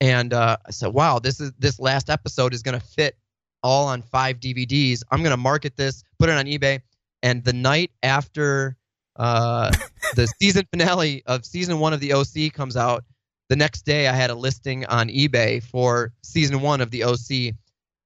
And 0.00 0.32
uh, 0.32 0.56
I 0.66 0.70
said, 0.70 0.92
"Wow, 0.92 1.18
this 1.18 1.40
is 1.40 1.52
this 1.58 1.78
last 1.78 2.10
episode 2.10 2.54
is 2.54 2.62
going 2.62 2.78
to 2.78 2.84
fit 2.84 3.16
all 3.62 3.88
on 3.88 4.02
five 4.02 4.40
DVDs. 4.40 5.02
I'm 5.10 5.20
going 5.20 5.32
to 5.32 5.36
market 5.36 5.76
this, 5.76 6.02
put 6.18 6.28
it 6.28 6.36
on 6.36 6.46
eBay." 6.46 6.80
And 7.22 7.44
the 7.44 7.52
night 7.52 7.90
after 8.02 8.76
uh, 9.16 9.70
the 10.14 10.26
season 10.40 10.66
finale 10.72 11.22
of 11.26 11.44
season 11.44 11.78
one 11.78 11.92
of 11.92 12.00
the 12.00 12.14
OC 12.14 12.52
comes 12.54 12.76
out, 12.76 13.04
the 13.50 13.56
next 13.56 13.82
day 13.82 14.08
I 14.08 14.14
had 14.14 14.30
a 14.30 14.34
listing 14.34 14.86
on 14.86 15.08
eBay 15.08 15.62
for 15.62 16.12
season 16.22 16.62
one 16.62 16.80
of 16.80 16.90
the 16.90 17.04
OC, 17.04 17.54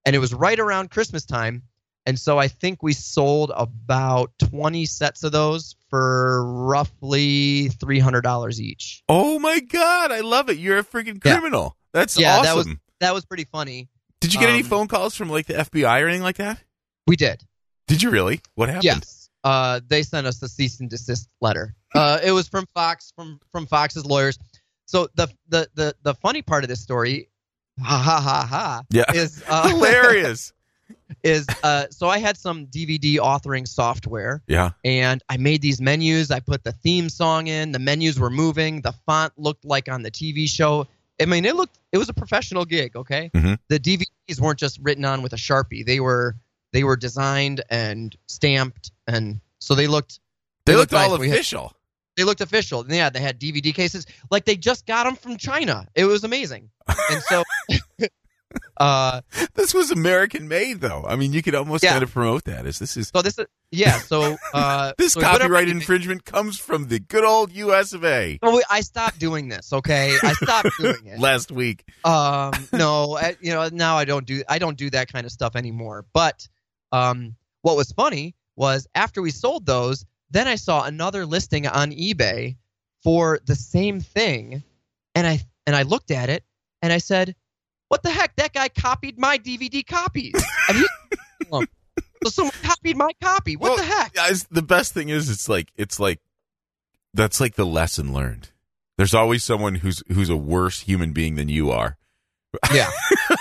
and 0.05 0.17
it 0.17 0.19
was 0.19 0.35
right 0.35 0.59
around 0.59 0.91
Christmas 0.91 1.25
time. 1.25 1.63
And 2.07 2.19
so 2.19 2.39
I 2.39 2.49
think 2.49 2.83
we 2.83 2.93
sold 2.93 3.51
about 3.55 4.33
20 4.39 4.85
sets 4.85 5.25
of 5.25 5.33
those 5.33 5.75
for 5.95 6.45
roughly 6.45 7.69
$300 7.69 8.59
each. 8.59 9.05
Oh 9.09 9.39
my 9.39 9.61
god, 9.61 10.11
I 10.11 10.21
love 10.23 10.49
it. 10.51 10.59
You're 10.59 10.79
a 10.79 10.85
freaking 10.85 11.25
Yeah. 11.25 11.39
criminal. 11.39 11.77
That's 11.93 12.19
Yeah, 12.19 12.39
awesome. 12.39 12.45
that 12.45 12.57
was 12.57 12.69
that 13.01 13.15
was 13.15 13.25
pretty 13.25 13.45
funny. 13.45 13.89
Did 14.21 14.35
you 14.35 14.41
get 14.41 14.49
any 14.49 14.63
um, 14.63 14.69
phone 14.69 14.89
calls 14.89 15.15
from 15.15 15.29
like 15.31 15.47
the 15.47 15.55
FBI 15.55 16.03
or 16.03 16.09
anything 16.09 16.25
like 16.25 16.39
that? 16.39 16.59
We 17.07 17.15
did. 17.15 17.45
Did 17.87 18.03
you 18.03 18.11
really? 18.11 18.41
What 18.57 18.69
happened? 18.71 18.85
Yes. 18.85 19.29
Uh, 19.45 19.81
they 19.87 20.03
sent 20.03 20.27
us 20.27 20.43
a 20.43 20.49
cease 20.49 20.81
and 20.81 20.91
desist 20.91 21.29
letter. 21.41 21.77
Uh, 21.95 22.19
it 22.25 22.33
was 22.33 22.49
from 22.49 22.67
Fox, 22.75 23.13
from 23.15 23.39
from 23.53 23.67
Fox's 23.67 24.05
lawyers. 24.05 24.37
So 24.87 25.09
the 25.15 25.29
the 25.49 25.69
the 25.75 25.95
the 26.03 26.15
funny 26.15 26.43
part 26.43 26.65
of 26.65 26.69
this 26.69 26.81
story, 26.81 27.29
ha 27.81 27.99
ha 27.99 28.21
ha 28.21 28.47
ha, 28.51 28.83
Yeah. 28.91 29.05
is 29.15 29.45
uh, 29.47 29.69
Hilarious. 29.69 30.53
Is 31.23 31.47
uh, 31.63 31.87
so 31.91 32.09
I 32.09 32.19
had 32.19 32.37
some 32.37 32.67
DVD 32.67 33.17
authoring 33.17 33.67
software, 33.67 34.43
yeah. 34.47 34.71
and 34.85 35.23
I 35.29 35.37
made 35.37 35.63
these 35.63 35.81
menus. 35.81 36.31
I 36.31 36.41
put 36.41 36.65
the 36.65 36.73
theme 36.73 37.09
song 37.09 37.47
in. 37.47 37.73
The 37.73 37.79
menus 37.79 38.19
were 38.19 38.31
moving. 38.31 38.81
The 38.83 38.93
font 39.07 39.33
looked 39.37 39.65
like 39.65 39.89
on 39.89 40.03
the 40.03 40.11
TV 40.11 40.49
show. 40.49 40.87
I 41.21 41.27
mean, 41.27 41.45
it 41.45 41.57
looked. 41.57 41.79
It 41.93 41.99
was 41.99 42.09
a 42.09 42.15
professional 42.15 42.65
gig. 42.65 42.97
Okay. 42.97 43.31
Mhm. 43.35 43.59
The 43.69 43.79
DVDs 43.81 44.41
weren't 44.41 44.59
just 44.59 44.79
written 44.83 45.05
on 45.05 45.23
with 45.23 45.33
a 45.33 45.37
sharpie. 45.37 45.85
They 45.87 46.01
were 46.01 46.37
they 46.73 46.85
were 46.85 46.97
designed 46.97 47.63
and 47.71 48.15
stamped, 48.27 48.91
and 49.07 49.41
so 49.61 49.75
they 49.75 49.87
looked. 49.87 50.21
They, 50.67 50.73
They 50.73 50.77
looked 50.79 50.93
looked 50.93 51.05
all 51.05 51.11
nice. 51.11 51.19
We 51.21 51.29
had- 51.29 51.35
official. 51.37 51.73
They 52.17 52.23
looked 52.23 52.41
official. 52.41 52.81
And 52.83 52.91
yeah, 52.93 53.11
they 53.11 53.19
had 53.21 53.41
DVD 53.41 53.75
cases 53.75 54.07
like 54.31 54.45
they 54.45 54.55
just 54.57 54.87
got 54.87 55.03
them 55.03 55.17
from 55.17 55.37
China. 55.37 55.89
It 55.97 56.05
was 56.05 56.23
amazing. 56.23 56.71
And 57.11 57.21
so, 57.25 57.43
uh, 58.77 59.21
This 59.55 59.73
was 59.75 59.91
American 59.91 60.49
made, 60.49 60.81
though. 60.81 61.05
I 61.07 61.17
mean, 61.17 61.33
you 61.33 61.43
could 61.43 61.55
almost 61.55 61.83
Yeah. 61.85 61.93
kind 61.93 62.03
of 62.03 62.13
promote 62.13 62.45
that 62.45 62.67
as 62.67 62.79
this 62.79 62.97
is 62.97 63.09
so 63.09 63.23
this 63.23 63.39
is 63.39 63.47
yeah. 63.71 63.99
So 63.99 64.37
uh, 64.55 64.93
this 64.99 65.15
so 65.15 65.21
copyright 65.21 65.69
infringement 65.69 66.25
comes 66.25 66.59
from 66.59 66.89
the 66.89 66.99
good 67.01 67.25
old 67.25 67.53
U.S. 67.53 67.93
of 67.93 68.05
A. 68.05 68.39
Well, 68.43 68.57
we- 68.57 68.65
I 68.71 68.81
stopped 68.83 69.19
doing 69.19 69.49
this. 69.49 69.73
Okay, 69.73 70.17
I 70.23 70.33
stopped 70.35 70.71
doing 70.79 71.07
it. 71.07 71.19
Last 71.19 71.51
week, 71.51 71.85
Um, 72.05 72.53
no, 72.73 73.17
I, 73.17 73.37
you 73.41 73.53
know, 73.53 73.69
now 73.73 73.97
I 73.97 74.05
don't 74.05 74.27
do 74.27 74.43
I 74.49 74.59
don't 74.59 74.77
do 74.79 74.91
that 74.91 75.13
kind 75.13 75.27
of 75.27 75.33
stuff 75.33 75.57
anymore. 75.57 76.05
But 76.13 76.47
um, 76.93 77.37
what 77.63 77.77
was 77.77 77.93
funny 77.93 78.35
was 78.57 78.87
after 78.95 79.21
we 79.23 79.31
sold 79.31 79.67
those, 79.67 80.05
then 80.31 80.47
I 80.47 80.55
saw 80.57 80.85
another 80.85 81.27
listing 81.27 81.67
on 81.67 81.91
eBay 81.91 82.57
for 83.03 83.41
the 83.47 83.57
same 83.57 84.01
thing, 84.01 84.63
and 85.15 85.27
I 85.27 85.41
and 85.67 85.75
I 85.75 85.83
looked 85.83 86.11
at 86.11 86.29
it 86.29 86.45
and 86.83 86.93
I 86.93 86.99
said, 86.99 87.35
"What 87.95 88.03
the 88.03 88.11
heck? 88.11 88.35
That 88.37 88.53
guy 88.53 88.69
copied 88.69 89.19
my 89.19 89.39
DVD 89.39 89.87
copies." 89.87 90.35
He, 90.73 90.85
so 91.53 91.65
someone 92.27 92.55
copied 92.63 92.97
my 92.97 93.13
copy. 93.23 93.55
What 93.55 93.69
Well, 93.71 93.77
the 93.77 93.85
heck? 93.85 94.15
guys. 94.15 94.45
The 94.51 94.63
best 94.63 94.93
thing 94.95 95.11
is, 95.11 95.31
it's 95.31 95.49
like 95.49 95.71
it's 95.77 96.01
like 96.01 96.19
that's 97.13 97.41
like 97.41 97.55
the 97.55 97.65
lesson 97.65 98.13
learned. 98.13 98.51
There's 98.99 99.15
always 99.15 99.45
someone 99.45 99.77
who's 99.77 100.03
who's 100.13 100.29
a 100.29 100.37
worse 100.37 100.81
human 100.81 101.13
being 101.13 101.37
than 101.37 101.49
you 101.49 101.71
are. 101.71 101.97
Yeah. 102.73 102.91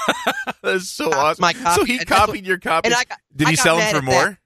That's 0.63 0.89
so 0.89 1.12
awesome. 1.12 1.46
so 1.76 1.84
he 1.84 2.00
copied 2.00 2.46
your 2.46 2.58
copy. 2.58 2.89
Got 2.89 3.06
Did 3.36 3.48
he 3.50 3.56
sell 3.56 3.78
them 3.78 3.96
for 3.96 4.02
more 4.02 4.39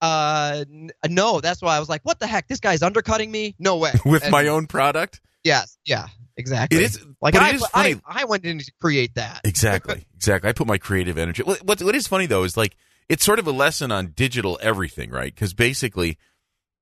uh 0.00 0.64
no. 1.08 1.40
That's 1.40 1.60
why 1.60 1.76
I 1.76 1.80
was 1.80 1.88
like, 1.88 2.00
"What 2.04 2.18
the 2.20 2.26
heck? 2.26 2.48
This 2.48 2.60
guy's 2.60 2.82
undercutting 2.82 3.30
me? 3.30 3.54
No 3.58 3.76
way." 3.76 3.92
with 4.04 4.22
And- 4.24 4.32
my 4.32 4.46
own 4.48 4.66
product? 4.66 5.20
Yes, 5.44 5.78
yeah, 5.84 6.06
exactly. 6.40 6.78
It 6.78 6.84
is 6.84 7.06
like 7.20 7.34
I, 7.36 7.50
it 7.50 7.54
is 7.56 7.66
I. 7.72 8.00
I 8.06 8.24
went 8.24 8.44
in 8.44 8.58
to 8.58 8.72
create 8.80 9.14
that. 9.14 9.40
Exactly, 9.44 10.04
exactly. 10.16 10.50
I 10.50 10.52
put 10.52 10.66
my 10.66 10.78
creative 10.78 11.16
energy. 11.18 11.42
What, 11.42 11.62
what 11.64 11.82
what 11.82 11.94
is 11.94 12.06
funny 12.08 12.26
though 12.26 12.44
is 12.44 12.56
like 12.56 12.76
it's 13.08 13.24
sort 13.24 13.38
of 13.38 13.46
a 13.46 13.52
lesson 13.52 13.92
on 13.92 14.08
digital 14.08 14.58
everything, 14.62 15.10
right? 15.10 15.34
Because 15.34 15.54
basically, 15.54 16.18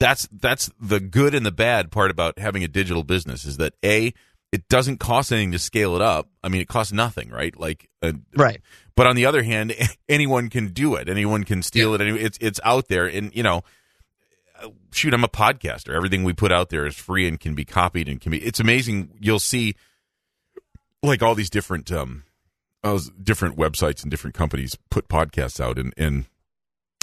that's 0.01 0.29
that's 0.33 0.71
the 0.81 1.01
good 1.01 1.35
and 1.35 1.45
the 1.45 1.51
bad 1.53 1.91
part 1.91 2.11
about 2.11 2.39
having 2.39 2.63
a 2.65 2.69
digital 2.69 3.03
business 3.03 3.45
is 3.45 3.57
that 3.59 3.75
a 3.85 4.13
it 4.53 4.67
doesn't 4.69 4.99
cost 4.99 5.31
anything 5.33 5.53
to 5.53 5.59
scale 5.59 5.95
it 5.95 6.01
up. 6.03 6.29
I 6.43 6.49
mean, 6.49 6.61
it 6.63 6.69
costs 6.69 6.93
nothing, 6.93 7.29
right? 7.31 7.59
Like, 7.59 7.91
uh, 8.03 8.13
Right. 8.35 8.63
but 8.97 9.07
on 9.07 9.15
the 9.15 9.27
other 9.27 9.43
hand, 9.43 9.75
anyone 10.09 10.49
can 10.49 10.69
do 10.69 10.95
it. 10.95 11.09
Anyone 11.09 11.45
can 11.45 11.63
steal 11.63 11.95
it. 11.95 12.01
It's 12.01 12.39
it's 12.41 12.61
out 12.65 12.89
there, 12.89 13.07
and 13.07 13.35
you 13.35 13.43
know, 13.43 13.63
shoot, 14.93 15.15
I'm 15.15 15.25
a 15.25 15.29
podcaster. 15.29 15.95
Everything 15.95 16.25
we 16.25 16.33
put 16.33 16.53
out 16.53 16.71
there 16.71 16.87
is 16.87 16.97
free 16.97 17.27
and 17.27 17.39
can 17.39 17.55
be 17.55 17.65
copied 17.65 18.09
and 18.09 18.21
can 18.21 18.31
be. 18.31 18.39
It's 18.39 18.61
amazing. 18.61 19.11
You'll 19.21 19.39
see, 19.39 19.75
like 21.03 21.23
all 21.23 21.35
these 21.35 21.51
different 21.51 21.91
um, 21.93 22.25
different 23.23 23.57
websites 23.57 24.03
and 24.03 24.11
different 24.11 24.35
companies 24.35 24.77
put 24.91 25.09
podcasts 25.09 25.61
out, 25.61 25.79
and 25.79 25.95
and 25.97 26.27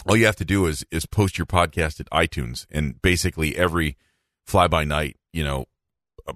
all 0.08 0.16
you 0.16 0.26
have 0.26 0.36
to 0.38 0.46
do 0.46 0.66
is 0.66 0.86
is 0.92 1.06
post 1.06 1.38
your 1.38 1.46
podcast 1.46 2.00
at 2.00 2.10
iTunes, 2.10 2.66
and 2.72 3.02
basically 3.02 3.56
every 3.58 3.98
fly 4.46 4.68
by 4.68 4.84
night, 4.84 5.18
you 5.34 5.44
know, 5.44 5.66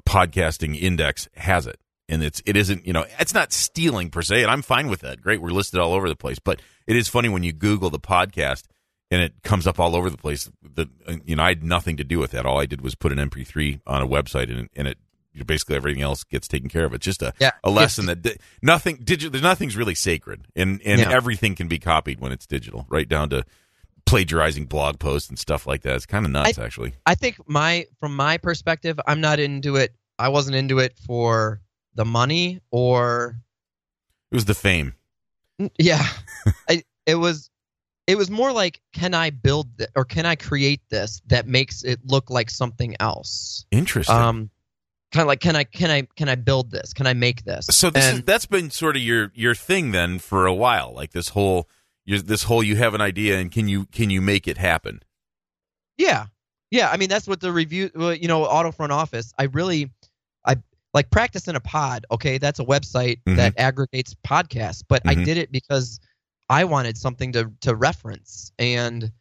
podcasting 0.07 0.79
index 0.79 1.27
has 1.35 1.67
it 1.67 1.79
and 2.09 2.23
it's 2.23 2.41
it 2.45 2.57
isn't 2.57 2.85
you 2.85 2.91
know 2.91 3.05
it's 3.19 3.33
not 3.33 3.53
stealing 3.53 4.09
per 4.09 4.21
se 4.21 4.41
and 4.41 4.51
i'm 4.51 4.61
fine 4.61 4.87
with 4.87 5.01
that 5.01 5.21
great 5.21 5.41
we're 5.41 5.49
listed 5.49 5.79
all 5.79 5.93
over 5.93 6.09
the 6.09 6.15
place 6.15 6.39
but 6.39 6.61
it 6.87 6.95
is 6.95 7.07
funny 7.07 7.29
when 7.29 7.43
you 7.43 7.53
google 7.53 7.89
the 7.89 7.99
podcast 7.99 8.63
and 9.11 9.21
it 9.21 9.33
comes 9.43 9.65
up 9.67 9.79
all 9.79 9.95
over 9.95 10.09
the 10.09 10.17
place 10.17 10.49
that 10.75 10.87
you 11.25 11.35
know 11.35 11.43
i 11.43 11.49
had 11.49 11.63
nothing 11.63 11.97
to 11.97 12.03
do 12.03 12.19
with 12.19 12.31
that 12.31 12.45
all 12.45 12.59
i 12.59 12.65
did 12.65 12.81
was 12.81 12.95
put 12.95 13.11
an 13.11 13.17
mp3 13.29 13.81
on 13.87 14.01
a 14.01 14.07
website 14.07 14.49
and, 14.51 14.69
and 14.75 14.87
it 14.87 14.97
basically 15.45 15.75
everything 15.75 16.01
else 16.01 16.23
gets 16.25 16.47
taken 16.49 16.67
care 16.69 16.83
of 16.85 16.93
it's 16.93 17.05
just 17.05 17.21
a, 17.21 17.31
Yeah. 17.39 17.51
a 17.63 17.69
lesson 17.69 18.07
that 18.07 18.21
di- 18.21 18.35
nothing 18.61 18.97
digital 19.03 19.31
there's 19.31 19.41
nothing's 19.43 19.77
really 19.77 19.95
sacred 19.95 20.47
and 20.55 20.81
and 20.83 20.99
Yeah. 20.99 21.11
everything 21.11 21.55
can 21.55 21.67
be 21.69 21.79
copied 21.79 22.19
when 22.19 22.31
it's 22.33 22.45
digital 22.45 22.85
right 22.89 23.07
down 23.07 23.29
to 23.29 23.45
plagiarizing 24.05 24.65
blog 24.65 24.99
posts 24.99 25.29
and 25.29 25.37
stuff 25.39 25.65
like 25.67 25.83
that 25.83 25.95
it's 25.95 26.05
kind 26.05 26.25
of 26.25 26.31
nuts 26.31 26.57
actually 26.57 26.93
I 27.05 27.15
think 27.15 27.37
my 27.47 27.85
from 27.99 28.15
my 28.15 28.37
perspective, 28.37 28.99
I'm 29.07 29.21
not 29.21 29.39
into 29.39 29.75
it. 29.75 29.93
I 30.17 30.29
wasn't 30.29 30.55
into 30.55 30.79
it 30.79 30.97
for 30.97 31.61
the 31.95 32.05
money 32.05 32.59
or 32.71 33.39
it 34.31 34.35
was 34.35 34.45
the 34.45 34.55
fame 34.55 34.93
yeah. 35.77 36.05
I, 36.69 36.83
it 37.05 37.15
was 37.15 37.49
it 38.09 38.17
was 38.17 38.29
more 38.29 38.51
like 38.51 38.81
can 38.93 39.13
I 39.13 39.29
build 39.29 39.77
th- 39.77 39.89
or 39.95 40.03
can 40.05 40.25
I 40.25 40.35
create 40.35 40.81
this 40.89 41.21
that 41.27 41.47
makes 41.47 41.83
it 41.83 41.99
look 42.05 42.29
like 42.29 42.49
something 42.49 42.95
else? 42.99 43.65
interesting 43.71 44.15
Um 44.15 44.49
kind 45.11 45.21
of 45.23 45.27
like 45.27 45.39
can 45.39 45.55
I 45.55 45.63
can 45.63 45.89
I 45.89 46.01
can 46.15 46.29
I 46.29 46.35
build 46.35 46.71
this? 46.71 46.93
Can 46.93 47.07
I 47.07 47.13
make 47.13 47.43
this? 47.45 47.65
So 47.71 47.89
this 47.89 48.05
And- 48.05 48.17
is, 48.19 48.23
that's 48.25 48.45
been 48.45 48.69
sort 48.71 48.95
of 48.95 49.01
your 49.01 49.31
your 49.35 49.55
thing 49.55 49.91
then 49.91 50.19
for 50.19 50.45
a 50.45 50.53
while, 50.53 50.93
like 50.93 51.11
this 51.11 51.29
whole 51.29 51.67
this 52.05 52.43
whole 52.43 52.63
you 52.63 52.75
have 52.75 52.93
an 52.95 53.01
idea 53.01 53.37
and 53.37 53.51
can 53.51 53.67
you 53.67 53.85
can 53.85 54.09
you 54.09 54.21
make 54.21 54.47
it 54.47 54.57
happen? 54.57 55.01
Yeah, 55.97 56.25
yeah. 56.71 56.89
I 56.89 56.97
mean, 56.97 57.09
that's 57.09 57.27
what 57.27 57.39
the 57.41 57.51
review. 57.51 57.89
You 57.95 58.27
know, 58.27 58.45
auto 58.45 58.71
front 58.71 58.91
office. 58.91 59.33
I 59.37 59.43
really, 59.43 59.91
I 60.45 60.55
like 60.93 61.09
practice 61.11 61.47
in 61.47 61.55
a 61.55 61.59
pod. 61.59 62.05
Okay, 62.11 62.37
that's 62.37 62.59
a 62.59 62.65
website 62.65 63.19
Mhm. 63.27 63.35
that 63.35 63.53
aggregates 63.59 64.15
podcasts. 64.25 64.83
But 64.87 65.01
I 65.05 65.15
Mhm. 65.15 65.25
did 65.25 65.37
it 65.37 65.51
because 65.51 65.99
I 66.49 66.63
wanted 66.65 66.97
something 66.97 67.31
to 67.33 67.51
to 67.61 67.75
reference, 67.75 68.51
and 68.57 69.11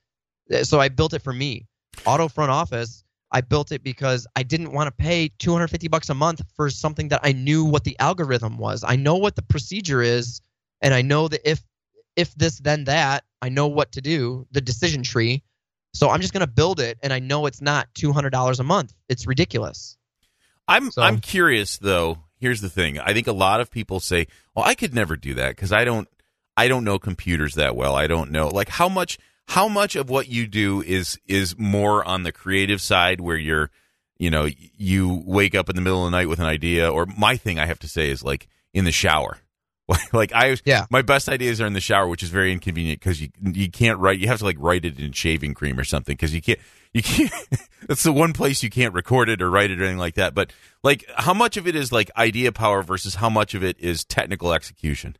uh, 0.52 0.64
so 0.64 0.80
I 0.80 0.88
built 0.88 1.12
it 1.14 1.22
for 1.22 1.32
me. 1.32 1.66
Auto 2.06 2.28
front 2.28 2.50
office. 2.50 3.04
I 3.30 3.42
built 3.42 3.72
it 3.72 3.82
because 3.82 4.26
I 4.34 4.42
didn't 4.42 4.72
want 4.72 4.86
to 4.86 4.90
pay 4.92 5.28
250 5.38 5.88
bucks 5.88 6.08
a 6.08 6.14
month 6.14 6.40
for 6.56 6.70
something 6.70 7.08
that 7.08 7.20
I 7.22 7.32
knew 7.32 7.64
what 7.64 7.84
the 7.84 7.94
algorithm 7.98 8.56
was. 8.56 8.84
I 8.86 8.96
know 8.96 9.16
what 9.16 9.36
the 9.36 9.42
procedure 9.42 10.00
is, 10.00 10.40
and 10.80 10.94
I 10.94 11.02
know 11.02 11.28
that 11.28 11.48
if 11.48 11.62
if 12.16 12.34
this 12.34 12.58
then 12.58 12.84
that, 12.84 13.24
I 13.42 13.50
know 13.50 13.66
what 13.66 13.92
to 13.92 14.00
do. 14.00 14.46
The 14.52 14.60
decision 14.62 15.02
tree. 15.02 15.42
So 15.94 16.10
I'm 16.10 16.20
just 16.20 16.32
going 16.32 16.42
to 16.46 16.46
build 16.52 16.80
it, 16.80 16.98
and 17.02 17.12
I 17.12 17.18
know 17.18 17.46
it's 17.46 17.60
not 17.60 17.88
two 17.94 18.12
hundred 18.12 18.30
dollars 18.30 18.60
a 18.60 18.64
month. 18.64 18.94
It's 19.08 19.26
ridiculous. 19.26 19.96
I'm 20.66 20.90
So- 20.90 21.02
I'm 21.02 21.20
curious 21.20 21.76
though. 21.78 22.18
Here's 22.40 22.60
the 22.60 22.70
thing. 22.70 22.98
I 23.00 23.12
think 23.12 23.26
a 23.26 23.32
lot 23.32 23.60
of 23.60 23.70
people 23.70 23.98
say, 24.00 24.28
"Well, 24.54 24.64
I 24.64 24.74
could 24.74 24.94
never 24.94 25.16
do 25.16 25.34
that 25.34 25.50
because 25.56 25.72
I 25.72 25.84
don't 25.84 26.08
I 26.58 26.68
don't 26.68 26.84
know 26.84 26.98
computers 26.98 27.54
that 27.54 27.76
well. 27.76 27.94
I 27.94 28.06
don't 28.06 28.30
know 28.30 28.48
like 28.48 28.68
how 28.68 28.88
much 28.88 29.18
how 29.46 29.68
much 29.68 29.96
of 29.96 30.10
what 30.10 30.28
you 30.28 30.46
do 30.46 30.82
is 30.82 31.18
is 31.26 31.56
more 31.58 32.04
on 32.04 32.22
the 32.24 32.32
creative 32.32 32.80
side 32.80 33.20
where 33.20 33.36
you're 33.36 33.70
you 34.18 34.30
know 34.30 34.48
you 34.76 35.22
wake 35.24 35.54
up 35.54 35.70
in 35.70 35.76
the 35.76 35.82
middle 35.82 36.04
of 36.04 36.10
the 36.10 36.16
night 36.18 36.28
with 36.28 36.40
an 36.40 36.46
idea 36.46 36.90
or 36.90 37.06
my 37.06 37.36
thing 37.36 37.58
I 37.58 37.66
have 37.66 37.78
to 37.80 37.88
say 37.88 38.10
is 38.10 38.22
like 38.24 38.48
in 38.74 38.84
the 38.84 38.92
shower. 38.92 39.38
like 40.12 40.32
I 40.34 40.56
Yeah. 40.64 40.84
my 40.90 41.00
best 41.00 41.28
ideas 41.30 41.60
are 41.62 41.66
in 41.66 41.72
the 41.72 41.80
shower, 41.80 42.08
which 42.08 42.22
is 42.22 42.28
very 42.28 42.52
inconvenient 42.52 43.00
because 43.00 43.22
you 43.22 43.28
you 43.40 43.70
can't 43.70 43.98
write. 43.98 44.18
You 44.18 44.26
have 44.28 44.40
to 44.40 44.44
like 44.44 44.58
write 44.58 44.84
it 44.84 44.98
in 44.98 45.12
shaving 45.12 45.54
cream 45.54 45.78
or 45.78 45.84
something 45.84 46.14
because 46.14 46.34
you 46.34 46.42
can't 46.42 46.58
you 46.92 47.02
can't. 47.02 47.32
that's 47.88 48.02
the 48.02 48.12
one 48.12 48.32
place 48.34 48.62
you 48.62 48.68
can't 48.70 48.92
record 48.92 49.28
it 49.30 49.40
or 49.40 49.48
write 49.48 49.70
it 49.70 49.80
or 49.80 49.84
anything 49.84 49.98
like 49.98 50.16
that. 50.16 50.34
But 50.34 50.52
like, 50.82 51.04
how 51.14 51.32
much 51.32 51.56
of 51.56 51.66
it 51.66 51.74
is 51.74 51.90
like 51.92 52.10
idea 52.18 52.52
power 52.52 52.82
versus 52.82 53.14
how 53.14 53.30
much 53.30 53.54
of 53.54 53.62
it 53.64 53.78
is 53.80 54.04
technical 54.04 54.52
execution? 54.52 55.16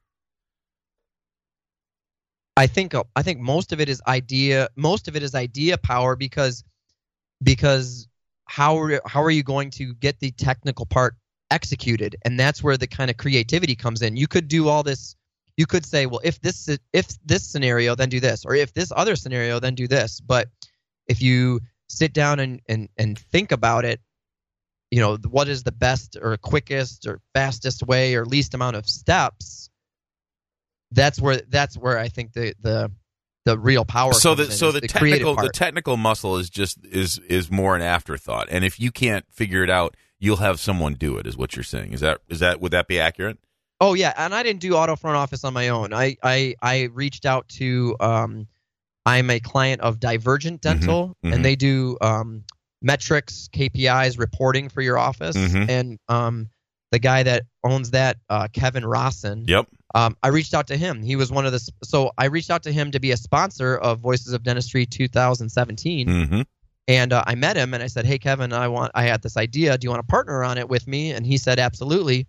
I 2.58 2.66
think 2.66 2.92
uh, 2.92 3.04
I 3.14 3.22
think 3.22 3.38
most 3.38 3.72
of 3.72 3.80
it 3.80 3.88
is 3.88 4.02
idea. 4.08 4.68
Most 4.74 5.06
of 5.06 5.14
it 5.14 5.22
is 5.22 5.36
idea 5.36 5.78
power 5.78 6.16
because 6.16 6.64
because 7.40 8.08
how 8.46 8.76
are, 8.78 9.00
how 9.06 9.22
are 9.22 9.30
you 9.30 9.44
going 9.44 9.70
to 9.70 9.94
get 9.94 10.18
the 10.18 10.32
technical 10.32 10.84
part 10.84 11.14
executed? 11.52 12.16
And 12.24 12.40
that's 12.40 12.60
where 12.60 12.76
the 12.76 12.88
kind 12.88 13.10
of 13.10 13.16
creativity 13.16 13.76
comes 13.76 14.02
in. 14.02 14.16
You 14.16 14.26
could 14.26 14.48
do 14.48 14.66
all 14.66 14.82
this. 14.82 15.14
You 15.56 15.66
could 15.66 15.86
say, 15.86 16.06
well, 16.06 16.20
if 16.24 16.40
this 16.40 16.68
if 16.92 17.06
this 17.24 17.48
scenario, 17.48 17.94
then 17.94 18.08
do 18.08 18.18
this, 18.18 18.44
or 18.44 18.56
if 18.56 18.74
this 18.74 18.92
other 18.94 19.14
scenario, 19.14 19.60
then 19.60 19.76
do 19.76 19.86
this. 19.86 20.20
But 20.20 20.48
if 21.06 21.22
you 21.22 21.60
sit 21.88 22.12
down 22.12 22.40
and 22.40 22.60
and 22.68 22.88
and 22.96 23.16
think 23.16 23.52
about 23.52 23.84
it, 23.84 24.00
you 24.90 24.98
know, 24.98 25.16
what 25.30 25.48
is 25.48 25.62
the 25.62 25.70
best 25.70 26.16
or 26.20 26.36
quickest 26.38 27.06
or 27.06 27.20
fastest 27.34 27.86
way 27.86 28.16
or 28.16 28.24
least 28.24 28.52
amount 28.54 28.74
of 28.74 28.88
steps? 28.88 29.70
That's 30.92 31.20
where 31.20 31.42
that's 31.48 31.76
where 31.76 31.98
I 31.98 32.08
think 32.08 32.32
the 32.32 32.54
the 32.60 32.90
the 33.44 33.58
real 33.58 33.84
power. 33.84 34.12
So 34.12 34.34
the 34.34 34.44
in, 34.44 34.50
so 34.50 34.68
is 34.68 34.74
the, 34.74 34.80
technical 34.82 35.34
the 35.34 35.50
technical 35.50 35.96
muscle 35.96 36.36
is 36.36 36.50
just 36.50 36.78
is 36.84 37.18
is 37.18 37.50
more 37.50 37.76
an 37.76 37.82
afterthought. 37.82 38.48
And 38.50 38.64
if 38.64 38.78
you 38.78 38.90
can't 38.90 39.24
figure 39.30 39.62
it 39.62 39.70
out, 39.70 39.96
you'll 40.18 40.36
have 40.36 40.60
someone 40.60 40.94
do 40.94 41.16
it. 41.18 41.26
Is 41.26 41.36
what 41.36 41.56
you're 41.56 41.62
saying? 41.62 41.92
Is 41.92 42.00
that 42.00 42.20
is 42.28 42.40
that 42.40 42.60
would 42.60 42.72
that 42.72 42.88
be 42.88 43.00
accurate? 43.00 43.38
Oh 43.80 43.94
yeah, 43.94 44.12
and 44.16 44.34
I 44.34 44.42
didn't 44.42 44.60
do 44.60 44.74
auto 44.74 44.96
front 44.96 45.16
office 45.16 45.44
on 45.44 45.54
my 45.54 45.68
own. 45.68 45.92
I 45.94 46.16
I 46.22 46.54
I 46.60 46.82
reached 46.92 47.26
out 47.26 47.48
to 47.50 47.96
um, 48.00 48.48
I'm 49.06 49.30
a 49.30 49.40
client 49.40 49.80
of 49.82 50.00
Divergent 50.00 50.60
Dental, 50.60 51.16
mhm. 51.24 51.32
and 51.32 51.44
they 51.44 51.56
do 51.56 51.96
um, 52.00 52.44
metrics, 52.82 53.48
KPIs, 53.52 54.18
reporting 54.18 54.68
for 54.68 54.82
your 54.82 54.98
office. 54.98 55.36
Mhm. 55.36 55.68
And 55.68 55.98
um, 56.08 56.50
the 56.90 56.98
guy 56.98 57.22
that 57.22 57.44
owns 57.64 57.90
that, 57.90 58.16
uh, 58.30 58.48
Kevin 58.52 58.84
Rosson, 58.84 59.44
Yep. 59.46 59.66
um, 59.94 60.16
I 60.22 60.28
reached 60.28 60.54
out 60.54 60.66
to 60.68 60.76
him. 60.76 61.02
He 61.02 61.16
was 61.16 61.30
one 61.30 61.44
of 61.46 61.52
the 61.52 61.60
so 61.84 62.12
I 62.16 62.26
reached 62.26 62.50
out 62.50 62.62
to 62.64 62.72
him 62.72 62.90
to 62.92 63.00
be 63.00 63.10
a 63.12 63.16
sponsor 63.16 63.76
of 63.76 64.00
Voices 64.00 64.32
of 64.32 64.42
Dentistry 64.42 64.86
2017, 64.86 66.06
Mm-hmm. 66.08 66.40
and 66.88 67.12
uh, 67.12 67.22
I 67.26 67.34
met 67.34 67.56
him 67.56 67.74
and 67.74 67.82
I 67.82 67.86
said, 67.88 68.06
"Hey 68.06 68.18
Kevin, 68.18 68.52
I 68.52 68.68
want 68.68 68.92
I 68.94 69.02
had 69.04 69.22
this 69.22 69.36
idea. 69.36 69.76
Do 69.76 69.84
you 69.86 69.90
want 69.90 70.00
to 70.06 70.10
partner 70.10 70.42
on 70.44 70.56
it 70.58 70.68
with 70.68 70.86
me?" 70.86 71.12
And 71.12 71.26
he 71.26 71.36
said, 71.36 71.58
"Absolutely." 71.58 72.26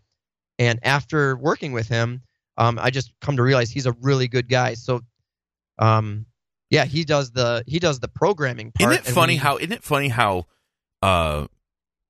And 0.57 0.79
after 0.83 1.37
working 1.37 1.71
with 1.71 1.87
him, 1.87 2.21
um, 2.57 2.77
I 2.81 2.89
just 2.89 3.13
come 3.21 3.37
to 3.37 3.43
realize 3.43 3.69
he's 3.71 3.85
a 3.85 3.93
really 4.01 4.27
good 4.27 4.49
guy. 4.49 4.73
So, 4.73 4.99
um, 5.77 6.25
yeah, 6.69 6.83
he 6.85 7.05
does 7.05 7.31
the 7.31 7.63
he 7.65 7.79
does 7.79 7.99
the 8.01 8.09
programming 8.09 8.71
part. 8.73 8.91
Isn't 8.93 9.07
it 9.07 9.11
funny 9.11 9.33
we- 9.35 9.37
how 9.37 9.57
isn't 9.57 9.71
it 9.71 9.83
funny 9.83 10.09
how 10.09 10.45
uh 11.01 11.47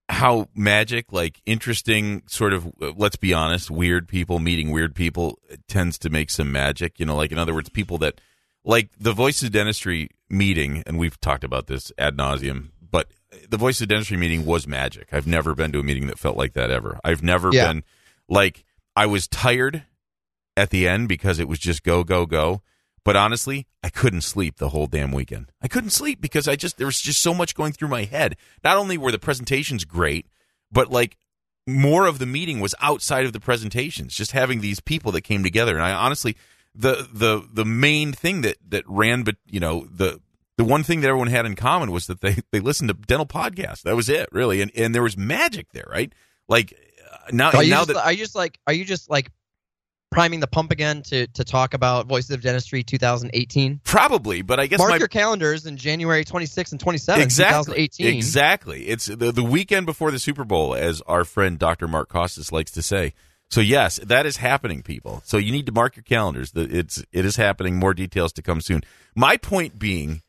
how 0.09 0.47
magic 0.55 1.11
like 1.13 1.39
interesting 1.45 2.23
sort 2.27 2.51
of 2.51 2.65
uh, 2.81 2.91
let's 2.97 3.15
be 3.15 3.33
honest 3.33 3.69
weird 3.69 4.07
people 4.07 4.39
meeting 4.39 4.71
weird 4.71 4.95
people 4.95 5.37
tends 5.67 5.97
to 5.99 6.09
make 6.09 6.29
some 6.29 6.51
magic. 6.51 6.99
You 6.99 7.05
know 7.05 7.15
like 7.15 7.31
in 7.31 7.37
other 7.37 7.53
words 7.53 7.69
people 7.69 7.97
that 7.99 8.19
like 8.65 8.89
the 8.99 9.13
voices 9.13 9.43
of 9.43 9.51
dentistry 9.51 10.09
meeting 10.29 10.83
and 10.87 10.97
we've 10.97 11.19
talked 11.21 11.43
about 11.43 11.67
this 11.67 11.91
ad 11.97 12.17
nauseum 12.17 12.69
but 12.91 13.07
the 13.47 13.57
voices 13.57 13.83
of 13.83 13.87
dentistry 13.89 14.17
meeting 14.17 14.45
was 14.45 14.67
magic. 14.67 15.09
I've 15.13 15.27
never 15.27 15.53
been 15.53 15.71
to 15.73 15.79
a 15.79 15.83
meeting 15.83 16.07
that 16.07 16.17
felt 16.17 16.35
like 16.37 16.53
that 16.53 16.71
ever. 16.71 16.99
I've 17.03 17.21
never 17.23 17.51
Yeah. 17.53 17.67
been 17.67 17.83
like 18.27 18.65
i 18.95 19.05
was 19.05 19.27
tired 19.27 19.83
at 20.57 20.71
the 20.71 20.87
end 20.87 21.07
because 21.07 21.39
it 21.39 21.47
was 21.47 21.59
just 21.59 21.83
go 21.83 22.03
go 22.03 22.25
go 22.25 22.61
but 23.03 23.15
honestly, 23.15 23.67
I 23.83 23.89
couldn't 23.89 24.21
sleep 24.21 24.57
the 24.57 24.69
whole 24.69 24.87
damn 24.87 25.11
weekend. 25.11 25.51
I 25.61 25.67
couldn't 25.67 25.91
sleep 25.91 26.21
because 26.21 26.47
I 26.47 26.55
just 26.55 26.77
there 26.77 26.87
was 26.87 26.99
just 26.99 27.21
so 27.21 27.33
much 27.33 27.55
going 27.55 27.73
through 27.73 27.87
my 27.87 28.03
head. 28.03 28.35
Not 28.63 28.77
only 28.77 28.97
were 28.97 29.11
the 29.11 29.19
presentations 29.19 29.85
great, 29.85 30.27
but 30.71 30.91
like 30.91 31.17
more 31.67 32.07
of 32.07 32.19
the 32.19 32.25
meeting 32.25 32.59
was 32.59 32.75
outside 32.81 33.25
of 33.25 33.33
the 33.33 33.39
presentations, 33.39 34.15
just 34.15 34.31
having 34.31 34.61
these 34.61 34.79
people 34.79 35.11
that 35.13 35.21
came 35.21 35.43
together. 35.43 35.75
And 35.75 35.83
I 35.83 35.91
honestly 35.91 36.35
the 36.75 37.07
the 37.11 37.47
the 37.51 37.65
main 37.65 38.11
thing 38.11 38.41
that 38.41 38.57
that 38.67 38.83
ran 38.87 39.23
but 39.23 39.35
you 39.45 39.59
know, 39.59 39.87
the 39.91 40.19
the 40.57 40.63
one 40.63 40.83
thing 40.83 41.01
that 41.01 41.07
everyone 41.07 41.27
had 41.27 41.45
in 41.45 41.55
common 41.55 41.91
was 41.91 42.07
that 42.07 42.21
they 42.21 42.37
they 42.51 42.59
listened 42.59 42.89
to 42.89 42.93
dental 42.93 43.25
podcasts. 43.25 43.83
That 43.83 43.95
was 43.95 44.09
it, 44.09 44.29
really. 44.31 44.61
And 44.61 44.71
and 44.75 44.93
there 44.93 45.03
was 45.03 45.17
magic 45.17 45.71
there, 45.71 45.87
right? 45.89 46.13
Like 46.47 46.73
uh, 47.11 47.17
now 47.31 47.51
Are 47.51 47.63
you, 47.63 47.69
now 47.69 47.77
just, 47.77 47.87
that 47.89 48.05
are 48.05 48.11
you 48.11 48.17
just 48.17 48.35
like 48.35 48.59
are 48.67 48.73
you 48.73 48.85
just 48.85 49.09
like 49.09 49.31
priming 50.11 50.39
the 50.39 50.47
pump 50.47 50.71
again 50.71 51.01
to 51.03 51.27
to 51.27 51.43
talk 51.43 51.73
about 51.73 52.07
Voices 52.07 52.31
of 52.31 52.41
Dentistry 52.41 52.83
2018? 52.83 53.81
probably, 53.83 54.41
but 54.41 54.59
I 54.59 54.67
guess 54.67 54.79
Mark 54.79 54.91
my 54.91 54.97
your 54.97 55.07
calendars 55.07 55.65
in 55.65 55.77
January 55.77 56.23
26 56.25 56.71
and 56.71 56.79
27, 56.79 57.21
exactly. 57.21 57.87
2018. 57.87 58.17
exactly. 58.17 58.87
It's 58.87 59.05
the, 59.05 59.31
the 59.31 59.43
weekend 59.43 59.85
before 59.85 60.11
the 60.11 60.19
super 60.19 60.43
bowl 60.43 60.75
as 60.75 61.01
our 61.01 61.23
friend 61.23 61.57
dr 61.59 61.87
mark 61.87 62.09
costas 62.09 62.51
likes 62.51 62.71
to 62.71 62.81
say. 62.81 63.13
So 63.49 63.61
yes 63.61 63.99
that 64.03 64.25
is 64.25 64.37
happening 64.37 64.83
people. 64.83 65.21
So 65.25 65.37
you 65.37 65.51
need 65.51 65.65
to 65.65 65.71
mark 65.71 65.95
your 65.95 66.03
calendars. 66.03 66.51
It's 66.55 67.03
it 67.11 67.25
is 67.25 67.35
happening. 67.35 67.77
More 67.77 67.93
details 67.93 68.33
to 68.33 68.41
come 68.41 68.61
soon. 68.61 68.81
My 69.15 69.37
point 69.37 69.79
being 69.79 70.21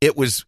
it 0.00 0.16
was 0.16 0.44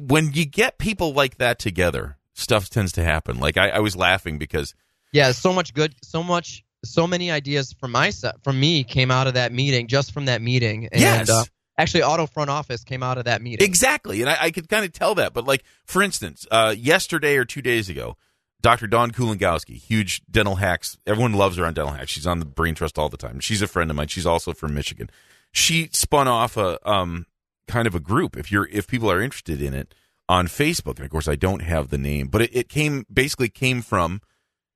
when 0.00 0.32
you 0.32 0.44
get 0.44 0.78
people 0.78 1.12
like 1.12 1.38
that 1.38 1.58
together 1.58 2.16
stuff 2.34 2.68
tends 2.70 2.92
to 2.92 3.04
happen. 3.04 3.38
Like 3.38 3.56
i, 3.56 3.68
I 3.68 3.78
was 3.80 3.96
laughing 3.96 4.38
because 4.38 4.74
Yeah, 5.12 5.32
so 5.32 5.52
much 5.52 5.74
good, 5.74 5.94
so 6.02 6.22
much, 6.22 6.64
so 6.84 7.06
many 7.06 7.30
ideas 7.30 7.72
from 7.72 7.92
my 7.92 8.12
from 8.42 8.58
me 8.58 8.84
came 8.84 9.10
out 9.10 9.26
of 9.26 9.34
that 9.34 9.52
meeting, 9.52 9.86
just 9.86 10.12
from 10.12 10.26
that 10.26 10.42
meeting. 10.42 10.88
And, 10.92 11.00
Yes. 11.00 11.30
Uh, 11.30 11.44
actually, 11.78 12.02
Auto 12.02 12.26
Front 12.26 12.50
Office 12.50 12.84
came 12.84 13.02
out 13.02 13.18
of 13.18 13.24
that 13.24 13.42
meeting. 13.42 13.66
Exactly, 13.66 14.20
and 14.20 14.30
I, 14.30 14.36
I 14.40 14.50
could 14.50 14.68
kind 14.68 14.84
of 14.84 14.92
tell 14.92 15.14
that. 15.16 15.32
But 15.32 15.46
like, 15.46 15.64
for 15.84 16.02
instance, 16.02 16.46
uh, 16.50 16.74
yesterday 16.76 17.36
or 17.36 17.44
two 17.44 17.62
days 17.62 17.88
ago, 17.88 18.16
Dr. 18.60 18.86
Dawn 18.86 19.10
Kulingowski, 19.10 19.76
huge 19.76 20.22
dental 20.30 20.56
hacks. 20.56 20.96
Everyone 21.06 21.32
loves 21.34 21.56
her 21.56 21.66
on 21.66 21.74
dental 21.74 21.94
hacks. 21.94 22.10
She's 22.10 22.26
on 22.26 22.38
the 22.38 22.44
Brain 22.44 22.74
Trust 22.74 22.98
all 22.98 23.08
the 23.08 23.16
time. 23.16 23.40
She's 23.40 23.60
a 23.60 23.66
friend 23.66 23.90
of 23.90 23.96
mine. 23.96 24.08
She's 24.08 24.26
also 24.26 24.52
from 24.52 24.74
Michigan. 24.74 25.10
She 25.50 25.88
spun 25.92 26.28
off 26.28 26.56
a 26.56 26.78
um, 26.88 27.26
kind 27.66 27.86
of 27.86 27.94
a 27.94 28.00
group. 28.00 28.36
If 28.36 28.50
you're 28.50 28.68
if 28.72 28.86
people 28.86 29.10
are 29.10 29.20
interested 29.20 29.60
in 29.60 29.74
it 29.74 29.94
on 30.28 30.46
Facebook, 30.46 30.96
and 30.96 31.04
of 31.04 31.10
course 31.10 31.28
I 31.28 31.36
don't 31.36 31.60
have 31.62 31.88
the 31.88 31.98
name, 31.98 32.28
but 32.28 32.42
it, 32.42 32.50
it 32.56 32.68
came 32.68 33.04
basically 33.12 33.48
came 33.48 33.82
from 33.82 34.20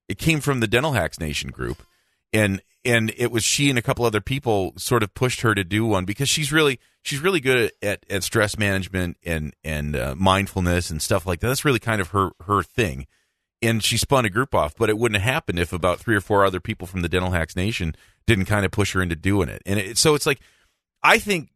it 0.09 0.19
came 0.19 0.41
from 0.41 0.61
the 0.61 0.67
Dental 0.67 0.93
Hacks 0.93 1.19
Nation 1.21 1.51
group, 1.51 1.83
and 2.33 2.63
and 2.85 3.13
it 3.17 3.31
was 3.31 3.43
she 3.43 3.69
and 3.69 3.79
a 3.79 3.83
couple 3.83 4.05
other 4.05 4.21
people 4.21 4.73
sort 4.77 5.03
of 5.03 5.13
pushed 5.15 5.41
her 5.41 5.55
to 5.55 5.65
do 5.65 5.85
one 5.85 6.05
because 6.05 6.29
she's 6.29 6.53
really 6.53 6.79
she's 7.03 7.21
really 7.21 7.41
good 7.41 7.73
at, 7.83 8.05
at, 8.09 8.23
stress 8.23 8.59
management 8.59 9.17
and 9.25 9.55
and 9.65 9.97
uh, 9.97 10.15
mindfulness 10.17 10.91
and 10.91 11.03
stuff 11.03 11.27
like 11.27 11.41
that. 11.41 11.49
That's 11.49 11.65
really 11.65 11.79
kind 11.79 12.01
of 12.01 12.09
her 12.09 12.31
her 12.43 12.63
thing. 12.63 13.07
And 13.63 13.83
she 13.83 13.97
spun 13.97 14.27
a 14.27 14.31
group 14.31 14.55
off, 14.55 14.75
but 14.77 14.91
it 14.91 14.99
wouldn't 14.99 15.21
have 15.21 15.33
happened 15.33 15.59
if 15.59 15.73
about 15.73 15.99
three 15.99 16.15
or 16.15 16.21
four 16.21 16.45
other 16.45 16.61
people 16.61 16.87
from 16.87 17.01
the 17.01 17.09
Dental 17.09 17.31
Hacks 17.31 17.57
Nation 17.57 17.97
didn't 18.27 18.45
kind 18.45 18.67
of 18.67 18.71
push 18.71 18.93
her 18.93 19.03
into 19.03 19.17
doing 19.17 19.49
it. 19.49 19.63
And 19.65 19.81
it, 19.81 19.99
so 19.99 20.15
it's 20.15 20.27
like, 20.27 20.41
I 21.03 21.19
think, 21.19 21.49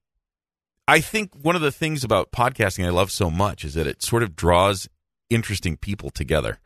I 0.89 1.01
think 1.01 1.35
one 1.35 1.57
of 1.57 1.63
the 1.63 1.71
things 1.71 2.03
about 2.03 2.33
podcasting 2.33 2.87
I 2.87 2.91
love 2.91 3.11
so 3.11 3.29
much 3.31 3.67
is 3.67 3.75
that 3.75 3.87
it 3.87 4.03
sort 4.03 4.23
of 4.23 4.35
draws 4.35 4.89
interesting 5.29 5.77
people 5.77 6.09
together 6.09 6.59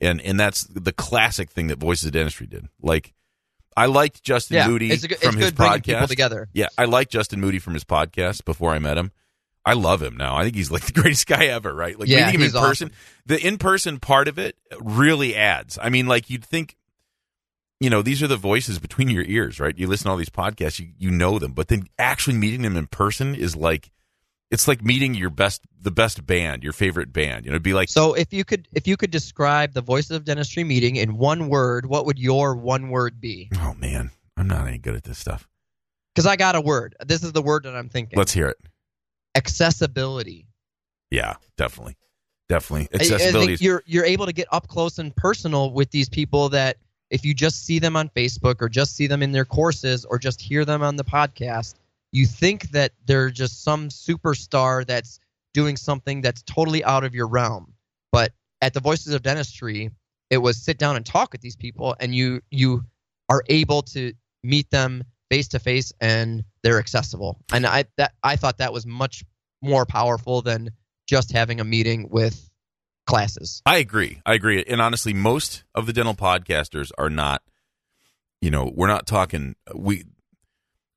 and 0.00 0.20
and 0.20 0.38
that's 0.38 0.64
the 0.64 0.92
classic 0.92 1.50
thing 1.50 1.68
that 1.68 1.78
Voices 1.78 2.06
of 2.06 2.12
Dentistry 2.12 2.46
did. 2.46 2.68
Like, 2.80 3.14
I 3.76 3.86
liked 3.86 4.22
Justin 4.22 4.56
yeah, 4.56 4.68
Moody 4.68 4.90
it's, 4.90 5.04
a, 5.04 5.08
from 5.08 5.36
his 5.36 5.46
good 5.46 5.56
bringing 5.56 5.82
people 5.82 6.02
podcast. 6.02 6.08
together. 6.08 6.48
Yeah, 6.52 6.68
I 6.78 6.86
liked 6.86 7.12
Justin 7.12 7.40
Moody 7.40 7.58
from 7.58 7.74
his 7.74 7.84
podcast 7.84 8.44
before 8.44 8.72
I 8.72 8.78
met 8.78 8.96
him. 8.96 9.12
I 9.66 9.74
love 9.74 10.00
him 10.00 10.16
now. 10.16 10.36
I 10.36 10.44
think 10.44 10.54
he's 10.54 10.70
like 10.70 10.86
the 10.86 10.92
greatest 10.92 11.26
guy 11.26 11.46
ever, 11.46 11.74
right? 11.74 11.98
Like 11.98 12.08
Yeah, 12.08 12.26
meeting 12.26 12.40
him 12.40 12.46
in 12.46 12.52
person. 12.52 12.92
The 13.26 13.44
in 13.44 13.58
person 13.58 13.98
part 13.98 14.28
of 14.28 14.38
it 14.38 14.56
really 14.80 15.34
adds. 15.34 15.78
I 15.80 15.90
mean, 15.90 16.06
like 16.06 16.30
you'd 16.30 16.44
think, 16.44 16.76
you 17.80 17.90
know, 17.90 18.00
these 18.00 18.22
are 18.22 18.28
the 18.28 18.36
voices 18.36 18.78
between 18.78 19.10
your 19.10 19.24
ears, 19.24 19.60
right? 19.60 19.76
You 19.76 19.88
listen 19.88 20.04
to 20.04 20.10
all 20.10 20.16
these 20.16 20.30
podcasts, 20.30 20.78
you 20.78 20.88
you 20.96 21.10
know 21.10 21.38
them, 21.38 21.52
but 21.52 21.68
then 21.68 21.88
actually 21.98 22.36
meeting 22.36 22.62
them 22.62 22.76
in 22.76 22.86
person 22.86 23.34
is 23.34 23.54
like 23.54 23.90
it's 24.50 24.68
like 24.68 24.82
meeting 24.82 25.14
your 25.14 25.30
best 25.30 25.62
the 25.80 25.90
best 25.90 26.26
band, 26.26 26.62
your 26.62 26.72
favorite 26.72 27.12
band. 27.12 27.44
You 27.44 27.50
know, 27.50 27.54
it'd 27.56 27.62
be 27.62 27.74
like 27.74 27.88
So 27.88 28.14
if 28.14 28.32
you 28.32 28.44
could 28.44 28.68
if 28.72 28.86
you 28.86 28.96
could 28.96 29.10
describe 29.10 29.72
the 29.72 29.80
Voices 29.82 30.12
of 30.12 30.24
Dentistry 30.24 30.64
meeting 30.64 30.96
in 30.96 31.16
one 31.16 31.48
word, 31.48 31.86
what 31.86 32.06
would 32.06 32.18
your 32.18 32.54
one 32.56 32.88
word 32.90 33.20
be? 33.20 33.50
Oh 33.56 33.74
man, 33.74 34.10
I'm 34.36 34.48
not 34.48 34.66
any 34.66 34.78
good 34.78 34.94
at 34.94 35.04
this 35.04 35.18
stuff. 35.18 35.48
Because 36.14 36.26
I 36.26 36.36
got 36.36 36.54
a 36.56 36.60
word. 36.60 36.96
This 37.06 37.22
is 37.22 37.32
the 37.32 37.42
word 37.42 37.64
that 37.64 37.76
I'm 37.76 37.88
thinking. 37.88 38.18
Let's 38.18 38.32
hear 38.32 38.48
it. 38.48 38.56
Accessibility. 39.36 40.46
Yeah, 41.10 41.34
definitely. 41.56 41.96
Definitely. 42.48 42.88
I- 42.92 42.96
I 42.96 43.00
Accessibility 43.14 43.56
you're 43.60 43.82
you're 43.86 44.04
able 44.04 44.26
to 44.26 44.32
get 44.32 44.48
up 44.52 44.68
close 44.68 44.98
and 44.98 45.14
personal 45.14 45.72
with 45.72 45.90
these 45.90 46.08
people 46.08 46.48
that 46.50 46.78
if 47.10 47.24
you 47.24 47.34
just 47.34 47.64
see 47.64 47.78
them 47.78 47.96
on 47.96 48.08
Facebook 48.10 48.56
or 48.60 48.68
just 48.68 48.96
see 48.96 49.06
them 49.06 49.22
in 49.22 49.30
their 49.32 49.44
courses 49.44 50.04
or 50.04 50.18
just 50.18 50.40
hear 50.40 50.64
them 50.64 50.82
on 50.82 50.96
the 50.96 51.04
podcast, 51.04 51.74
you 52.16 52.24
think 52.24 52.70
that 52.70 52.92
they're 53.04 53.28
just 53.28 53.62
some 53.62 53.90
superstar 53.90 54.86
that's 54.86 55.20
doing 55.52 55.76
something 55.76 56.22
that's 56.22 56.42
totally 56.44 56.82
out 56.82 57.04
of 57.04 57.14
your 57.14 57.26
realm. 57.26 57.74
But 58.10 58.32
at 58.62 58.72
the 58.72 58.80
Voices 58.80 59.12
of 59.12 59.20
Dentistry, 59.20 59.90
it 60.30 60.38
was 60.38 60.56
sit 60.56 60.78
down 60.78 60.96
and 60.96 61.04
talk 61.04 61.32
with 61.32 61.42
these 61.42 61.56
people 61.56 61.94
and 62.00 62.14
you 62.14 62.40
you 62.50 62.84
are 63.28 63.44
able 63.48 63.82
to 63.82 64.14
meet 64.42 64.70
them 64.70 65.04
face 65.30 65.48
to 65.48 65.58
face 65.58 65.92
and 66.00 66.42
they're 66.62 66.78
accessible. 66.78 67.38
And 67.52 67.66
I 67.66 67.84
that 67.98 68.14
I 68.22 68.36
thought 68.36 68.58
that 68.58 68.72
was 68.72 68.86
much 68.86 69.22
more 69.60 69.84
powerful 69.84 70.40
than 70.40 70.70
just 71.06 71.32
having 71.32 71.60
a 71.60 71.64
meeting 71.64 72.08
with 72.10 72.48
classes. 73.06 73.60
I 73.66 73.76
agree. 73.76 74.22
I 74.24 74.32
agree. 74.32 74.64
And 74.66 74.80
honestly, 74.80 75.12
most 75.12 75.64
of 75.74 75.84
the 75.84 75.92
dental 75.92 76.14
podcasters 76.14 76.92
are 76.96 77.10
not, 77.10 77.42
you 78.40 78.50
know, 78.50 78.72
we're 78.74 78.88
not 78.88 79.06
talking 79.06 79.54
we 79.74 80.04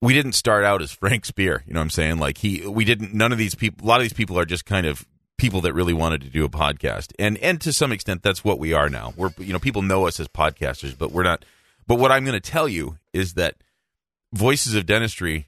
we 0.02 0.14
didn't 0.14 0.34
start 0.34 0.64
out 0.64 0.82
as 0.82 0.92
Frank 0.92 1.26
Spear, 1.26 1.64
you 1.68 1.74
know 1.74 1.80
what 1.80 1.86
I'm 1.86 1.90
saying? 1.90 2.20
Like 2.20 2.38
he 2.38 2.66
we 2.68 2.86
didn't 2.86 3.14
none 3.14 3.32
of 3.32 3.38
these 3.38 3.56
people 3.56 3.86
a 3.86 3.88
lot 3.88 3.98
of 3.98 4.04
these 4.04 4.14
people 4.14 4.38
are 4.40 4.46
just 4.46 4.66
kind 4.66 4.86
of 4.86 5.06
people 5.38 5.62
that 5.62 5.74
really 5.74 5.94
wanted 5.94 6.22
to 6.22 6.30
do 6.30 6.46
a 6.46 6.50
podcast. 6.50 7.14
And 7.20 7.38
and 7.40 7.60
to 7.62 7.74
some 7.74 7.92
extent 7.92 8.24
that's 8.24 8.44
what 8.44 8.60
we 8.60 8.74
are 8.74 8.90
now. 8.90 9.14
We're 9.16 9.32
you 9.38 9.54
know, 9.54 9.60
people 9.60 9.82
know 9.82 10.08
us 10.08 10.20
as 10.20 10.28
podcasters, 10.28 10.98
but 10.98 11.12
we're 11.12 11.24
not 11.24 11.46
but 11.88 11.96
what 11.96 12.12
I'm 12.12 12.24
going 12.24 12.40
to 12.40 12.52
tell 12.52 12.68
you 12.68 12.98
is 13.14 13.34
that 13.34 13.56
Voices 14.32 14.76
of 14.76 14.86
Dentistry 14.86 15.48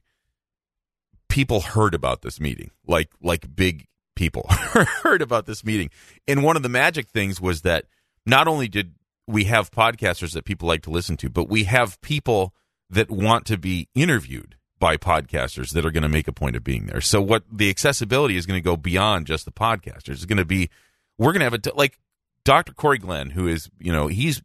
people 1.29 1.61
heard 1.61 1.93
about 1.93 2.21
this 2.21 2.39
meeting. 2.39 2.71
Like 2.85 3.09
like 3.21 3.55
big 3.55 3.87
people 4.15 4.45
heard 4.49 5.21
about 5.21 5.45
this 5.45 5.63
meeting. 5.63 5.89
And 6.27 6.43
one 6.43 6.57
of 6.57 6.63
the 6.63 6.69
magic 6.69 7.09
things 7.09 7.39
was 7.39 7.61
that 7.61 7.85
not 8.25 8.47
only 8.47 8.67
did 8.67 8.95
we 9.27 9.45
have 9.45 9.71
podcasters 9.71 10.33
that 10.33 10.43
people 10.43 10.67
like 10.67 10.81
to 10.83 10.89
listen 10.89 11.15
to, 11.17 11.29
but 11.29 11.47
we 11.47 11.63
have 11.63 12.01
people 12.01 12.53
that 12.91 13.09
want 13.09 13.45
to 13.47 13.57
be 13.57 13.87
interviewed 13.95 14.55
by 14.79 14.97
podcasters 14.97 15.71
that 15.71 15.85
are 15.85 15.91
going 15.91 16.03
to 16.03 16.09
make 16.09 16.27
a 16.27 16.33
point 16.33 16.55
of 16.55 16.63
being 16.63 16.87
there. 16.87 17.01
So 17.01 17.21
what 17.21 17.43
the 17.51 17.69
accessibility 17.69 18.35
is 18.35 18.45
going 18.45 18.59
to 18.59 18.63
go 18.63 18.75
beyond 18.75 19.27
just 19.27 19.45
the 19.45 19.51
podcasters. 19.51 20.13
It's 20.13 20.25
going 20.25 20.37
to 20.37 20.45
be 20.45 20.69
we're 21.17 21.31
going 21.31 21.39
to 21.39 21.45
have 21.45 21.53
a 21.53 21.77
like 21.77 21.99
Dr. 22.43 22.73
Corey 22.73 22.97
Glenn, 22.97 23.31
who 23.31 23.47
is 23.47 23.69
you 23.79 23.91
know 23.91 24.07
he's 24.07 24.41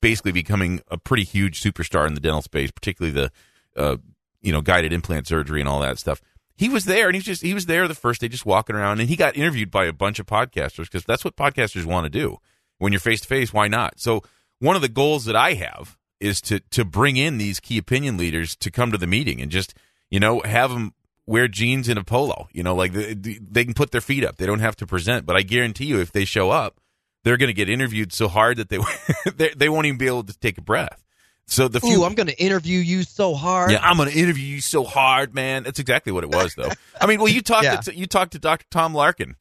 basically 0.00 0.32
becoming 0.32 0.80
a 0.88 0.98
pretty 0.98 1.24
huge 1.24 1.60
superstar 1.60 2.06
in 2.06 2.14
the 2.14 2.20
dental 2.20 2.42
space, 2.42 2.70
particularly 2.70 3.12
the 3.12 3.32
uh, 3.76 3.96
you 4.40 4.52
know 4.52 4.60
guided 4.60 4.92
implant 4.92 5.26
surgery 5.26 5.60
and 5.60 5.68
all 5.68 5.80
that 5.80 5.98
stuff. 5.98 6.20
He 6.56 6.68
was 6.68 6.84
there, 6.84 7.06
and 7.06 7.14
he 7.14 7.18
was 7.18 7.24
just 7.24 7.42
he 7.42 7.54
was 7.54 7.66
there 7.66 7.88
the 7.88 7.94
first 7.94 8.20
day, 8.20 8.28
just 8.28 8.46
walking 8.46 8.76
around, 8.76 9.00
and 9.00 9.08
he 9.08 9.16
got 9.16 9.36
interviewed 9.36 9.70
by 9.70 9.86
a 9.86 9.92
bunch 9.92 10.18
of 10.18 10.26
podcasters 10.26 10.84
because 10.84 11.04
that's 11.04 11.24
what 11.24 11.36
podcasters 11.36 11.84
want 11.84 12.04
to 12.04 12.10
do. 12.10 12.38
When 12.78 12.92
you're 12.92 13.00
face 13.00 13.22
to 13.22 13.28
face, 13.28 13.52
why 13.52 13.68
not? 13.68 13.98
So 13.98 14.22
one 14.60 14.76
of 14.76 14.82
the 14.82 14.88
goals 14.88 15.24
that 15.24 15.34
I 15.34 15.54
have 15.54 15.97
is 16.20 16.40
to 16.42 16.60
to 16.70 16.84
bring 16.84 17.16
in 17.16 17.38
these 17.38 17.60
key 17.60 17.78
opinion 17.78 18.16
leaders 18.16 18.56
to 18.56 18.70
come 18.70 18.92
to 18.92 18.98
the 18.98 19.06
meeting 19.06 19.40
and 19.40 19.50
just 19.50 19.74
you 20.10 20.18
know 20.20 20.40
have 20.40 20.70
them 20.70 20.92
wear 21.26 21.46
jeans 21.46 21.88
and 21.88 21.98
a 21.98 22.04
polo. 22.04 22.48
You 22.52 22.62
know, 22.62 22.74
like 22.74 22.92
they, 22.92 23.14
they 23.14 23.64
can 23.64 23.74
put 23.74 23.90
their 23.90 24.00
feet 24.00 24.24
up. 24.24 24.36
They 24.38 24.46
don't 24.46 24.60
have 24.60 24.76
to 24.76 24.86
present. 24.86 25.26
But 25.26 25.36
I 25.36 25.42
guarantee 25.42 25.84
you, 25.84 26.00
if 26.00 26.10
they 26.10 26.24
show 26.24 26.50
up, 26.50 26.80
they're 27.22 27.36
going 27.36 27.48
to 27.48 27.54
get 27.54 27.68
interviewed 27.68 28.12
so 28.12 28.28
hard 28.28 28.56
that 28.56 28.68
they 29.36 29.50
they, 29.54 29.68
won't 29.68 29.86
even 29.86 29.98
be 29.98 30.06
able 30.06 30.24
to 30.24 30.38
take 30.38 30.58
a 30.58 30.62
breath. 30.62 31.04
So 31.46 31.66
the 31.66 31.80
few, 31.80 32.00
Ooh, 32.00 32.04
I'm 32.04 32.14
going 32.14 32.26
to 32.26 32.42
interview 32.42 32.78
you 32.78 33.04
so 33.04 33.34
hard. 33.34 33.70
yeah, 33.70 33.80
I'm 33.82 33.96
going 33.96 34.10
to 34.10 34.18
interview 34.18 34.44
you 34.44 34.60
so 34.60 34.84
hard, 34.84 35.34
man. 35.34 35.62
That's 35.62 35.78
exactly 35.78 36.12
what 36.12 36.22
it 36.22 36.28
was, 36.30 36.54
though. 36.54 36.68
I 37.00 37.06
mean, 37.06 37.20
well, 37.20 37.32
you 37.32 37.40
talked 37.40 37.64
Yeah. 37.64 37.76
to, 37.80 37.96
you 37.96 38.06
talked 38.06 38.32
to 38.32 38.38
Dr. 38.38 38.66
Tom 38.70 38.92
Larkin 38.92 39.36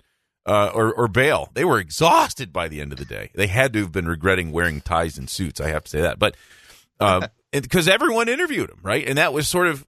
uh, 0.45 0.71
or 0.73 0.93
or 0.93 1.07
Bale. 1.09 1.49
They 1.53 1.65
were 1.65 1.79
exhausted 1.79 2.53
by 2.53 2.69
the 2.69 2.79
end 2.79 2.93
of 2.93 2.97
the 2.97 3.05
day. 3.05 3.31
They 3.35 3.47
had 3.47 3.73
to 3.73 3.79
have 3.79 3.91
been 3.91 4.07
regretting 4.07 4.51
wearing 4.53 4.79
ties 4.81 5.17
and 5.17 5.29
suits. 5.29 5.59
I 5.59 5.67
have 5.67 5.83
to 5.83 5.89
say 5.89 6.01
that, 6.01 6.17
but 6.17 6.35
because 7.51 7.87
everyone 7.87 8.29
interviewed 8.29 8.69
him, 8.69 8.79
right? 8.81 9.07
And 9.07 9.17
that 9.17 9.33
was 9.33 9.47
sort 9.47 9.67
of. 9.67 9.85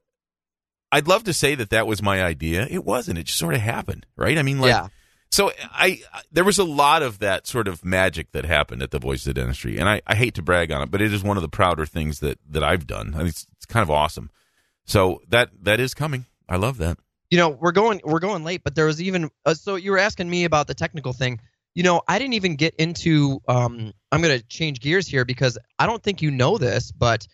I'd 0.91 1.07
love 1.07 1.24
to 1.26 1.34
say 1.34 1.53
that 1.55 1.70
that 1.70 1.86
was 1.86 2.01
my 2.01 2.24
idea. 2.24 2.66
It 2.70 2.84
wasn't. 2.84 3.20
It 3.20 3.24
just 3.28 3.38
sort 3.38 3.53
of 3.53 3.62
happened, 3.62 4.05
right? 4.16 4.38
I 4.39 4.41
mean, 4.41 4.60
like, 4.60 4.70
Yeah. 4.70 4.88
so 5.30 5.51
I, 5.72 6.01
I 6.12 6.22
there 6.32 6.43
was 6.43 6.57
a 6.57 6.64
lot 6.64 7.03
of 7.03 7.20
that 7.20 7.45
sort 7.45 7.68
of 7.68 7.86
magic 7.86 8.32
that 8.32 8.45
happened 8.45 8.82
at 8.82 8.89
the 8.91 8.97
Voice 8.99 9.28
of 9.28 9.36
Dentistry, 9.36 9.78
and 9.78 9.88
I, 9.88 10.01
I 10.07 10.16
hate 10.16 10.34
to 10.36 10.41
brag 10.41 10.72
on 10.72 10.82
it, 10.82 10.89
but 10.89 11.01
it 11.01 11.14
is 11.14 11.24
one 11.24 11.38
of 11.38 11.43
the 11.43 11.49
prouder 11.49 11.86
things 11.86 12.22
that 12.22 12.39
that 12.49 12.64
I've 12.64 12.88
done. 12.88 13.14
I 13.14 13.20
mean, 13.20 13.28
it's, 13.28 13.45
it's 13.57 13.66
kind 13.68 13.84
of 13.84 13.91
awesome. 13.91 14.32
So 14.86 15.22
that 15.30 15.51
that 15.62 15.80
is 15.80 15.93
coming. 15.93 16.26
I 16.47 16.55
love 16.55 16.78
that. 16.80 16.97
you 17.30 17.38
know 17.38 17.49
we're 17.49 17.72
going 17.72 18.01
we're 18.03 18.20
going 18.20 18.43
late 18.43 18.64
but 18.64 18.74
there 18.74 18.88
was 18.88 18.99
even 18.99 19.30
uh, 19.45 19.53
so 19.53 19.76
you 19.76 19.91
were 19.91 19.99
asking 19.99 20.28
me 20.28 20.45
about 20.45 20.66
the 20.66 20.74
technical 20.74 21.14
thing 21.14 21.39
you 21.76 21.84
know 21.84 22.02
i 22.08 22.18
didn't 22.20 22.34
even 22.34 22.56
get 22.56 22.76
into 22.76 23.42
um 23.48 23.94
i'm 24.12 24.22
going 24.22 24.38
to 24.38 24.44
change 24.48 24.80
gears 24.80 25.08
here 25.08 25.24
because 25.26 25.58
i 25.78 25.86
don't 25.86 26.02
think 26.04 26.22
you 26.22 26.32
know 26.32 26.58
this 26.58 26.92
but 26.92 27.28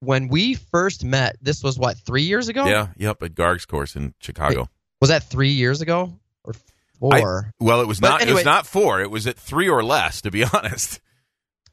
when 0.00 0.28
we 0.28 0.54
first 0.54 1.04
met 1.04 1.36
this 1.42 1.62
was 1.62 1.78
what 1.78 1.96
three 1.98 2.22
years 2.22 2.48
ago 2.48 2.66
Yeah, 2.66 2.88
yep. 2.96 3.22
At 3.22 3.34
Garg's 3.34 3.66
course 3.66 3.96
in 3.96 4.14
Chicago. 4.20 4.68
was 5.00 5.10
that 5.10 5.24
three 5.24 5.50
years 5.52 5.80
ago 5.80 6.18
or 6.44 6.54
four 7.00 7.52
Well, 7.60 7.80
it 7.80 7.86
was 7.88 7.98
But 8.00 8.08
not. 8.10 8.22
it 8.22 8.32
was 8.32 8.44
not 8.44 8.66
four. 8.66 9.00
It 9.00 9.10
was 9.10 9.26
at 9.26 9.36
three 9.36 9.68
or 9.68 9.82
less, 9.84 10.20
to 10.22 10.30
be 10.30 10.44
honest. 10.54 11.00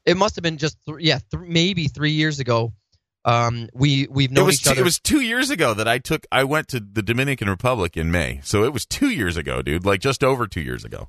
it 0.04 0.16
must 0.16 0.34
have 0.36 0.42
been 0.42 0.58
just 0.58 0.76
th- 0.86 0.98
yeah 1.00 1.18
th- 1.30 1.42
maybe 1.46 1.86
three 1.88 2.12
years 2.12 2.40
ago 2.40 2.72
um 3.24 3.68
we 3.74 4.06
we've 4.10 4.30
It 4.30 4.34
known 4.34 4.46
was. 4.46 4.56
each 4.56 4.64
Two, 4.64 4.70
other 4.70 4.80
it 4.80 4.84
was 4.84 4.98
two 4.98 5.20
years 5.20 5.50
ago 5.50 5.74
that 5.74 5.86
I 5.88 5.98
took. 5.98 6.26
I 6.32 6.42
went 6.44 6.68
to 6.68 6.80
the 6.80 7.02
Dominican 7.02 7.48
Republic 7.48 7.96
in 7.96 8.10
May, 8.10 8.40
so 8.44 8.64
it 8.64 8.72
was 8.72 8.86
two 8.86 9.10
years 9.10 9.36
ago, 9.36 9.62
dude. 9.62 9.84
Like 9.84 10.00
just 10.00 10.22
over 10.24 10.46
two 10.48 10.60
years 10.62 10.84
ago. 10.84 11.08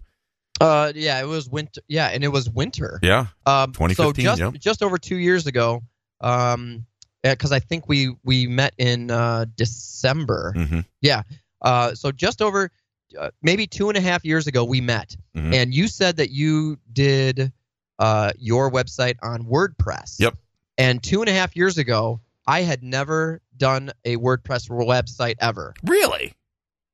Uh 0.62 0.92
yeah 0.96 1.20
it 1.22 1.28
was 1.28 1.50
winter 1.50 1.82
yeah 1.88 2.08
and 2.08 2.24
it 2.24 2.30
was 2.30 2.50
winter 2.50 3.00
Yeah. 3.02 3.28
Um, 3.46 3.72
2015, 3.74 3.96
so 3.98 4.30
just 4.30 4.40
yep. 4.40 4.54
just 4.62 4.84
over 4.84 4.98
two 4.98 5.18
years 5.18 5.48
ago, 5.48 5.84
um, 6.22 6.86
because 7.24 7.52
I 7.52 7.60
think 7.60 7.88
we 7.88 8.16
we 8.24 8.48
met 8.48 8.74
in 8.78 9.12
uh, 9.12 9.46
December. 9.56 10.54
hmm 10.56 10.80
Yeah. 11.02 11.24
Uh, 11.62 11.94
so 11.96 12.12
just 12.12 12.42
over 12.42 12.72
uh, 13.20 13.30
maybe 13.42 13.68
two 13.68 13.90
and 13.90 13.98
a 13.98 14.02
half 14.02 14.24
years 14.26 14.48
ago 14.48 14.64
we 14.64 14.82
met, 14.82 15.16
Mhm. 15.36 15.54
and 15.54 15.74
you 15.74 15.88
said 15.88 16.18
that 16.18 16.30
you 16.32 16.78
did 16.94 17.52
uh, 18.00 18.32
your 18.38 18.70
website 18.72 19.16
on 19.24 19.44
WordPress. 19.46 20.20
Yep. 20.20 20.36
And 20.78 21.02
two 21.02 21.22
and 21.22 21.30
a 21.30 21.34
half 21.34 21.56
years 21.56 21.78
ago, 21.80 22.22
I 22.46 22.62
had 22.62 22.84
never 22.84 23.42
done 23.58 23.92
a 24.06 24.18
WordPress 24.18 24.70
website 24.70 25.36
ever. 25.40 25.74
Really? 25.84 26.34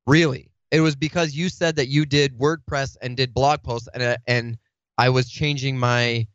Really, 0.08 0.50
it 0.74 0.82
was 0.82 0.96
because 0.96 1.36
you 1.36 1.50
said 1.50 1.76
that 1.76 1.88
you 1.88 2.04
did 2.04 2.38
WordPress 2.38 2.98
and 3.00 3.16
did 3.16 3.32
blog 3.32 3.62
posts, 3.62 3.88
and 3.94 4.02
uh, 4.02 4.18
and 4.26 4.58
I 4.98 5.10
was 5.10 5.30
changing 5.30 5.78
my 5.78 6.28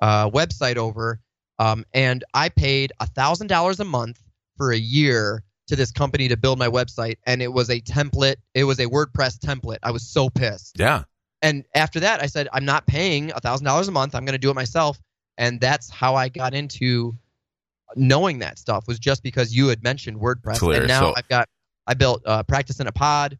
uh, 0.00 0.30
website 0.30 0.76
over, 0.76 1.20
um, 1.58 1.84
and 1.92 2.24
I 2.32 2.48
paid 2.48 2.92
a 3.00 3.06
thousand 3.06 3.48
dollars 3.48 3.80
a 3.80 3.84
month 3.84 4.22
for 4.56 4.70
a 4.70 4.78
year 4.78 5.42
to 5.66 5.74
this 5.74 5.90
company 5.90 6.28
to 6.28 6.36
build 6.36 6.60
my 6.60 6.68
website, 6.68 7.16
and 7.26 7.42
it 7.42 7.52
was 7.52 7.70
a 7.70 7.80
template. 7.80 8.36
It 8.54 8.64
was 8.64 8.78
a 8.78 8.86
WordPress 8.86 9.38
template. 9.40 9.78
I 9.82 9.90
was 9.90 10.06
so 10.06 10.30
pissed. 10.30 10.78
Yeah. 10.78 11.02
And 11.42 11.64
after 11.74 11.98
that, 12.00 12.22
I 12.22 12.26
said, 12.26 12.48
I'm 12.52 12.64
not 12.64 12.86
paying 12.86 13.32
a 13.32 13.40
thousand 13.40 13.64
dollars 13.64 13.88
a 13.88 13.92
month. 13.92 14.14
I'm 14.14 14.24
going 14.24 14.34
to 14.34 14.38
do 14.38 14.50
it 14.50 14.54
myself, 14.54 15.00
and 15.38 15.60
that's 15.60 15.90
how 15.90 16.14
I 16.14 16.28
got 16.28 16.54
into 16.54 17.16
knowing 17.96 18.38
that 18.38 18.60
stuff. 18.60 18.86
Was 18.86 19.00
just 19.00 19.24
because 19.24 19.52
you 19.52 19.66
had 19.66 19.82
mentioned 19.82 20.18
WordPress, 20.20 20.60
and 20.78 20.88
now 20.88 21.00
So- 21.00 21.14
I've 21.16 21.28
got 21.28 21.48
I 21.84 21.94
built 21.94 22.22
uh, 22.24 22.44
practice 22.44 22.78
in 22.78 22.86
a 22.86 22.92
pod. 22.92 23.38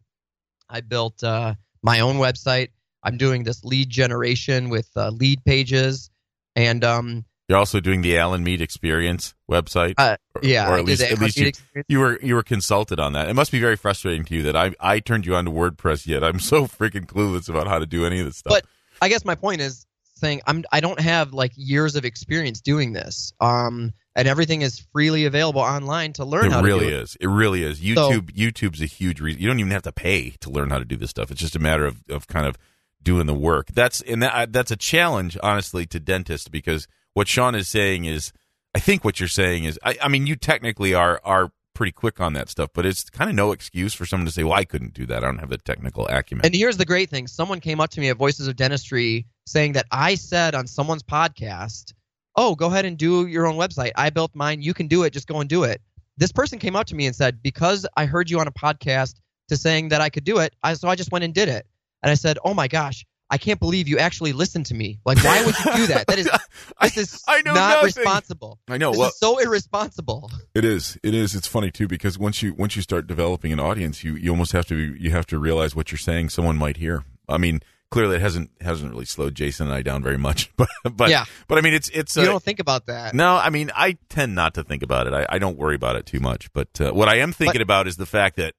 I 0.72 0.80
built 0.80 1.22
uh, 1.22 1.54
my 1.82 2.00
own 2.00 2.16
website. 2.16 2.68
I'm 3.04 3.16
doing 3.16 3.44
this 3.44 3.62
lead 3.64 3.90
generation 3.90 4.70
with 4.70 4.88
uh, 4.96 5.10
lead 5.10 5.44
pages, 5.44 6.10
and 6.56 6.82
um, 6.82 7.24
You're 7.48 7.58
also 7.58 7.78
doing 7.80 8.00
the 8.00 8.16
Alan 8.16 8.42
Mead 8.42 8.62
Experience 8.62 9.34
website. 9.50 9.94
Uh, 9.98 10.16
yeah, 10.42 10.70
or 10.70 10.78
at 10.78 10.84
least 10.84 11.02
at 11.02 11.18
least 11.18 11.36
you, 11.36 11.52
you 11.88 11.98
were 11.98 12.18
you 12.22 12.34
were 12.34 12.42
consulted 12.42 12.98
on 12.98 13.12
that. 13.12 13.28
It 13.28 13.34
must 13.34 13.52
be 13.52 13.60
very 13.60 13.76
frustrating 13.76 14.24
to 14.24 14.34
you 14.34 14.42
that 14.44 14.56
I 14.56 14.72
I 14.80 15.00
turned 15.00 15.26
you 15.26 15.34
on 15.34 15.44
to 15.44 15.50
WordPress 15.50 16.06
yet. 16.06 16.24
I'm 16.24 16.40
so 16.40 16.66
freaking 16.66 17.06
clueless 17.06 17.48
about 17.48 17.66
how 17.66 17.78
to 17.78 17.86
do 17.86 18.06
any 18.06 18.20
of 18.20 18.26
this 18.26 18.38
stuff. 18.38 18.52
But 18.52 18.64
I 19.02 19.08
guess 19.08 19.24
my 19.24 19.34
point 19.34 19.60
is, 19.60 19.84
saying 20.14 20.40
I'm 20.46 20.64
I 20.72 20.80
don't 20.80 21.00
have 21.00 21.34
like 21.34 21.52
years 21.56 21.96
of 21.96 22.04
experience 22.04 22.60
doing 22.60 22.92
this. 22.92 23.32
Um, 23.40 23.92
and 24.14 24.28
everything 24.28 24.62
is 24.62 24.80
freely 24.92 25.24
available 25.24 25.60
online 25.60 26.12
to 26.14 26.24
learn 26.24 26.46
it 26.46 26.52
how 26.52 26.62
really 26.62 26.86
to 26.86 26.90
do 26.90 26.96
it. 26.96 27.02
is. 27.02 27.16
It 27.20 27.26
really 27.28 27.62
is. 27.62 27.80
YouTube 27.80 28.32
YouTube's 28.32 28.82
a 28.82 28.86
huge 28.86 29.20
reason. 29.20 29.40
You 29.40 29.48
don't 29.48 29.60
even 29.60 29.72
have 29.72 29.82
to 29.82 29.92
pay 29.92 30.30
to 30.40 30.50
learn 30.50 30.70
how 30.70 30.78
to 30.78 30.84
do 30.84 30.96
this 30.96 31.10
stuff. 31.10 31.30
It's 31.30 31.40
just 31.40 31.56
a 31.56 31.60
matter 31.60 31.86
of, 31.86 32.02
of 32.08 32.26
kind 32.26 32.46
of 32.46 32.58
doing 33.02 33.26
the 33.26 33.34
work. 33.34 33.68
That's 33.72 34.00
and 34.02 34.22
that, 34.22 34.52
that's 34.52 34.70
a 34.70 34.76
challenge, 34.76 35.38
honestly, 35.42 35.86
to 35.86 36.00
dentists 36.00 36.48
because 36.48 36.88
what 37.14 37.28
Shawn 37.28 37.54
is 37.54 37.68
saying 37.68 38.04
is, 38.04 38.32
I 38.74 38.78
think 38.78 39.04
what 39.04 39.20
you're 39.20 39.28
saying 39.28 39.64
is, 39.64 39.78
I, 39.82 39.96
I 40.02 40.08
mean, 40.08 40.26
you 40.26 40.36
technically 40.36 40.94
are 40.94 41.20
are 41.24 41.52
pretty 41.74 41.92
quick 41.92 42.20
on 42.20 42.34
that 42.34 42.48
stuff, 42.48 42.70
but 42.74 42.84
it's 42.84 43.08
kind 43.08 43.30
of 43.30 43.36
no 43.36 43.52
excuse 43.52 43.94
for 43.94 44.06
someone 44.06 44.26
to 44.26 44.32
say, 44.32 44.44
"Well, 44.44 44.54
I 44.54 44.64
couldn't 44.64 44.94
do 44.94 45.06
that. 45.06 45.22
I 45.22 45.26
don't 45.26 45.38
have 45.38 45.50
the 45.50 45.58
technical 45.58 46.06
acumen." 46.06 46.44
And 46.44 46.54
here's 46.54 46.76
the 46.76 46.84
great 46.84 47.10
thing: 47.10 47.26
someone 47.26 47.60
came 47.60 47.80
up 47.80 47.90
to 47.90 48.00
me 48.00 48.08
at 48.08 48.16
Voices 48.16 48.46
of 48.46 48.56
Dentistry 48.56 49.26
saying 49.46 49.72
that 49.72 49.86
I 49.90 50.14
said 50.14 50.54
on 50.54 50.66
someone's 50.66 51.02
podcast, 51.02 51.92
"Oh, 52.36 52.54
go 52.54 52.66
ahead 52.66 52.84
and 52.84 52.96
do 52.96 53.26
your 53.26 53.46
own 53.46 53.56
website. 53.56 53.92
I 53.96 54.10
built 54.10 54.32
mine. 54.34 54.62
You 54.62 54.74
can 54.74 54.86
do 54.88 55.02
it. 55.04 55.12
Just 55.12 55.26
go 55.26 55.40
and 55.40 55.48
do 55.48 55.64
it." 55.64 55.80
This 56.18 56.32
person 56.32 56.58
came 56.58 56.76
up 56.76 56.86
to 56.88 56.94
me 56.94 57.06
and 57.06 57.16
said, 57.16 57.42
"Because 57.42 57.86
I 57.96 58.04
heard 58.06 58.30
you 58.30 58.38
on 58.40 58.46
a 58.48 58.52
podcast 58.52 59.14
to 59.48 59.56
saying 59.56 59.88
that 59.88 60.00
I 60.00 60.08
could 60.10 60.24
do 60.24 60.38
it, 60.38 60.54
I, 60.62 60.74
so 60.74 60.88
I 60.88 60.94
just 60.94 61.10
went 61.12 61.24
and 61.24 61.32
did 61.34 61.48
it." 61.48 61.66
And 62.02 62.10
I 62.10 62.14
said, 62.14 62.38
"Oh 62.44 62.54
my 62.54 62.68
gosh." 62.68 63.04
I 63.30 63.38
can't 63.38 63.58
believe 63.58 63.88
you 63.88 63.96
actually 63.96 64.34
listened 64.34 64.66
to 64.66 64.74
me. 64.74 64.98
Like, 65.06 65.16
why 65.24 65.42
would 65.42 65.54
you 65.58 65.72
do 65.74 65.86
that? 65.86 66.06
That 66.06 66.18
is, 66.18 66.28
this 66.82 66.98
is 66.98 67.22
I 67.26 67.40
know 67.40 67.54
not 67.54 67.82
nothing. 67.82 68.02
responsible. 68.02 68.58
I 68.68 68.76
know. 68.76 68.90
This 68.90 68.98
Well, 68.98 69.08
is 69.08 69.18
so 69.18 69.38
irresponsible. 69.38 70.30
It 70.54 70.66
is. 70.66 70.98
It 71.02 71.14
is. 71.14 71.34
It's 71.34 71.46
funny 71.46 71.70
too 71.70 71.88
because 71.88 72.18
once 72.18 72.42
you 72.42 72.52
once 72.52 72.76
you 72.76 72.82
start 72.82 73.06
developing 73.06 73.50
an 73.50 73.58
audience, 73.58 74.04
you 74.04 74.16
you 74.16 74.28
almost 74.30 74.52
have 74.52 74.66
to 74.66 74.76
you 74.76 75.12
have 75.12 75.24
to 75.28 75.38
realize 75.38 75.74
what 75.74 75.90
you're 75.90 75.98
saying 75.98 76.28
someone 76.28 76.58
might 76.58 76.76
hear. 76.76 77.04
I 77.26 77.38
mean, 77.38 77.62
clearly 77.92 78.16
it 78.16 78.22
hasn't 78.22 78.50
hasn't 78.60 78.90
really 78.90 79.04
slowed 79.04 79.36
Jason 79.36 79.66
and 79.68 79.74
I 79.74 79.82
down 79.82 80.02
very 80.02 80.18
much, 80.18 80.50
but 80.56 80.68
but 80.92 81.10
Yeah. 81.10 81.26
but 81.46 81.58
I 81.58 81.60
mean, 81.60 81.74
it's 81.74 81.88
it's 81.90 82.16
you 82.16 82.22
uh, 82.22 82.26
don't 82.26 82.42
think 82.42 82.58
about 82.58 82.86
that. 82.86 83.14
No, 83.14 83.36
I 83.36 83.50
mean, 83.50 83.70
I 83.76 83.98
tend 84.08 84.34
not 84.34 84.54
to 84.54 84.64
think 84.64 84.82
about 84.82 85.06
it. 85.06 85.12
I, 85.12 85.26
I 85.28 85.38
don't 85.38 85.56
worry 85.56 85.76
about 85.76 85.94
it 85.96 86.06
too 86.06 86.18
much. 86.18 86.52
But 86.52 86.80
uh, 86.80 86.90
what 86.92 87.08
I 87.08 87.18
am 87.18 87.32
thinking 87.32 87.60
about 87.62 87.86
is 87.86 87.96
the 87.96 88.06
fact 88.06 88.36
that 88.36 88.54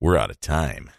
we're 0.00 0.16
out 0.18 0.30
of 0.30 0.38
time. 0.40 0.90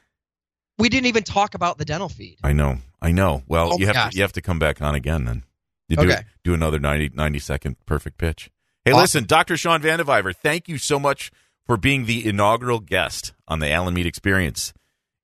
We 0.79 0.89
didn't 0.89 1.07
even 1.07 1.23
talk 1.23 1.53
about 1.55 1.77
the 1.77 1.85
dental 1.85 2.09
feed. 2.09 2.37
I 2.43 2.53
know. 2.53 2.77
I 3.01 3.11
know. 3.11 3.43
Well, 3.47 3.73
Oh 3.73 3.77
you 3.77 3.85
have 3.87 3.95
gosh. 3.95 4.11
to 4.13 4.17
you 4.17 4.23
have 4.23 4.33
to 4.33 4.41
come 4.41 4.57
back 4.59 4.81
on 4.81 4.95
again 4.95 5.25
then. 5.25 5.43
You 5.89 5.97
do 5.97 6.03
Okay. 6.11 6.21
do 6.43 6.53
another 6.53 6.79
90, 6.79 7.11
90 7.15 7.39
second 7.39 7.75
perfect 7.85 8.17
pitch. 8.17 8.49
Hey, 8.85 8.91
Awesome. 8.91 9.01
listen, 9.01 9.23
Dr. 9.25 9.57
Shawn 9.57 9.81
Van 9.81 9.97
de 9.97 10.03
Vyver, 10.05 10.33
thank 10.35 10.69
you 10.69 10.77
so 10.77 10.99
much 10.99 11.31
for 11.65 11.75
being 11.77 12.05
the 12.05 12.25
inaugural 12.25 12.79
guest 12.79 13.33
on 13.47 13.59
the 13.59 13.69
Alan 13.71 13.93
Mead 13.93 14.05
Experience. 14.05 14.73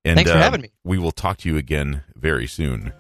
And 0.06 0.16
Thanks 0.16 0.32
for 0.32 0.38
uh, 0.38 0.42
having 0.42 0.62
me. 0.62 0.72
We 0.84 1.00
will 1.00 1.12
talk 1.12 1.38
to 1.40 1.50
you 1.50 1.58
again 1.58 2.04
very 2.16 2.46
soon. 2.46 2.94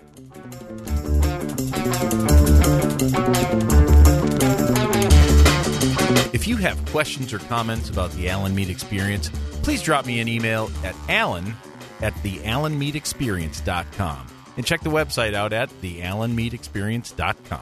If 6.33 6.47
you 6.47 6.55
have 6.57 6.83
questions 6.87 7.31
or 7.31 7.37
comments 7.39 7.89
about 7.89 8.11
the 8.13 8.29
Alan 8.29 8.55
Mead 8.55 8.71
Experience, 8.71 9.29
please 9.61 9.83
drop 9.83 10.07
me 10.07 10.19
an 10.19 10.27
email 10.27 10.71
at 10.83 10.95
alan 11.07 11.53
at 12.01 12.13
thealanmeadexperience.com 12.15 14.27
and 14.57 14.65
check 14.65 14.81
the 14.81 14.89
website 14.89 15.35
out 15.35 15.53
at 15.53 15.69
thealanmeadexperience.com. 15.81 17.61